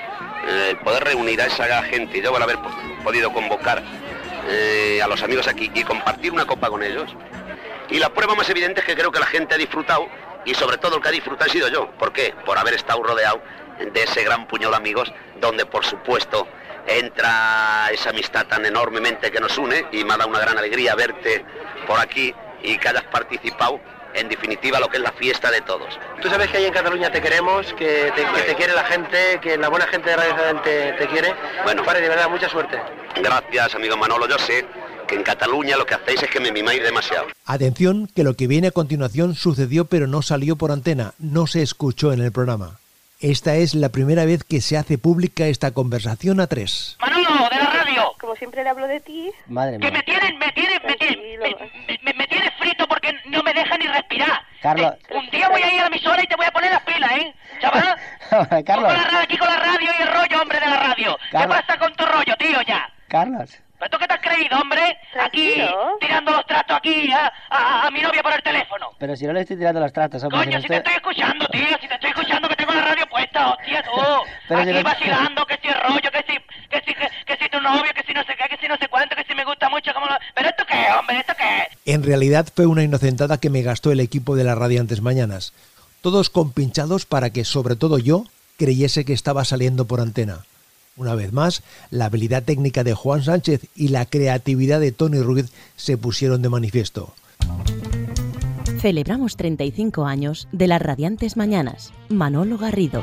eh, 0.49 0.77
poder 0.83 1.05
reunir 1.05 1.41
a 1.41 1.47
esa 1.47 1.83
gente 1.83 2.19
y 2.19 2.23
yo 2.23 2.35
haber 2.35 2.59
podido 3.05 3.33
convocar 3.33 3.83
eh, 4.49 5.01
a 5.03 5.07
los 5.07 5.23
amigos 5.23 5.47
aquí 5.47 5.71
y 5.75 5.85
compartir 5.85 6.33
una 6.33 6.47
copa 6.47 6.69
con 6.69 6.83
ellos. 6.83 7.15
Y 7.91 7.99
la 7.99 8.09
prueba 8.11 8.35
más 8.35 8.49
evidente 8.49 8.81
es 8.81 8.87
que 8.87 8.95
creo 8.95 9.13
que 9.13 9.21
la 9.21 9.27
gente 9.27 9.55
ha 9.55 9.59
disfrutado 9.59 10.09
y 10.45 10.55
sobre 10.55 10.79
todo 10.79 10.97
el 10.97 11.03
que 11.03 11.09
ha 11.09 11.13
disfrutado 11.13 11.51
he 11.51 11.53
sido 11.53 11.69
yo. 11.69 11.91
¿Por 11.99 12.13
qué? 12.13 12.35
Por 12.45 12.57
haber 12.57 12.75
estado 12.75 13.03
rodeado 13.03 13.43
de 13.79 14.03
ese 14.03 14.23
gran 14.25 14.47
puñado 14.47 14.73
de 14.73 14.77
amigos 14.77 15.13
donde 15.41 15.67
por 15.67 15.85
supuesto 15.85 16.47
entra 16.87 17.89
esa 17.93 18.11
amistad 18.11 18.47
tan 18.47 18.65
enormemente 18.65 19.31
que 19.31 19.41
nos 19.41 19.57
une 19.59 19.87
y 19.93 20.05
me 20.05 20.15
ha 20.15 20.17
dado 20.17 20.31
una 20.31 20.41
gran 20.41 20.57
alegría 20.59 20.95
verte 20.95 21.45
por 21.87 21.99
aquí 21.99 22.35
y 22.63 22.79
que 22.79 22.89
hayas 22.89 23.05
participado 23.05 23.81
en 24.15 24.29
definitiva 24.29 24.81
lo 24.81 24.89
que 24.89 24.97
es 24.97 25.03
la 25.03 25.13
fiesta 25.13 25.51
de 25.51 25.61
todos. 25.61 25.99
Tú 26.21 26.29
sabes 26.29 26.49
que 26.51 26.59
ahí 26.59 26.65
en 26.67 26.73
Cataluña 26.73 27.11
te 27.11 27.21
queremos, 27.21 27.73
que 27.75 28.13
te, 28.15 28.25
que 28.25 28.43
te 28.43 28.55
quiere 28.55 28.75
la 28.75 28.85
gente, 28.85 29.39
que 29.41 29.57
la 29.57 29.69
buena 29.69 29.87
gente 29.87 30.11
de 30.11 30.17
Radio 30.17 30.31
Sabadell 30.31 30.63
te, 30.63 30.93
te 30.93 31.07
quiere. 31.09 31.35
Bueno, 31.65 31.85
Padre, 31.85 32.03
de 32.03 32.09
verdad, 32.09 32.29
mucha 32.29 32.49
suerte. 32.49 32.81
Gracias, 33.17 33.75
amigo 33.75 33.97
Manolo. 33.97 34.29
Yo 34.29 34.39
sé 34.39 34.67
que 35.07 35.17
en 35.17 35.23
Cataluña 35.23 35.77
lo 35.77 35.87
que 35.87 35.95
hacéis 35.95 36.23
es 36.23 36.31
que 36.31 36.41
me 36.41 36.53
mimáis 36.53 36.83
demasiado. 36.83 37.27
Atención, 37.45 38.09
que 38.15 38.23
lo 38.23 38.35
que 38.35 38.47
viene 38.47 38.69
a 38.69 38.71
continuación 38.71 39.35
sucedió 39.35 39.85
pero 39.85 40.07
no 40.07 40.23
salió 40.23 40.57
por 40.57 40.71
antena, 40.71 41.15
no 41.19 41.47
se 41.47 41.63
escuchó 41.63 42.13
en 42.13 42.21
el 42.21 42.33
programa. 42.33 42.79
Esta 43.21 43.57
es 43.57 43.75
la 43.75 43.91
primera 43.91 44.25
vez 44.25 44.45
que 44.45 44.63
se 44.63 44.79
hace 44.79 44.97
pública 44.97 45.47
esta 45.47 45.73
conversación 45.73 46.41
a 46.41 46.47
tres. 46.47 46.97
Manolo, 47.01 47.51
de 47.51 47.57
la 47.57 47.71
radio. 47.71 48.13
Como 48.19 48.35
siempre 48.35 48.65
le 48.65 48.71
hablo 48.71 48.87
de 48.87 49.01
ti. 49.01 49.31
Madre 49.47 49.79
Que 49.79 49.91
me 49.91 50.03
tienen, 50.05 50.39
me 50.39 50.53
tienen, 50.53 50.81
me 50.87 50.95
tienen, 50.97 51.39
me, 51.39 51.99
me, 52.03 52.10
porque 52.91 53.17
no 53.27 53.43
me 53.45 53.55
dejan 53.55 53.79
ni 53.79 53.87
respirar. 53.87 54.43
Carlos. 54.61 54.93
Eh, 55.09 55.15
un 55.17 55.31
día 55.31 55.49
voy 55.49 55.63
a 55.63 55.73
ir 55.73 55.79
a 55.79 55.83
la 55.83 55.87
emisora 55.87 56.23
y 56.23 56.27
te 56.27 56.35
voy 56.35 56.47
a 56.47 56.51
poner 56.51 56.73
las 56.73 56.83
pilas, 56.83 57.13
¿eh? 57.13 57.35
Chaval. 57.61 57.97
Carlos. 58.67 58.93
Con 58.93 59.15
la, 59.15 59.21
aquí 59.23 59.39
con 59.39 59.49
la 59.49 59.57
radio 59.57 59.91
y 59.97 60.03
el 60.03 60.09
rollo, 60.09 60.43
hombre, 60.43 60.61
de 60.61 60.67
la 60.67 60.77
radio. 60.77 61.17
Carlos. 61.31 61.57
¿Qué 61.57 61.63
pasa 61.63 61.79
con 61.79 61.95
tu 61.95 62.05
rollo, 62.05 62.37
tío, 62.37 62.61
ya? 62.63 62.91
Carlos. 63.09 63.63
¿Pero 63.79 63.91
tú 63.93 63.99
qué 63.99 64.07
te 64.09 64.15
has 64.15 64.21
creído, 64.21 64.59
hombre? 64.59 64.99
Aquí, 65.19 65.55
tirando 66.01 66.33
los 66.33 66.45
trastos 66.45 66.77
aquí 66.77 67.11
a, 67.13 67.33
a, 67.49 67.87
a, 67.87 67.91
mi 67.91 68.03
novia 68.03 68.23
por 68.23 68.35
el 68.35 68.43
teléfono. 68.43 68.91
Pero 68.99 69.17
si 69.17 69.27
no 69.27 69.33
le 69.33 69.41
estoy 69.41 69.57
tirando 69.57 69.81
los 69.81 69.91
trastos, 69.91 70.23
hombre. 70.23 70.41
Coño, 70.41 70.59
si, 70.59 70.63
si 70.63 70.69
te 70.69 70.77
estoy 70.77 70.95
escuchando, 70.95 71.47
tío, 71.47 71.79
si 71.81 71.89
te 71.89 71.95
estoy 71.95 72.11
escuchando 72.11 72.49
que 72.49 72.57
tengo 72.57 72.75
la 72.75 72.83
radio 72.83 73.07
puesta, 73.07 73.53
hostia, 73.53 73.83
tú. 73.85 73.91
Pero 74.49 74.61
aquí 74.61 74.69
si 74.69 74.77
no... 74.77 74.83
vacilando, 74.83 75.47
que 75.47 75.59
si 75.63 75.69
el 75.69 75.81
rollo, 75.81 76.11
que 76.11 76.25
si, 76.29 76.39
que 76.69 76.83
si, 76.85 76.95
que, 76.95 77.09
que, 77.25 77.37
si 77.43 77.49
tu 77.49 77.61
novio, 77.63 77.91
que 77.95 78.03
si 78.03 78.13
no 78.13 78.23
sé 78.25 78.37
qué, 78.37 78.49
que 78.51 78.59
si 78.59 78.69
no 78.69 78.77
sé 78.77 78.87
cuánto, 78.89 79.17
que 79.17 79.25
si 79.25 79.35
me 79.35 79.45
gusta 79.45 79.71
mucho, 79.71 79.95
como 79.95 80.07
lo... 80.07 80.19
Pero 80.35 80.51
hombre, 80.99 81.19
esto 81.21 81.33
qué. 81.37 81.93
En 81.93 82.03
realidad 82.03 82.49
fue 82.55 82.67
una 82.67 82.83
inocentada 82.83 83.39
que 83.39 83.51
me 83.51 83.63
gastó 83.63 83.93
el 83.93 84.01
equipo 84.01 84.37
de 84.37 84.45
las 84.45 84.59
Radiantes 84.59 85.01
Mañanas. 85.01 85.53
Todos 86.01 86.31
compinchados 86.31 87.07
para 87.07 87.31
que, 87.31 87.45
sobre 87.45 87.77
todo 87.77 87.99
yo, 87.99 88.25
creyese 88.57 89.05
que 89.05 89.13
estaba 89.13 89.45
saliendo 89.45 89.87
por 89.87 90.01
antena. 90.01 90.45
Una 90.97 91.15
vez 91.15 91.33
más, 91.33 91.63
la 91.91 92.07
habilidad 92.07 92.43
técnica 92.43 92.85
de 92.85 92.95
Juan 92.95 93.23
Sánchez 93.23 93.67
y 93.75 93.89
la 93.89 94.07
creatividad 94.07 94.81
de 94.81 94.93
Tony 94.93 95.21
Ruiz 95.21 95.51
se 95.77 95.97
pusieron 95.97 96.43
de 96.43 96.49
manifiesto. 96.49 97.15
Celebramos 98.81 99.37
35 99.37 100.05
años 100.07 100.49
de 100.53 100.67
las 100.67 100.81
Radiantes 100.81 101.37
Mañanas. 101.37 101.93
Manolo 102.09 102.59
Garrido. 102.59 103.03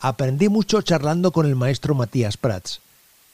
Aprendí 0.00 0.48
mucho 0.48 0.82
charlando 0.82 1.30
con 1.30 1.46
el 1.46 1.54
maestro 1.54 1.94
Matías 1.94 2.36
Prats. 2.36 2.80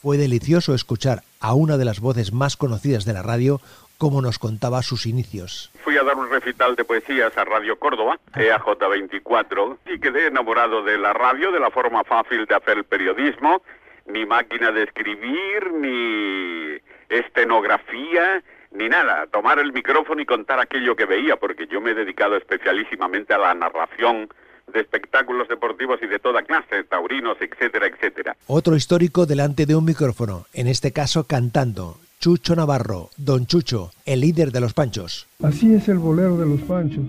Fue 0.00 0.16
delicioso 0.16 0.74
escuchar 0.74 1.22
a 1.40 1.54
una 1.54 1.76
de 1.76 1.84
las 1.84 1.98
voces 1.98 2.32
más 2.32 2.56
conocidas 2.56 3.04
de 3.04 3.12
la 3.12 3.22
radio 3.22 3.60
como 3.98 4.22
nos 4.22 4.38
contaba 4.38 4.80
sus 4.82 5.06
inicios. 5.06 5.72
Fui 5.82 5.96
a 5.96 6.04
dar 6.04 6.14
un 6.14 6.30
recital 6.30 6.76
de 6.76 6.84
poesías 6.84 7.36
a 7.36 7.44
Radio 7.44 7.76
Córdoba, 7.80 8.16
EAJ24, 8.34 9.78
y 9.86 9.98
quedé 9.98 10.28
enamorado 10.28 10.84
de 10.84 10.98
la 10.98 11.12
radio, 11.14 11.50
de 11.50 11.58
la 11.58 11.72
forma 11.72 12.04
fácil 12.04 12.46
de 12.46 12.54
hacer 12.54 12.78
el 12.78 12.84
periodismo, 12.84 13.60
ni 14.06 14.24
máquina 14.24 14.70
de 14.70 14.84
escribir, 14.84 15.72
ni 15.72 16.78
estenografía, 17.08 18.44
ni 18.70 18.88
nada. 18.88 19.26
Tomar 19.26 19.58
el 19.58 19.72
micrófono 19.72 20.22
y 20.22 20.26
contar 20.26 20.60
aquello 20.60 20.94
que 20.94 21.06
veía, 21.06 21.34
porque 21.34 21.66
yo 21.66 21.80
me 21.80 21.90
he 21.90 21.94
dedicado 21.94 22.36
especialísimamente 22.36 23.34
a 23.34 23.38
la 23.38 23.52
narración 23.52 24.28
de 24.72 24.80
espectáculos 24.80 25.48
deportivos 25.48 25.98
y 26.02 26.06
de 26.06 26.18
toda 26.18 26.42
clase, 26.42 26.84
taurinos, 26.84 27.36
etcétera, 27.40 27.86
etcétera. 27.86 28.36
Otro 28.46 28.76
histórico 28.76 29.26
delante 29.26 29.66
de 29.66 29.76
un 29.76 29.84
micrófono, 29.84 30.46
en 30.52 30.68
este 30.68 30.92
caso 30.92 31.24
cantando, 31.24 31.96
Chucho 32.20 32.56
Navarro, 32.56 33.10
Don 33.16 33.46
Chucho, 33.46 33.92
el 34.04 34.20
líder 34.20 34.50
de 34.50 34.60
los 34.60 34.74
Panchos. 34.74 35.26
Así 35.42 35.72
es 35.74 35.88
el 35.88 35.98
bolero 35.98 36.36
de 36.36 36.46
los 36.46 36.60
Panchos, 36.62 37.06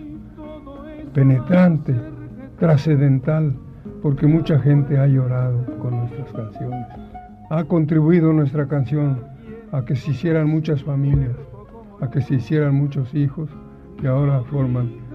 penetrante, 1.14 1.96
trascendental, 2.60 3.56
porque 4.02 4.28
mucha 4.28 4.60
gente 4.60 4.98
ha 5.00 5.08
llorado 5.08 5.66
con 5.80 5.98
nuestras 5.98 6.32
canciones. 6.32 6.88
Ha 7.50 7.64
contribuido 7.64 8.32
nuestra 8.34 8.68
canción 8.68 9.24
a 9.72 9.84
que 9.84 9.96
se 9.96 10.12
hicieran 10.12 10.48
muchas 10.48 10.84
familias, 10.84 11.36
a 12.02 12.10
que 12.10 12.22
se 12.22 12.36
hicieran 12.36 12.76
muchos 12.76 13.14
hijos, 13.14 13.50
que 14.00 14.08
ahora 14.08 14.44
forman 14.44 15.09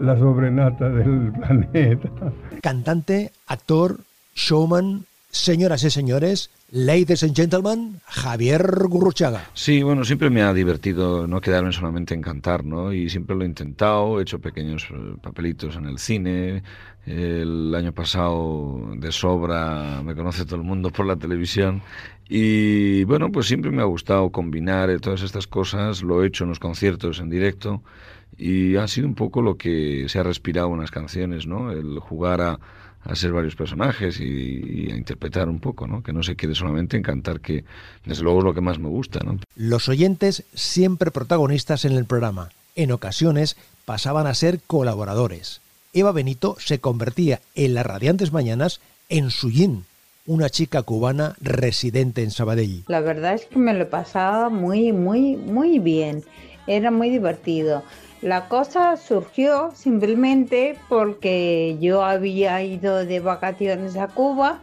la 0.00 0.18
sobrenata 0.18 0.88
del 0.88 1.32
planeta. 1.32 2.10
Cantante, 2.62 3.32
actor, 3.46 4.00
showman, 4.34 5.04
señoras 5.30 5.82
y 5.84 5.90
señores, 5.90 6.50
ladies 6.70 7.22
and 7.22 7.34
gentlemen, 7.34 8.00
Javier 8.06 8.86
Gurruchaga. 8.88 9.50
Sí, 9.54 9.82
bueno, 9.82 10.04
siempre 10.04 10.30
me 10.30 10.42
ha 10.42 10.52
divertido 10.52 11.26
no 11.26 11.40
quedarme 11.40 11.72
solamente 11.72 12.14
en 12.14 12.22
cantar, 12.22 12.64
¿no? 12.64 12.92
Y 12.92 13.08
siempre 13.10 13.36
lo 13.36 13.42
he 13.42 13.46
intentado, 13.46 14.18
he 14.18 14.22
hecho 14.22 14.38
pequeños 14.38 14.86
eh, 14.90 15.16
papelitos 15.22 15.76
en 15.76 15.86
el 15.86 15.98
cine. 15.98 16.62
El 17.06 17.74
año 17.74 17.92
pasado, 17.92 18.80
de 18.96 19.12
sobra, 19.12 20.00
me 20.02 20.14
conoce 20.14 20.46
todo 20.46 20.56
el 20.56 20.62
mundo 20.62 20.90
por 20.90 21.04
la 21.04 21.16
televisión. 21.16 21.82
Y 22.28 23.04
bueno, 23.04 23.30
pues 23.30 23.46
siempre 23.46 23.70
me 23.70 23.82
ha 23.82 23.86
gustado 23.86 24.30
combinar 24.30 24.88
eh, 24.88 24.98
todas 24.98 25.22
estas 25.22 25.46
cosas. 25.46 26.02
Lo 26.02 26.22
he 26.22 26.28
hecho 26.28 26.44
en 26.44 26.50
los 26.50 26.58
conciertos 26.58 27.20
en 27.20 27.28
directo. 27.28 27.82
Y 28.36 28.76
ha 28.76 28.88
sido 28.88 29.06
un 29.06 29.14
poco 29.14 29.42
lo 29.42 29.56
que 29.56 30.06
se 30.08 30.18
ha 30.18 30.22
respirado 30.22 30.72
en 30.74 30.80
las 30.80 30.90
canciones, 30.90 31.46
¿no? 31.46 31.70
El 31.70 31.98
jugar 31.98 32.40
a, 32.40 32.58
a 33.04 33.14
ser 33.14 33.32
varios 33.32 33.54
personajes 33.54 34.20
y, 34.20 34.24
y, 34.24 34.90
a 34.90 34.96
interpretar 34.96 35.48
un 35.48 35.60
poco, 35.60 35.86
¿no? 35.86 36.02
Que 36.02 36.12
no 36.12 36.22
se 36.22 36.36
quede 36.36 36.54
solamente 36.54 36.96
en 36.96 37.02
cantar, 37.02 37.40
que 37.40 37.64
desde 38.04 38.22
luego 38.22 38.38
es 38.38 38.44
lo 38.44 38.54
que 38.54 38.60
más 38.60 38.78
me 38.78 38.88
gusta, 38.88 39.20
¿no? 39.20 39.38
Los 39.56 39.88
oyentes 39.88 40.44
siempre 40.54 41.10
protagonistas 41.10 41.84
en 41.84 41.92
el 41.92 42.06
programa. 42.06 42.50
En 42.76 42.92
ocasiones 42.92 43.56
pasaban 43.84 44.26
a 44.26 44.34
ser 44.34 44.60
colaboradores. 44.66 45.60
Eva 45.92 46.12
Benito 46.12 46.56
se 46.58 46.80
convertía 46.80 47.40
en 47.54 47.74
las 47.74 47.86
radiantes 47.86 48.32
mañanas 48.32 48.80
en 49.08 49.30
Suyin, 49.30 49.84
una 50.26 50.48
chica 50.48 50.82
cubana 50.82 51.36
residente 51.40 52.22
en 52.22 52.30
Sabadell. 52.30 52.82
La 52.88 53.00
verdad 53.00 53.34
es 53.34 53.44
que 53.44 53.58
me 53.58 53.74
lo 53.74 53.88
pasaba 53.88 54.48
muy, 54.48 54.92
muy, 54.92 55.36
muy 55.36 55.78
bien. 55.78 56.24
Era 56.66 56.90
muy 56.90 57.10
divertido. 57.10 57.84
La 58.24 58.48
cosa 58.48 58.96
surgió 58.96 59.72
simplemente 59.74 60.78
porque 60.88 61.76
yo 61.78 62.02
había 62.02 62.62
ido 62.62 63.04
de 63.04 63.20
vacaciones 63.20 63.98
a 63.98 64.08
Cuba 64.08 64.60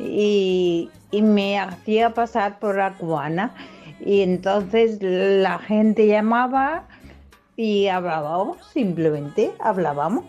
y, 0.00 0.90
me 1.12 1.60
hacía 1.60 2.12
pasar 2.12 2.58
por 2.58 2.76
la 2.76 2.94
cubana. 2.94 3.54
Y 4.04 4.22
entonces 4.22 4.98
la 5.00 5.60
gente 5.60 6.08
llamaba 6.08 6.88
y 7.56 7.86
hablábamos, 7.86 8.56
simplemente 8.72 9.52
hablábamos. 9.60 10.24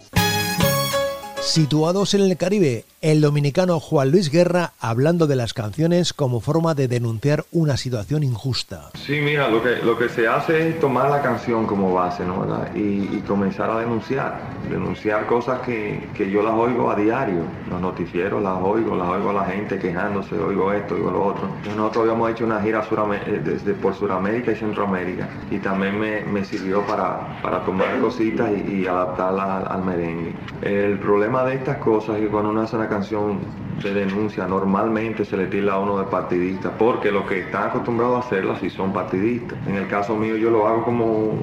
Situados 1.42 2.14
en 2.14 2.22
el 2.22 2.38
Caribe, 2.38 2.86
el 3.06 3.22
dominicano 3.22 3.80
Juan 3.80 4.10
Luis 4.10 4.32
Guerra 4.32 4.72
hablando 4.80 5.28
de 5.28 5.36
las 5.36 5.54
canciones 5.54 6.12
como 6.12 6.40
forma 6.40 6.74
de 6.74 6.88
denunciar 6.88 7.46
una 7.52 7.78
situación 7.78 8.24
injusta. 8.24 8.90
Sí, 8.96 9.22
mira, 9.22 9.48
lo 9.48 9.62
que, 9.62 9.76
lo 9.84 9.96
que 9.96 10.10
se 10.10 10.28
hace 10.28 10.70
es 10.70 10.80
tomar 10.80 11.12
la 11.12 11.22
canción 11.22 11.68
como 11.68 11.94
base, 11.94 12.26
¿no? 12.26 12.48
Y, 12.74 13.08
y, 13.16 13.24
comenzar 13.28 13.70
a 13.70 13.78
denunciar, 13.78 14.40
denunciar 14.72 15.28
cosas 15.28 15.60
que, 15.60 16.10
que, 16.16 16.32
yo 16.32 16.42
las 16.42 16.56
oigo 16.56 16.90
a 16.90 16.96
diario, 16.96 17.44
los 17.70 17.80
noticieros 17.80 18.42
las 18.42 18.58
oigo, 18.60 18.96
las 18.96 19.08
oigo 19.08 19.30
a 19.30 19.34
la 19.34 19.46
gente 19.46 19.78
quejándose, 19.78 20.34
oigo 20.40 20.74
esto, 20.74 20.96
oigo 20.96 21.12
lo 21.12 21.26
otro. 21.26 21.48
Nosotros 21.76 22.06
habíamos 22.06 22.32
hecho 22.32 22.46
una 22.46 22.60
gira 22.60 22.84
eh, 23.28 23.40
desde 23.46 23.76
por 23.76 23.94
Sudamérica 23.94 24.52
y 24.52 24.56
Centroamérica 24.56 25.30
y 25.52 25.60
también 25.60 26.00
me, 26.00 26.22
me 26.24 26.44
sirvió 26.44 26.84
para, 26.88 27.40
para 27.44 27.64
tomar 27.66 28.00
cositas 28.00 28.50
y, 28.50 28.78
y 28.78 28.88
adaptarlas 28.88 29.48
al, 29.48 29.72
al 29.72 29.86
merengue. 29.86 30.34
El 30.64 30.98
problema 30.98 31.44
de 31.44 31.54
estas 31.54 31.78
cosas 31.78 32.16
es 32.16 32.24
que 32.24 32.30
cuando 32.30 32.50
uno 32.50 32.62
hace 32.62 32.76
una 32.76 32.95
canción 32.96 33.40
de 33.84 33.94
denuncia 33.94 34.48
normalmente 34.48 35.26
se 35.26 35.36
le 35.36 35.48
tira 35.48 35.74
a 35.74 35.80
uno 35.80 35.98
de 35.98 36.06
partidista 36.06 36.78
porque 36.78 37.12
los 37.12 37.28
que 37.28 37.42
están 37.42 37.70
acostumbrados 37.70 38.24
a 38.24 38.28
hacerla 38.28 38.58
sí 38.62 38.70
son 38.70 38.94
partidistas. 38.94 39.58
En 39.68 39.76
el 39.76 39.88
caso 39.90 40.16
mío 40.16 40.38
yo 40.38 40.50
lo 40.50 40.66
hago 40.66 40.86
como, 40.86 41.34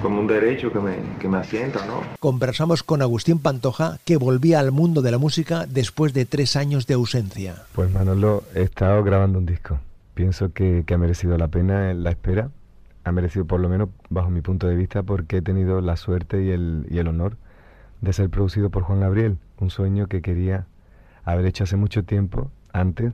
como 0.00 0.20
un 0.20 0.26
derecho 0.26 0.72
que 0.72 0.80
me, 0.80 0.96
que 1.20 1.28
me 1.28 1.36
asienta, 1.36 1.84
¿no? 1.86 2.00
Conversamos 2.18 2.82
con 2.82 3.02
Agustín 3.02 3.40
Pantoja 3.40 3.98
que 4.06 4.16
volvía 4.16 4.58
al 4.58 4.72
mundo 4.72 5.02
de 5.02 5.10
la 5.10 5.18
música 5.18 5.66
después 5.66 6.14
de 6.14 6.24
tres 6.24 6.56
años 6.56 6.86
de 6.86 6.94
ausencia. 6.94 7.56
Pues 7.74 7.92
Manolo, 7.92 8.44
he 8.54 8.62
estado 8.62 9.04
grabando 9.04 9.38
un 9.38 9.44
disco. 9.44 9.78
Pienso 10.14 10.50
que, 10.54 10.84
que 10.86 10.94
ha 10.94 10.98
merecido 10.98 11.36
la 11.36 11.48
pena 11.48 11.92
la 11.92 12.10
espera. 12.10 12.48
Ha 13.04 13.12
merecido 13.12 13.44
por 13.44 13.60
lo 13.60 13.68
menos 13.68 13.90
bajo 14.08 14.30
mi 14.30 14.40
punto 14.40 14.66
de 14.66 14.76
vista 14.76 15.02
porque 15.02 15.38
he 15.38 15.42
tenido 15.42 15.82
la 15.82 15.96
suerte 15.96 16.42
y 16.42 16.50
el, 16.50 16.86
y 16.88 16.98
el 16.98 17.08
honor 17.08 17.36
de 18.00 18.14
ser 18.14 18.30
producido 18.30 18.70
por 18.70 18.82
Juan 18.82 19.00
Gabriel, 19.00 19.36
un 19.58 19.68
sueño 19.68 20.06
que 20.06 20.22
quería 20.22 20.66
haber 21.24 21.46
hecho 21.46 21.64
hace 21.64 21.76
mucho 21.76 22.04
tiempo, 22.04 22.50
antes, 22.72 23.12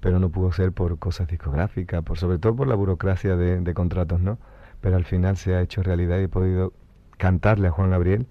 pero 0.00 0.18
no 0.18 0.30
pudo 0.30 0.52
ser 0.52 0.72
por 0.72 0.98
cosas 0.98 1.28
discográficas, 1.28 2.02
por 2.02 2.18
sobre 2.18 2.38
todo 2.38 2.56
por 2.56 2.66
la 2.66 2.74
burocracia 2.74 3.36
de, 3.36 3.74
contratos, 3.74 4.20
¿no? 4.20 4.38
Pero 4.80 4.96
al 4.96 5.04
final 5.04 5.36
se 5.36 5.54
ha 5.54 5.60
hecho 5.60 5.82
realidad 5.82 6.18
y 6.18 6.24
he 6.24 6.28
podido 6.28 6.72
cantarle 7.18 7.68
a 7.68 7.70
Juan 7.70 7.90
Gabriel, 7.90 8.26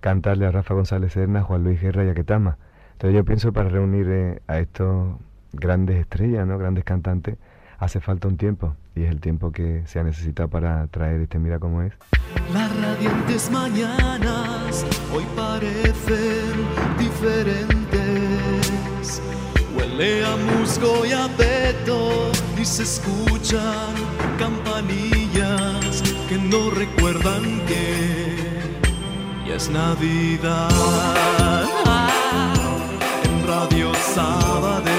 cantarle 0.00 0.46
a 0.46 0.50
Rafa 0.50 0.74
González 0.74 1.12
Serna, 1.12 1.42
Juan 1.42 1.62
Luis 1.62 1.80
Guerra 1.80 2.04
y 2.04 2.08
a 2.08 2.14
Ketama. 2.14 2.56
Entonces 2.92 3.16
yo 3.16 3.24
pienso 3.24 3.52
para 3.52 3.68
reunir 3.68 4.08
eh, 4.08 4.42
a 4.46 4.58
estos 4.58 5.16
grandes 5.52 5.98
estrellas, 5.98 6.46
¿no? 6.46 6.56
Grandes 6.56 6.84
cantantes, 6.84 7.36
hace 7.78 8.00
falta 8.00 8.28
un 8.28 8.38
tiempo 8.38 8.76
y 8.94 9.02
es 9.02 9.10
el 9.10 9.20
tiempo 9.20 9.52
que 9.52 9.82
se 9.86 9.98
ha 9.98 10.04
necesitado 10.04 10.48
para 10.48 10.86
traer 10.88 11.20
este 11.20 11.38
Mira 11.38 11.58
cómo 11.58 11.82
es. 11.82 11.92
Las 12.52 12.74
radiantes 12.80 13.50
mañanas 13.50 14.86
hoy 15.12 15.24
parecen 15.36 16.66
diferentes. 16.98 17.79
Huele 19.74 20.24
a 20.24 20.36
musgo 20.36 21.06
y 21.06 21.12
a 21.12 21.26
peto 21.28 22.30
y 22.60 22.64
se 22.64 22.82
escuchan 22.82 23.94
campanillas 24.38 26.02
que 26.28 26.36
no 26.36 26.70
recuerdan 26.70 27.64
que 27.66 28.68
ya 29.46 29.54
es 29.54 29.70
Navidad. 29.70 30.68
En 33.24 33.46
Radio 33.46 33.92
Sabadell 34.14 34.89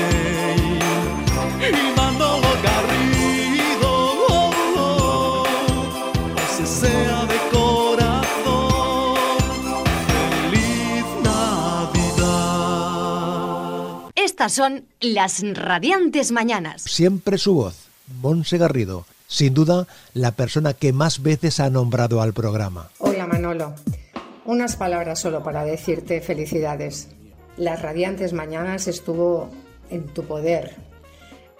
Estas 14.41 14.53
son 14.53 14.85
las 15.01 15.43
radiantes 15.53 16.31
mañanas. 16.31 16.81
Siempre 16.81 17.37
su 17.37 17.53
voz, 17.53 17.75
Monse 18.21 18.57
Garrido, 18.57 19.05
sin 19.27 19.53
duda 19.53 19.85
la 20.15 20.31
persona 20.31 20.73
que 20.73 20.93
más 20.93 21.21
veces 21.21 21.59
ha 21.59 21.69
nombrado 21.69 22.23
al 22.23 22.33
programa. 22.33 22.89
Hola 22.97 23.27
Manolo, 23.27 23.75
unas 24.45 24.77
palabras 24.77 25.19
solo 25.19 25.43
para 25.43 25.63
decirte 25.63 26.21
felicidades. 26.21 27.09
Las 27.55 27.83
radiantes 27.83 28.33
mañanas 28.33 28.87
estuvo 28.87 29.51
en 29.91 30.07
tu 30.07 30.23
poder 30.23 30.75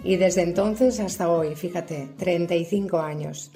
y 0.02 0.16
desde 0.16 0.42
entonces 0.42 0.98
hasta 0.98 1.28
hoy, 1.28 1.54
fíjate, 1.54 2.08
35 2.18 2.98
años. 2.98 3.52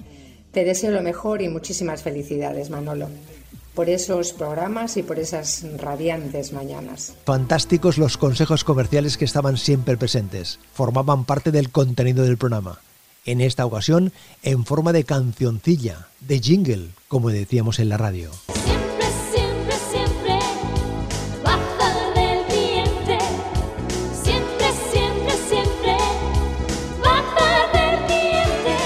Te 0.53 0.63
deseo 0.63 0.91
lo 0.91 1.01
mejor 1.01 1.41
y 1.41 1.49
muchísimas 1.49 2.01
felicidades, 2.01 2.69
Manolo, 2.69 3.09
por 3.77 3.89
esos 3.91 4.33
programas 4.33 4.97
y 4.97 5.03
por 5.03 5.19
esas 5.19 5.63
radiantes 5.77 6.51
mañanas. 6.51 7.13
Fantásticos 7.25 7.99
los 7.99 8.17
consejos 8.17 8.63
comerciales 8.63 9.17
que 9.17 9.25
estaban 9.25 9.55
siempre 9.55 9.97
presentes, 9.97 10.59
formaban 10.73 11.25
parte 11.25 11.51
del 11.51 11.69
contenido 11.69 12.23
del 12.23 12.39
programa. 12.39 12.79
En 13.23 13.39
esta 13.39 13.67
ocasión, 13.67 14.13
en 14.41 14.65
forma 14.65 14.93
de 14.93 15.03
cancioncilla, 15.03 16.07
de 16.21 16.39
jingle, 16.39 16.87
como 17.07 17.29
decíamos 17.29 17.77
en 17.77 17.89
la 17.89 17.97
radio. 17.97 18.31
Siempre, 18.65 19.05
siempre, 19.31 19.75
siempre, 19.91 20.39
baja 21.43 22.13
del 22.15 22.45
vientre. 22.47 23.19
Siempre, 24.23 24.65
siempre, 24.91 25.33
siempre, 25.47 25.97
baja 27.03 27.67
del 27.73 27.99
vientre. 28.07 28.77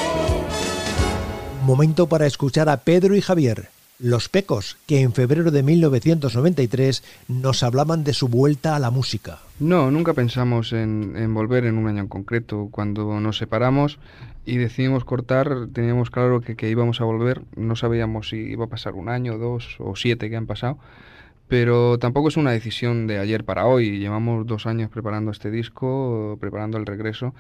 Momento 1.64 2.08
para 2.08 2.26
escuchar 2.26 2.68
a 2.68 2.76
Pedro 2.84 3.16
y 3.16 3.22
Javier, 3.22 3.70
los 4.02 4.30
pecos, 4.30 4.78
que 4.88 5.02
en 5.02 5.14
febrero 5.14 5.52
de 5.52 5.64
1993 5.64 7.04
nos 7.28 7.64
hablaban 7.64 8.04
de 8.04 8.14
su 8.14 8.28
vuelta 8.28 8.76
a 8.76 8.80
la 8.80 8.90
música. 8.90 9.40
No, 9.60 9.92
nunca 9.92 10.14
pensamos 10.14 10.74
en, 10.74 11.34
volver 11.34 11.66
en 11.66 11.78
un 11.78 11.88
año 11.88 12.02
en 12.02 12.08
concreto. 12.08 12.70
Cuando 12.72 13.20
nos 13.20 13.38
separamos 13.38 14.00
y 14.46 14.58
decidimos 14.58 15.06
cortar, 15.06 15.68
teníamos 15.72 16.10
claro 16.10 16.42
que, 16.42 16.56
que, 16.56 16.70
íbamos 16.70 17.00
a 17.00 17.04
volver. 17.04 17.42
No 17.56 17.76
sabíamos 17.76 18.30
si 18.30 18.38
iba 18.38 18.66
a 18.66 18.70
pasar 18.70 18.94
un 18.94 19.10
año, 19.10 19.38
dos 19.38 19.78
o 19.80 19.96
siete 19.96 20.30
que 20.30 20.36
han 20.36 20.48
pasado. 20.48 20.80
Pero 21.48 22.00
tampoco 22.00 22.30
es 22.30 22.38
una 22.38 22.52
decisión 22.52 23.08
de 23.08 23.20
ayer 23.20 23.44
para 23.44 23.66
hoy. 23.66 24.00
Llevamos 24.00 24.48
dos 24.48 24.66
años 24.66 24.90
preparando 24.90 25.32
este 25.32 25.52
disco, 25.52 26.38
preparando 26.40 26.78
el 26.78 26.86
regreso. 26.86 27.36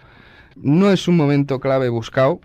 No 0.55 0.91
es 0.91 1.07
un 1.07 1.16
momento 1.16 1.59
clave 1.59 1.89
buscado, 1.89 2.41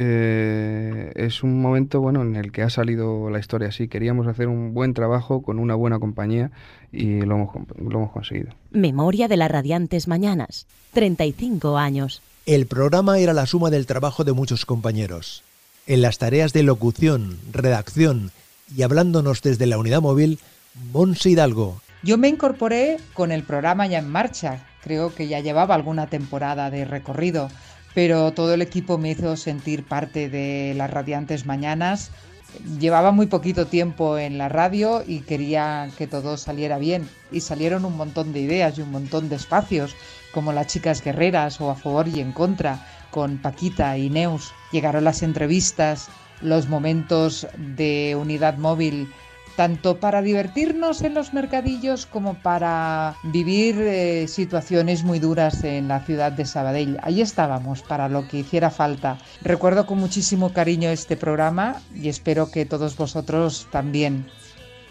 eh, 0.00 1.12
es 1.16 1.42
un 1.42 1.60
momento 1.60 2.00
bueno 2.00 2.22
en 2.22 2.36
el 2.36 2.52
que 2.52 2.62
ha 2.62 2.70
salido 2.70 3.30
la 3.30 3.40
historia 3.40 3.68
así. 3.68 3.88
Queríamos 3.88 4.28
hacer 4.28 4.46
un 4.46 4.72
buen 4.72 4.94
trabajo 4.94 5.42
con 5.42 5.58
una 5.58 5.74
buena 5.74 5.98
compañía 5.98 6.52
y 6.92 7.20
lo 7.22 7.34
hemos, 7.34 7.54
lo 7.76 7.98
hemos 7.98 8.12
conseguido. 8.12 8.52
Memoria 8.70 9.26
de 9.26 9.36
las 9.36 9.50
radiantes 9.50 10.06
mañanas. 10.06 10.66
35 10.92 11.76
años. 11.76 12.22
El 12.46 12.66
programa 12.66 13.18
era 13.18 13.32
la 13.32 13.46
suma 13.46 13.70
del 13.70 13.86
trabajo 13.86 14.22
de 14.22 14.32
muchos 14.32 14.64
compañeros. 14.64 15.42
En 15.88 16.00
las 16.00 16.18
tareas 16.18 16.52
de 16.52 16.62
locución, 16.62 17.36
redacción 17.52 18.30
y 18.76 18.82
hablándonos 18.82 19.42
desde 19.42 19.66
la 19.66 19.78
unidad 19.78 20.00
móvil, 20.00 20.38
Monse 20.92 21.30
Hidalgo. 21.30 21.80
Yo 22.04 22.18
me 22.18 22.28
incorporé 22.28 22.98
con 23.14 23.32
el 23.32 23.42
programa 23.42 23.88
ya 23.88 23.98
en 23.98 24.08
marcha, 24.08 24.64
creo 24.82 25.12
que 25.12 25.26
ya 25.26 25.40
llevaba 25.40 25.74
alguna 25.74 26.06
temporada 26.06 26.70
de 26.70 26.84
recorrido, 26.84 27.48
pero 27.94 28.32
todo 28.32 28.54
el 28.54 28.62
equipo 28.62 28.98
me 28.98 29.10
hizo 29.10 29.36
sentir 29.36 29.84
parte 29.84 30.28
de 30.28 30.74
las 30.76 30.90
radiantes 30.90 31.46
mañanas. 31.46 32.10
Llevaba 32.78 33.12
muy 33.12 33.26
poquito 33.26 33.66
tiempo 33.66 34.18
en 34.18 34.38
la 34.38 34.48
radio 34.48 35.02
y 35.06 35.20
quería 35.20 35.90
que 35.98 36.06
todo 36.06 36.36
saliera 36.36 36.78
bien. 36.78 37.08
Y 37.30 37.40
salieron 37.40 37.84
un 37.84 37.96
montón 37.96 38.32
de 38.32 38.40
ideas 38.40 38.78
y 38.78 38.82
un 38.82 38.90
montón 38.90 39.28
de 39.28 39.36
espacios, 39.36 39.94
como 40.32 40.52
las 40.52 40.66
chicas 40.68 41.02
guerreras 41.02 41.60
o 41.60 41.70
a 41.70 41.74
favor 41.74 42.08
y 42.08 42.20
en 42.20 42.32
contra, 42.32 42.86
con 43.10 43.38
Paquita 43.38 43.96
y 43.98 44.10
Neus. 44.10 44.52
Llegaron 44.72 45.04
las 45.04 45.22
entrevistas, 45.22 46.08
los 46.40 46.68
momentos 46.68 47.46
de 47.56 48.16
unidad 48.18 48.58
móvil 48.58 49.08
tanto 49.58 49.98
para 49.98 50.22
divertirnos 50.22 51.02
en 51.02 51.14
los 51.14 51.34
mercadillos 51.34 52.06
como 52.06 52.34
para 52.34 53.16
vivir 53.24 53.74
eh, 53.80 54.28
situaciones 54.28 55.02
muy 55.02 55.18
duras 55.18 55.64
en 55.64 55.88
la 55.88 55.98
ciudad 55.98 56.30
de 56.30 56.46
Sabadell. 56.46 56.96
Ahí 57.02 57.20
estábamos 57.20 57.82
para 57.82 58.08
lo 58.08 58.28
que 58.28 58.38
hiciera 58.38 58.70
falta. 58.70 59.18
Recuerdo 59.42 59.84
con 59.84 59.98
muchísimo 59.98 60.52
cariño 60.52 60.90
este 60.90 61.16
programa 61.16 61.82
y 61.92 62.08
espero 62.08 62.52
que 62.52 62.66
todos 62.66 62.96
vosotros 62.96 63.66
también. 63.72 64.26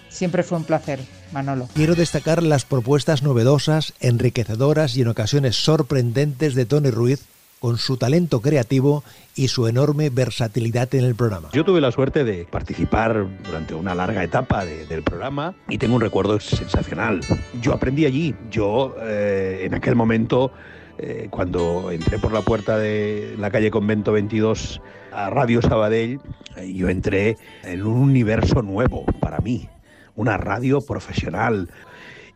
Siempre 0.09 0.43
fue 0.43 0.57
un 0.57 0.65
placer, 0.65 0.99
Manolo. 1.31 1.69
Quiero 1.73 1.95
destacar 1.95 2.43
las 2.43 2.65
propuestas 2.65 3.23
novedosas, 3.23 3.93
enriquecedoras 4.01 4.97
y 4.97 5.01
en 5.01 5.07
ocasiones 5.07 5.55
sorprendentes 5.55 6.55
de 6.55 6.65
Tony 6.65 6.91
Ruiz 6.91 7.21
con 7.59 7.77
su 7.77 7.97
talento 7.97 8.41
creativo 8.41 9.03
y 9.35 9.47
su 9.47 9.67
enorme 9.67 10.09
versatilidad 10.09 10.93
en 10.95 11.05
el 11.05 11.15
programa. 11.15 11.49
Yo 11.53 11.63
tuve 11.63 11.81
la 11.81 11.91
suerte 11.91 12.23
de 12.23 12.45
participar 12.45 13.27
durante 13.45 13.73
una 13.73 13.95
larga 13.95 14.23
etapa 14.23 14.65
de, 14.65 14.85
del 14.85 15.03
programa 15.03 15.55
y 15.69 15.77
tengo 15.77 15.95
un 15.95 16.01
recuerdo 16.01 16.39
sensacional. 16.39 17.21
Yo 17.61 17.73
aprendí 17.73 18.05
allí, 18.05 18.35
yo 18.49 18.95
eh, 19.01 19.61
en 19.63 19.73
aquel 19.73 19.95
momento, 19.95 20.51
eh, 20.97 21.27
cuando 21.29 21.91
entré 21.91 22.19
por 22.19 22.31
la 22.31 22.41
puerta 22.41 22.77
de 22.77 23.35
la 23.37 23.51
calle 23.51 23.71
Convento 23.71 24.11
22 24.11 24.81
a 25.11 25.29
Radio 25.29 25.61
Sabadell, 25.61 26.19
eh, 26.55 26.73
yo 26.73 26.89
entré 26.89 27.37
en 27.63 27.85
un 27.85 27.97
universo 27.97 28.61
nuevo 28.61 29.05
para 29.19 29.39
mí, 29.39 29.69
una 30.15 30.37
radio 30.37 30.81
profesional 30.81 31.69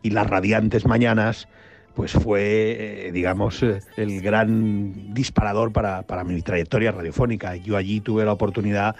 y 0.02 0.10
las 0.10 0.26
radiantes 0.28 0.86
mañanas 0.86 1.48
pues 1.94 2.12
fue, 2.12 3.06
eh, 3.08 3.12
digamos, 3.12 3.62
eh, 3.62 3.80
el 3.96 4.20
gran 4.20 5.14
disparador 5.14 5.72
para, 5.72 6.02
para, 6.02 6.24
mi 6.24 6.40
trayectoria 6.42 6.92
radiofónica. 6.92 7.56
Yo 7.56 7.76
allí 7.76 8.00
tuve 8.00 8.24
la 8.24 8.32
oportunidad 8.32 8.96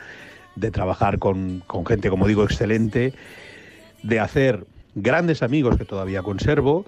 de 0.56 0.70
trabajar 0.70 1.18
con, 1.18 1.62
con, 1.66 1.86
gente, 1.86 2.10
como 2.10 2.26
digo, 2.26 2.44
excelente, 2.44 3.14
de 4.02 4.20
hacer 4.20 4.66
grandes 4.94 5.42
amigos 5.42 5.76
que 5.76 5.84
todavía 5.84 6.22
conservo. 6.22 6.84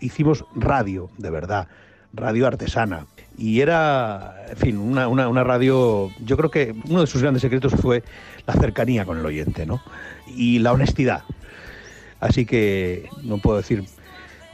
Hicimos 0.00 0.44
radio, 0.54 1.10
de 1.18 1.30
verdad, 1.30 1.68
radio 2.12 2.46
artesana. 2.46 3.06
Y 3.36 3.60
era, 3.60 4.46
en 4.48 4.56
fin, 4.56 4.78
una, 4.78 5.06
una, 5.06 5.28
una 5.28 5.44
radio, 5.44 6.10
yo 6.24 6.36
creo 6.36 6.50
que 6.50 6.74
uno 6.88 7.02
de 7.02 7.06
sus 7.06 7.22
grandes 7.22 7.42
secretos 7.42 7.72
fue 7.74 8.02
la 8.46 8.54
cercanía 8.54 9.04
con 9.04 9.18
el 9.18 9.26
oyente, 9.26 9.64
¿no? 9.64 9.80
Y 10.26 10.58
la 10.58 10.72
honestidad. 10.72 11.22
Así 12.18 12.46
que 12.46 13.08
no 13.22 13.38
puedo 13.38 13.58
decir 13.58 13.84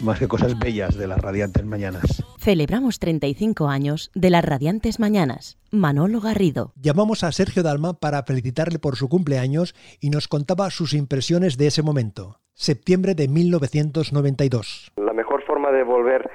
más 0.04 0.18
que 0.18 0.28
cosas 0.28 0.58
bellas 0.58 0.96
de 0.96 1.06
las 1.06 1.20
Radiantes 1.20 1.64
Mañanas. 1.64 2.22
Celebramos 2.38 2.98
35 2.98 3.68
años 3.68 4.10
de 4.14 4.30
las 4.30 4.44
Radiantes 4.44 5.00
Mañanas. 5.00 5.58
Manolo 5.72 6.20
Garrido. 6.20 6.72
Llamamos 6.80 7.24
a 7.24 7.32
Sergio 7.32 7.62
Dalma 7.62 7.94
para 7.94 8.22
felicitarle 8.22 8.78
por 8.78 8.96
su 8.96 9.08
cumpleaños 9.08 9.74
y 10.00 10.10
nos 10.10 10.28
contaba 10.28 10.70
sus 10.70 10.94
impresiones 10.94 11.56
de 11.56 11.66
ese 11.68 11.82
momento. 11.82 12.36
Septiembre 12.52 13.14
de 13.14 13.28
1992. 13.28 14.92
La 14.96 15.12
mejor 15.12 15.42
forma 15.44 15.70
de 15.72 15.78
devolver 15.78 16.30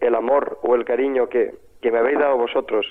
el 0.00 0.14
amor 0.14 0.58
o 0.62 0.74
el 0.74 0.84
cariño 0.84 1.28
que, 1.28 1.54
que 1.80 1.92
me 1.92 1.98
habéis 1.98 2.18
dado 2.18 2.36
vosotros, 2.38 2.86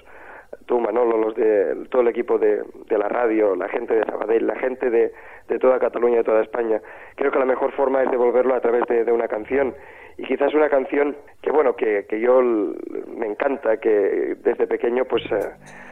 tú 0.68 0.80
Manolo, 0.80 1.18
los 1.18 1.36
de 1.36 1.88
todo 1.90 2.04
el 2.04 2.08
equipo 2.08 2.38
de, 2.38 2.64
de 2.88 2.98
la 2.98 3.10
radio, 3.10 3.56
la 3.56 3.68
gente 3.68 3.96
de 3.96 4.06
Sabadell, 4.06 4.46
la 4.48 4.56
gente 4.58 4.90
de, 4.90 5.12
de 5.50 5.60
toda 5.60 5.80
Cataluña 5.80 6.18
de 6.18 6.24
toda 6.24 6.42
España, 6.42 6.80
creo 7.16 7.32
que 7.32 7.40
la 7.40 7.46
mejor 7.46 7.72
forma 7.74 8.04
es 8.04 8.12
devolverlo 8.12 8.56
a 8.56 8.62
través 8.62 8.84
de, 8.88 9.04
de 9.04 9.12
una 9.12 9.28
canción. 9.28 9.74
Y 10.18 10.26
quizás 10.26 10.54
una 10.54 10.70
canción 10.70 11.16
que 11.42 11.52
bueno 11.52 11.76
que, 11.76 12.06
que 12.08 12.20
yo 12.20 12.42
me 12.42 13.26
encanta 13.26 13.78
que 13.78 14.36
desde 14.44 14.68
pequeño 14.68 15.06
pues 15.06 15.24
eh, 15.32 15.50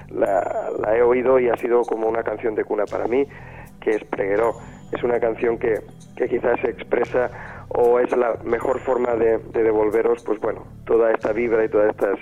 la, 0.10 0.70
la, 0.80 0.97
he 0.97 1.01
oído 1.01 1.39
y 1.39 1.49
ha 1.49 1.55
sido 1.55 1.82
como 1.82 2.08
una 2.08 2.24
canción 2.24 2.53
de 2.53 2.64
cuna 2.64 2.84
para 2.86 3.08
mí 3.08 3.26
que 3.82 3.91
es 3.91 4.03
Pregueró. 4.03 4.53
Es 4.91 5.03
una 5.03 5.20
canción 5.20 5.58
que, 5.58 5.76
que 6.16 6.28
quizás 6.28 6.62
expresa 6.64 7.30
o 7.70 7.99
es 7.99 8.16
la 8.16 8.36
mejor 8.43 8.80
forma 8.80 9.16
de, 9.16 9.38
de, 9.38 9.64
devolveros 9.64 10.24
pues 10.26 10.39
bueno 10.39 10.66
toda 10.86 11.12
esta 11.12 11.32
vibra 11.32 11.64
y 11.64 11.70
toda 11.70 11.89
esta 11.89 12.14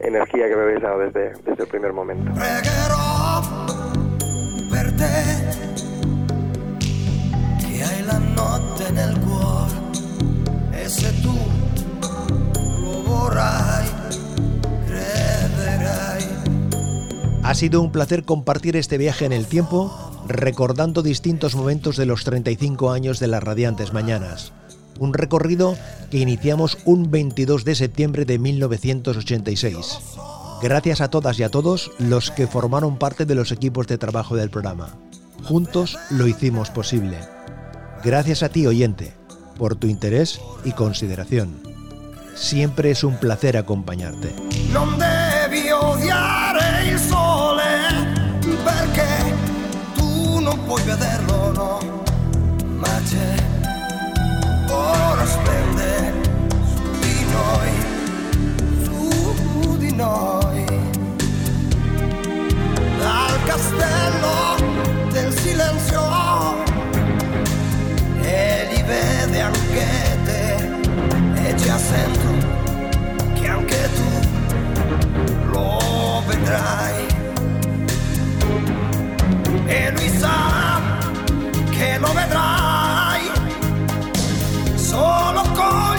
energía 0.00 0.48
que 0.48 0.56
me 0.56 0.62
habéis 0.62 0.80
dado 0.80 1.00
desde, 1.00 1.32
desde 1.44 1.64
el 1.64 1.68
primer 1.68 1.92
momento. 1.92 2.32
Pregherò 2.32 3.02
per 4.70 5.71
Ha 17.52 17.54
sido 17.54 17.82
un 17.82 17.92
placer 17.92 18.24
compartir 18.24 18.76
este 18.76 18.96
viaje 18.96 19.26
en 19.26 19.32
el 19.32 19.46
tiempo, 19.46 19.94
recordando 20.26 21.02
distintos 21.02 21.54
momentos 21.54 21.98
de 21.98 22.06
los 22.06 22.24
35 22.24 22.92
años 22.92 23.20
de 23.20 23.26
las 23.26 23.42
radiantes 23.42 23.92
mañanas. 23.92 24.52
Un 24.98 25.12
recorrido 25.12 25.76
que 26.10 26.16
iniciamos 26.16 26.78
un 26.86 27.10
22 27.10 27.66
de 27.66 27.74
septiembre 27.74 28.24
de 28.24 28.38
1986. 28.38 29.98
Gracias 30.62 31.02
a 31.02 31.10
todas 31.10 31.38
y 31.38 31.42
a 31.42 31.50
todos 31.50 31.90
los 31.98 32.30
que 32.30 32.46
formaron 32.46 32.96
parte 32.96 33.26
de 33.26 33.34
los 33.34 33.52
equipos 33.52 33.86
de 33.86 33.98
trabajo 33.98 34.34
del 34.34 34.48
programa. 34.48 34.96
Juntos 35.44 35.98
lo 36.10 36.26
hicimos 36.26 36.70
posible. 36.70 37.18
Gracias 38.04 38.42
a 38.42 38.48
ti, 38.48 38.66
oyente, 38.66 39.14
por 39.56 39.76
tu 39.76 39.86
interés 39.86 40.40
y 40.64 40.72
consideración. 40.72 41.62
Siempre 42.34 42.90
es 42.90 43.04
un 43.04 43.16
placer 43.16 43.56
acompañarte. 43.56 44.34
Non 44.72 44.98
devi 44.98 45.70
odiare 45.70 46.88
il 46.88 46.98
sole 46.98 47.62
perché 48.64 49.06
tu 49.94 50.40
non 50.40 50.58
puoi 50.66 50.82
vederlo, 50.82 51.52
no, 51.52 51.78
ma 52.76 53.00
c'è. 53.06 53.36
Ora 54.68 55.24
splende 55.24 56.12
su 56.74 56.98
di 56.98 57.24
noi, 57.30 57.70
su 58.82 59.76
di 59.78 59.94
noi. 59.94 60.64
Dal 62.98 63.44
castello 63.44 64.56
del 65.12 65.32
silenzio 65.38 66.11
vede 68.92 69.40
anche 69.40 70.18
te 70.24 71.48
e 71.48 71.54
già 71.54 71.78
sento 71.78 72.30
che 73.34 73.46
anche 73.48 73.90
tu 73.96 74.10
lo 75.50 76.22
vedrai. 76.26 77.06
E 79.66 79.90
lui 79.92 80.08
sa 80.18 80.80
che 81.70 81.98
lo 81.98 82.12
vedrai 82.12 83.30
solo 84.74 85.42
con 85.54 85.91